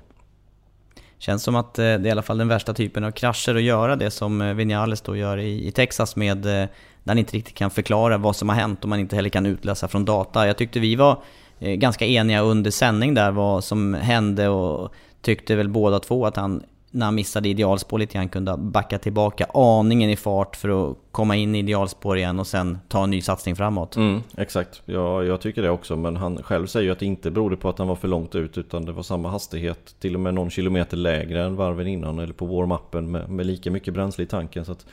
Känns 1.18 1.44
som 1.44 1.56
att 1.56 1.80
eh, 1.80 1.84
det 1.84 1.90
är 1.90 2.06
i 2.06 2.12
alla 2.12 2.22
fall 2.22 2.38
den 2.38 2.48
värsta 2.48 2.74
typen 2.74 3.04
av 3.04 3.12
krascher 3.12 3.56
att 3.56 3.62
göra 3.62 3.96
det 3.96 4.12
som 4.12 4.56
Vinales 4.56 5.02
då 5.02 5.16
gör 5.16 5.38
i, 5.38 5.68
i 5.68 5.72
Texas 5.72 6.16
med 6.16 6.38
där 6.38 6.70
han 7.06 7.18
inte 7.18 7.38
riktigt 7.38 7.56
kan 7.56 7.72
förklara 7.72 8.18
vad 8.18 8.36
som 8.36 8.50
har 8.50 8.56
hänt 8.56 8.84
och 8.84 8.90
man 8.90 9.00
inte 9.00 9.16
heller 9.16 9.30
kan 9.30 9.46
utläsa 9.46 9.88
från 9.88 10.06
data. 10.06 10.48
Jag 10.48 10.58
tyckte 10.58 10.80
vi 10.80 10.96
var 10.96 11.24
ganska 11.60 12.06
eniga 12.06 12.42
under 12.42 12.72
sändning 12.72 13.14
där 13.14 13.32
vad 13.32 13.64
som 13.64 13.94
hände 13.94 14.50
och 14.50 14.94
tyckte 15.22 15.56
väl 15.56 15.70
båda 15.70 16.00
två 16.00 16.26
att 16.26 16.36
han, 16.36 16.64
när 16.92 17.06
han 17.06 17.16
missade 17.16 17.50
idealspår 17.50 18.00
lite 18.00 18.14
grann, 18.14 18.30
kunde 18.30 18.58
backa 18.58 18.98
tillbaka 18.98 19.46
aningen 19.54 20.10
i 20.10 20.16
fart 20.16 20.56
för 20.56 20.92
att 20.92 20.98
komma 21.12 21.36
in 21.36 21.56
i 21.56 21.60
idealspår 21.60 22.18
igen 22.18 22.40
och 22.40 22.48
sen 22.48 22.80
ta 22.88 23.04
en 23.04 23.12
ny 23.12 23.22
satsning 23.22 23.56
framåt. 23.56 23.96
Mm, 23.96 24.22
exakt, 24.38 24.82
ja, 24.86 25.24
jag 25.24 25.42
tycker 25.42 25.62
det 25.62 25.70
också. 25.70 25.96
Men 25.96 26.16
han 26.16 26.44
själv 26.44 26.68
säger 26.68 26.86
ju 26.86 26.92
att 26.92 27.00
det 27.00 27.06
inte 27.06 27.32
berodde 27.32 27.58
på 27.58 27.70
att 27.70 27.78
han 27.78 27.88
var 27.88 27.96
för 27.96 28.08
långt 28.08 28.36
ut 28.36 28.58
utan 28.58 28.86
det 28.86 28.92
var 28.92 29.04
samma 29.04 29.30
hastighet, 29.30 29.96
till 30.00 30.16
och 30.16 30.22
med 30.22 30.34
någon 30.34 30.50
kilometer 30.50 30.98
lägre 30.98 31.44
än 31.44 31.56
varven 31.56 31.88
innan 31.88 32.20
eller 32.20 32.34
på 32.34 32.46
warm-upen 32.46 33.02
med, 33.02 33.30
med 33.30 33.46
lika 33.46 33.72
mycket 33.72 33.94
bränsle 33.94 34.24
i 34.24 34.28
tanken. 34.28 34.66
Så 34.66 34.72
att 34.72 34.86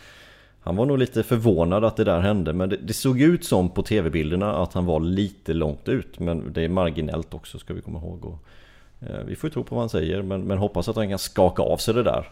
han 0.61 0.77
var 0.77 0.87
nog 0.87 0.99
lite 0.99 1.23
förvånad 1.23 1.85
att 1.85 1.97
det 1.97 2.05
där 2.05 2.21
hände 2.21 2.53
men 2.53 2.69
det, 2.69 2.77
det 2.77 2.93
såg 2.93 3.21
ut 3.21 3.45
som 3.45 3.71
på 3.71 3.83
tv-bilderna 3.83 4.57
att 4.57 4.73
han 4.73 4.87
var 4.87 5.01
lite 5.01 5.53
långt 5.53 5.89
ut 5.89 6.19
men 6.19 6.53
det 6.53 6.63
är 6.63 6.69
marginellt 6.69 7.35
också 7.35 7.59
ska 7.59 7.75
vi 7.75 7.81
komma 7.81 7.99
ihåg. 7.99 8.25
Och 8.25 8.45
Eh, 9.01 9.25
vi 9.27 9.37
får 9.37 9.49
ju 9.49 9.53
tro 9.53 9.65
på 9.65 9.75
vad 9.75 9.83
han 9.83 9.89
säger 9.89 10.23
men, 10.23 10.45
men 10.45 10.59
hoppas 10.59 10.89
att 10.89 10.97
han 10.97 11.09
kan 11.09 11.19
skaka 11.19 11.63
av 11.63 11.77
sig 11.77 11.95
det 11.95 12.03
där 12.03 12.31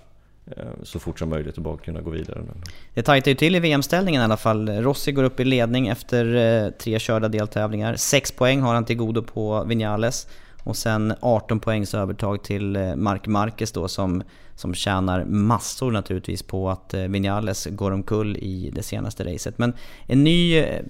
eh, 0.57 0.64
så 0.83 0.99
fort 0.99 1.19
som 1.19 1.29
möjligt 1.29 1.57
och 1.57 1.62
bara 1.62 1.77
kunna 1.77 2.01
gå 2.01 2.11
vidare. 2.11 2.39
nu. 2.41 2.53
Det 2.95 3.03
tajtar 3.03 3.31
ju 3.31 3.35
till 3.35 3.57
i 3.57 3.61
VM-ställningen 3.61 4.21
i 4.21 4.25
alla 4.25 4.37
fall. 4.37 4.69
Rossi 4.69 5.12
går 5.12 5.25
upp 5.25 5.41
i 5.41 5.45
ledning 5.45 5.89
efter 5.89 6.35
eh, 6.35 6.71
tre 6.71 6.99
körda 6.99 7.29
deltävlingar. 7.29 7.97
Sex 7.97 8.33
poäng 8.33 8.61
har 8.61 8.75
han 8.75 8.85
till 8.85 8.97
godo 8.97 9.23
på 9.23 9.64
Vinales. 9.64 10.29
Och 10.67 10.77
sen 10.77 11.14
18 11.21 11.61
poängs 11.61 11.95
övertag 11.95 12.43
till 12.43 12.77
eh, 12.77 12.97
Mark 12.97 13.27
Marquez 13.27 13.73
då 13.73 13.89
som, 13.89 14.23
som 14.55 14.75
tjänar 14.75 15.25
massor 15.25 15.93
naturligtvis 15.93 16.43
på 16.43 16.71
att 16.71 16.95
eh, 16.95 17.03
Vinales 17.03 17.67
går 17.67 17.91
omkull 17.91 18.37
i 18.37 18.71
det 18.75 18.83
senaste 18.83 19.25
racet. 19.25 19.59
Men 19.59 19.73
en 20.07 20.25
ny 20.25 20.59
eh, 20.59 20.83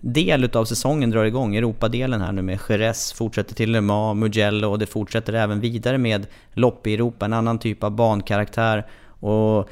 del 0.00 0.44
utav 0.44 0.64
säsongen 0.64 1.10
drar 1.10 1.24
igång, 1.24 1.56
Europadelen 1.56 2.20
här 2.20 2.32
nu 2.32 2.42
med 2.42 2.58
Jerez, 2.68 3.12
fortsätter 3.12 3.54
till 3.54 3.72
Le 3.72 3.80
Mans, 3.80 4.16
Mugello 4.16 4.70
och 4.70 4.78
det 4.78 4.86
fortsätter 4.86 5.32
även 5.32 5.60
vidare 5.60 5.98
med 5.98 6.26
lopp 6.52 6.86
i 6.86 6.94
Europa, 6.94 7.24
en 7.24 7.32
annan 7.32 7.58
typ 7.58 7.84
av 7.84 7.90
bankaraktär 7.90 8.86
och 9.20 9.68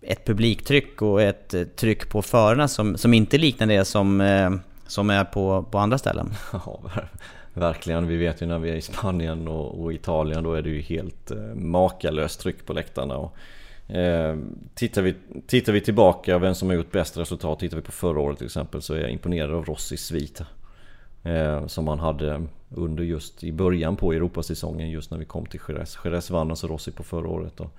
ett 0.00 0.26
publiktryck 0.26 1.02
och 1.02 1.22
ett 1.22 1.76
tryck 1.76 2.10
på 2.10 2.22
förarna 2.22 2.68
som, 2.68 2.96
som 2.96 3.14
inte 3.14 3.38
liknar 3.38 3.66
det 3.66 3.84
som, 3.84 4.22
som 4.86 5.10
är 5.10 5.24
på, 5.24 5.62
på 5.62 5.78
andra 5.78 5.98
ställen. 5.98 6.34
Verkligen, 7.56 8.06
vi 8.06 8.16
vet 8.16 8.42
ju 8.42 8.46
när 8.46 8.58
vi 8.58 8.70
är 8.70 8.74
i 8.74 8.80
Spanien 8.80 9.48
och, 9.48 9.82
och 9.82 9.92
Italien 9.92 10.44
då 10.44 10.54
är 10.54 10.62
det 10.62 10.70
ju 10.70 10.80
helt 10.80 11.30
eh, 11.30 11.54
makalöst 11.54 12.40
tryck 12.40 12.66
på 12.66 12.72
läktarna. 12.72 13.16
Och, 13.16 13.36
eh, 13.96 14.36
tittar, 14.74 15.02
vi, 15.02 15.14
tittar 15.46 15.72
vi 15.72 15.80
tillbaka 15.80 16.38
vem 16.38 16.54
som 16.54 16.68
har 16.68 16.76
gjort 16.76 16.92
bäst 16.92 17.16
resultat, 17.16 17.58
tittar 17.58 17.76
vi 17.76 17.82
på 17.82 17.92
förra 17.92 18.20
året 18.20 18.38
till 18.38 18.46
exempel 18.46 18.82
så 18.82 18.94
är 18.94 19.00
jag 19.00 19.10
imponerad 19.10 19.54
av 19.54 19.64
Rossis 19.64 20.04
svit. 20.04 20.42
Eh, 21.22 21.66
som 21.66 21.88
han 21.88 21.98
hade 21.98 22.42
under 22.70 23.04
just 23.04 23.44
i 23.44 23.52
början 23.52 23.96
på 23.96 24.12
Europasäsongen 24.12 24.90
just 24.90 25.10
när 25.10 25.18
vi 25.18 25.24
kom 25.24 25.46
till 25.46 25.60
Jerez. 25.68 25.98
Jerez 26.04 26.30
vann 26.30 26.50
alltså 26.50 26.66
Rossi 26.66 26.92
på 26.92 27.02
förra 27.02 27.28
året. 27.28 27.60
Och, 27.60 27.70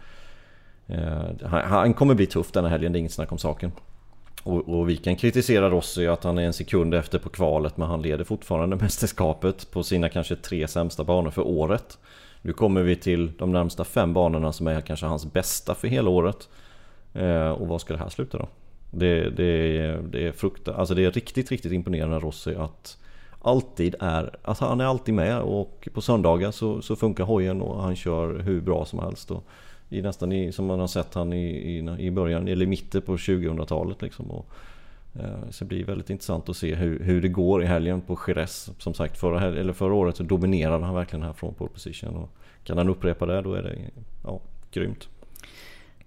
eh, 0.88 1.23
han, 1.43 1.61
han 1.61 1.93
kommer 1.93 2.15
bli 2.15 2.25
tuff 2.25 2.51
den 2.51 2.63
här 2.63 2.71
helgen, 2.71 2.91
det 2.91 2.97
är 2.97 2.99
inget 2.99 3.13
snack 3.13 3.32
om 3.32 3.38
saken. 3.38 3.71
Och, 4.48 4.70
och, 4.70 4.89
vi 4.89 4.98
kan 4.98 5.16
kritisera 5.16 5.70
Rossi 5.70 6.08
att 6.08 6.24
han 6.24 6.38
är 6.38 6.43
en 6.43 6.54
sekund 6.54 6.93
efter 6.93 7.20
på 7.20 7.30
kvalet 7.30 7.78
men 7.78 7.88
han 7.88 8.02
leder 8.02 8.24
fortfarande 8.24 8.76
mästerskapet 8.82 9.72
på 9.72 9.84
sina 9.84 10.10
kanske 10.10 10.36
tre 10.36 10.68
sämsta 10.68 11.04
banor 11.04 11.32
för 11.32 11.48
året. 11.48 11.98
Nu 12.41 12.54
kommer 12.54 12.84
vi 12.84 12.95
till 12.95 13.32
de 13.38 13.52
närmsta 13.52 13.84
fem 13.84 14.14
banorna 14.14 14.54
som 14.54 14.68
är 14.68 14.82
kanske 14.82 15.06
hans 15.06 15.34
bästa 15.34 15.76
för 15.76 15.88
hela 15.88 16.10
året. 16.10 16.50
Eh, 17.14 17.50
och 17.50 17.68
vad 17.68 17.82
ska 17.82 17.93
det 17.93 18.00
här 18.00 18.10
sluta 18.10 18.38
då? 18.38 18.48
Det, 18.91 19.30
det, 19.30 19.98
det 20.12 20.28
är 20.28 20.32
frukta, 20.32 20.74
alltså 20.74 20.95
det 20.95 21.06
är 21.06 21.12
riktigt, 21.12 21.52
riktigt 21.52 21.72
imponerande 21.72 22.20
Rossi 22.20 22.56
att 22.56 22.98
alltid 23.41 23.95
är, 24.00 24.36
alltså 24.43 24.66
han 24.66 24.82
är 24.82 24.86
alltid 24.86 25.14
med 25.14 25.39
och 25.39 25.88
på 25.93 26.02
söndagar 26.02 26.52
så, 26.52 26.82
så 26.82 26.95
funkar 26.95 27.24
hojen 27.24 27.62
och 27.62 27.84
han 27.84 27.95
kör 27.95 28.39
hur 28.39 28.62
bra 28.62 28.86
som 28.86 29.00
helst. 29.00 29.32
Och 29.32 29.43
i 29.90 30.02
nästan 30.02 30.32
i, 30.32 30.52
som 30.52 30.66
man 30.66 30.80
har 30.80 30.88
sett 30.88 31.14
han 31.14 31.34
i, 31.34 31.48
i, 31.48 32.06
i 32.06 32.12
början 32.12 32.48
eller 32.48 32.66
i 32.66 32.70
mitten 32.70 33.02
på 33.02 33.16
2000-talet 33.16 34.02
liksom. 34.02 34.32
Och, 34.32 34.50
eh, 35.16 35.50
så 35.50 35.64
det 35.64 35.68
blir 35.68 35.86
väldigt 35.86 36.10
intressant 36.10 36.50
att 36.50 36.58
se 36.58 36.76
hur, 36.76 37.00
hur 37.00 37.22
det 37.22 37.28
går 37.28 37.64
i 37.64 37.66
helgen 37.66 38.02
på 38.02 38.20
Jerez. 38.28 38.70
Som 38.78 38.94
sagt 38.94 39.20
förra, 39.20 39.60
eller 39.60 39.74
förra 39.74 39.94
året 39.94 40.18
så 40.18 40.24
dominerade 40.24 40.86
han 40.86 40.96
verkligen 40.96 41.24
här 41.24 41.34
från 41.34 41.54
pole 41.54 41.70
position. 41.74 42.16
Och 42.16 42.30
kan 42.64 42.78
han 42.78 42.90
upprepa 42.90 43.26
det 43.26 43.42
då 43.42 43.54
är 43.54 43.62
det 43.62 43.76
ja, 44.24 44.40
grymt. 44.72 45.10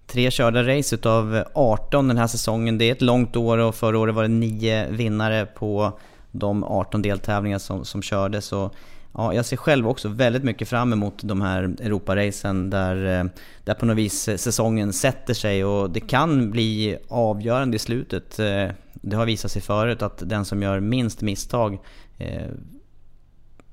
Tre 0.07 0.31
körda 0.31 0.77
race 0.77 0.95
utav 0.95 1.43
18 1.53 2.07
den 2.07 2.17
här 2.17 2.27
säsongen. 2.27 2.77
Det 2.77 2.85
är 2.85 2.91
ett 2.91 3.01
långt 3.01 3.35
år 3.35 3.57
och 3.57 3.75
förra 3.75 3.99
året 3.99 4.15
var 4.15 4.21
det 4.21 4.27
nio 4.27 4.89
vinnare 4.89 5.45
på 5.45 5.99
de 6.31 6.63
18 6.63 7.01
deltävlingar 7.01 7.57
som, 7.57 7.85
som 7.85 8.01
kördes. 8.01 8.51
Och 8.51 8.75
Ja, 9.13 9.33
jag 9.33 9.45
ser 9.45 9.57
själv 9.57 9.87
också 9.87 10.09
väldigt 10.09 10.43
mycket 10.43 10.67
fram 10.67 10.93
emot 10.93 11.19
de 11.23 11.41
här 11.41 11.63
Europaracen 11.63 12.69
där, 12.69 13.19
eh, 13.19 13.25
där 13.63 13.73
på 13.73 13.85
något 13.85 13.97
vis 13.97 14.29
säsongen 14.37 14.93
sätter 14.93 15.33
sig 15.33 15.65
och 15.65 15.89
det 15.89 15.99
kan 15.99 16.51
bli 16.51 16.97
avgörande 17.07 17.75
i 17.75 17.79
slutet. 17.79 18.39
Eh, 18.39 18.67
det 18.93 19.15
har 19.15 19.25
visat 19.25 19.51
sig 19.51 19.61
förut 19.61 20.01
att 20.01 20.29
den 20.29 20.45
som 20.45 20.61
gör 20.61 20.79
minst 20.79 21.21
misstag 21.21 21.79
eh, 22.17 22.47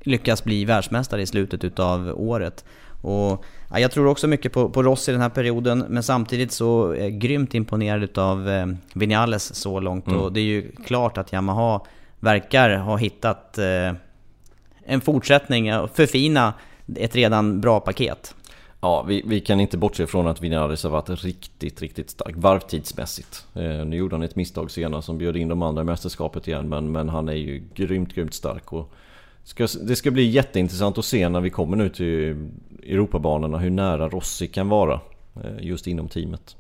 lyckas 0.01 0.45
bli 0.45 0.65
världsmästare 0.65 1.23
i 1.23 1.27
slutet 1.27 1.65
utav 1.65 2.13
året. 2.17 2.65
Och, 3.03 3.45
ja, 3.71 3.79
jag 3.79 3.91
tror 3.91 4.07
också 4.07 4.27
mycket 4.27 4.53
på, 4.53 4.71
på 4.71 4.83
Rossi 4.83 5.13
den 5.13 5.21
här 5.21 5.29
perioden, 5.29 5.85
men 5.89 6.03
samtidigt 6.03 6.53
så 6.53 6.91
är 6.91 7.03
jag 7.03 7.19
grymt 7.19 7.55
imponerad 7.55 8.03
utav 8.03 8.49
eh, 8.49 8.67
Vinales 8.95 9.55
så 9.55 9.81
långt. 9.81 10.07
Mm. 10.07 10.21
Och 10.21 10.33
det 10.33 10.41
är 10.41 10.45
ju 10.45 10.73
klart 10.87 11.19
att 11.19 11.33
Yamaha 11.33 11.81
verkar 12.21 12.77
ha 12.77 12.97
hittat 12.97 13.59
eh, 13.59 13.93
en 14.89 15.01
fortsättning, 15.01 15.71
förfina 15.95 16.55
ett 16.97 17.17
redan 17.17 17.61
bra 17.61 17.81
paket. 17.81 18.35
Ja, 18.81 19.03
vi, 19.03 19.23
vi, 19.27 19.41
kan 19.41 19.61
inte 19.61 19.77
bortse 19.77 20.07
från 20.07 20.27
att 20.27 20.43
Vinales 20.43 20.83
har 20.83 20.91
varit 20.91 21.25
riktigt, 21.25 21.81
riktigt 21.81 22.11
stark 22.11 22.35
varvtidsmässigt. 22.37 23.47
Eh, 23.55 23.63
nu 23.63 23.97
gjorde 23.97 24.15
han 24.15 24.23
ett 24.23 24.37
misstag 24.37 24.71
senare 24.71 25.03
som 25.03 25.19
bjöd 25.19 25.37
in 25.37 25.49
de 25.49 25.63
andra 25.63 25.83
i 25.83 25.85
mästerskapet 25.85 26.49
igen, 26.49 26.69
men, 26.69 26.93
men 26.93 27.09
han 27.09 27.29
är 27.29 27.33
ju 27.33 27.63
grymt, 27.75 28.15
grymt 28.15 28.35
stark. 28.35 28.73
Och 28.73 28.93
ska, 29.45 29.67
det 29.83 29.97
ska 29.97 30.11
bli 30.11 30.25
jätteintressant 30.25 30.99
att 30.99 31.05
se 31.05 31.29
när 31.29 31.41
vi 31.41 31.51
kommer 31.51 31.77
nu 31.77 31.89
till 31.89 32.49
Europabanorna 32.83 33.59
hur 33.59 33.71
nära 33.71 34.09
Rossi 34.09 34.47
kan 34.47 34.69
vara 34.69 35.01
eh, 35.45 35.67
just 35.67 35.87
inom 35.87 36.09
teamet. 36.09 36.57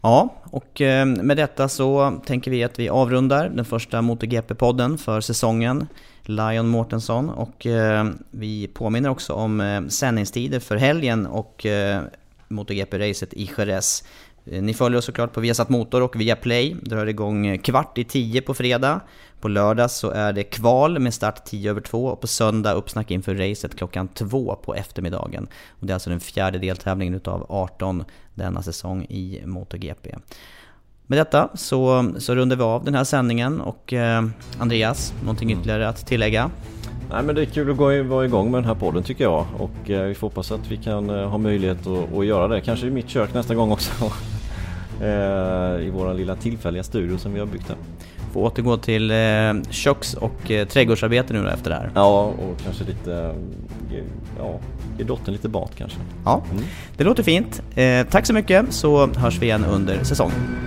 Ja, 0.00 0.34
och 0.50 0.80
eh, 0.80 1.06
med 1.06 1.36
detta 1.36 1.68
så 1.68 2.20
tänker 2.26 2.50
vi 2.50 2.64
att 2.64 2.78
vi 2.78 2.88
avrundar 2.88 3.48
den 3.48 3.64
första 3.64 4.02
MotoGP-podden 4.02 4.96
för 4.96 5.20
säsongen. 5.20 5.86
Lion 6.28 6.68
Mårtensson 6.68 7.30
och 7.30 7.66
eh, 7.66 8.06
vi 8.30 8.66
påminner 8.66 9.08
också 9.08 9.32
om 9.32 9.60
eh, 9.60 9.86
sändningstider 9.86 10.60
för 10.60 10.76
helgen 10.76 11.26
och 11.26 11.66
eh, 11.66 12.02
MotoGP-racet 12.48 13.34
i 13.34 13.50
Jerez. 13.58 14.04
Eh, 14.44 14.62
ni 14.62 14.74
följer 14.74 14.98
oss 14.98 15.04
såklart 15.04 15.32
på 15.32 15.40
Viasat 15.40 15.68
Motor 15.68 16.02
och 16.02 16.20
Viaplay. 16.20 16.76
Drar 16.82 17.06
igång 17.06 17.46
eh, 17.46 17.58
kvart 17.58 17.98
i 17.98 18.04
tio 18.04 18.42
på 18.42 18.54
fredag. 18.54 19.00
På 19.40 19.48
lördag 19.48 19.90
så 19.90 20.10
är 20.10 20.32
det 20.32 20.42
kval 20.42 20.98
med 20.98 21.14
start 21.14 21.44
10 21.44 21.70
över 21.70 21.80
2 21.80 22.06
och 22.06 22.20
på 22.20 22.26
söndag 22.26 22.72
uppsnack 22.72 23.10
inför 23.10 23.34
racet 23.34 23.76
klockan 23.76 24.08
2 24.08 24.56
på 24.62 24.74
eftermiddagen. 24.74 25.48
Och 25.70 25.86
det 25.86 25.92
är 25.92 25.94
alltså 25.94 26.10
den 26.10 26.20
fjärde 26.20 26.58
deltävlingen 26.58 27.14
utav 27.14 27.46
18 27.48 28.04
denna 28.34 28.62
säsong 28.62 29.04
i 29.04 29.42
MotoGP. 29.44 30.14
Med 31.08 31.18
detta 31.18 31.48
så, 31.54 32.12
så 32.18 32.34
rundar 32.34 32.56
vi 32.56 32.62
av 32.62 32.84
den 32.84 32.94
här 32.94 33.04
sändningen 33.04 33.60
och 33.60 33.92
eh, 33.92 34.24
Andreas, 34.58 35.14
någonting 35.20 35.50
mm. 35.50 35.60
ytterligare 35.60 35.88
att 35.88 36.06
tillägga? 36.06 36.50
Nej 37.10 37.22
men 37.22 37.34
det 37.34 37.40
är 37.42 37.46
kul 37.46 37.70
att 37.70 37.76
gå, 37.76 38.02
vara 38.02 38.24
igång 38.24 38.50
med 38.50 38.62
den 38.62 38.68
här 38.68 38.74
podden 38.74 39.02
tycker 39.02 39.24
jag 39.24 39.46
och 39.58 39.90
eh, 39.90 40.02
vi 40.02 40.14
får 40.14 40.26
hoppas 40.26 40.52
att 40.52 40.70
vi 40.70 40.76
kan 40.76 41.10
eh, 41.10 41.28
ha 41.28 41.38
möjlighet 41.38 41.86
att, 41.86 42.18
att 42.18 42.26
göra 42.26 42.48
det, 42.48 42.60
kanske 42.60 42.86
i 42.86 42.90
mitt 42.90 43.08
kök 43.08 43.34
nästa 43.34 43.54
gång 43.54 43.72
också. 43.72 43.92
Eh, 45.00 45.86
I 45.86 45.90
vår 45.94 46.14
lilla 46.14 46.36
tillfälliga 46.36 46.82
studio 46.82 47.18
som 47.18 47.34
vi 47.34 47.40
har 47.40 47.46
byggt 47.46 47.68
här. 47.68 47.76
Får 48.32 48.40
återgå 48.40 48.76
till 48.76 49.10
eh, 49.10 49.70
köks 49.70 50.14
och 50.14 50.50
eh, 50.50 50.66
trädgårdsarbete 50.66 51.32
nu 51.32 51.48
efter 51.48 51.70
det 51.70 51.76
här. 51.76 51.90
Ja, 51.94 52.22
och 52.22 52.58
kanske 52.64 52.84
lite, 52.84 53.34
ja, 54.38 54.60
ge 54.98 55.04
dottern 55.04 55.32
lite 55.32 55.48
mat 55.48 55.72
kanske. 55.78 55.98
Ja, 56.24 56.42
mm. 56.52 56.64
det 56.96 57.04
låter 57.04 57.22
fint. 57.22 57.62
Eh, 57.74 58.06
tack 58.06 58.26
så 58.26 58.32
mycket 58.32 58.72
så 58.74 59.06
hörs 59.06 59.38
vi 59.38 59.46
igen 59.46 59.64
under 59.64 60.04
säsongen. 60.04 60.66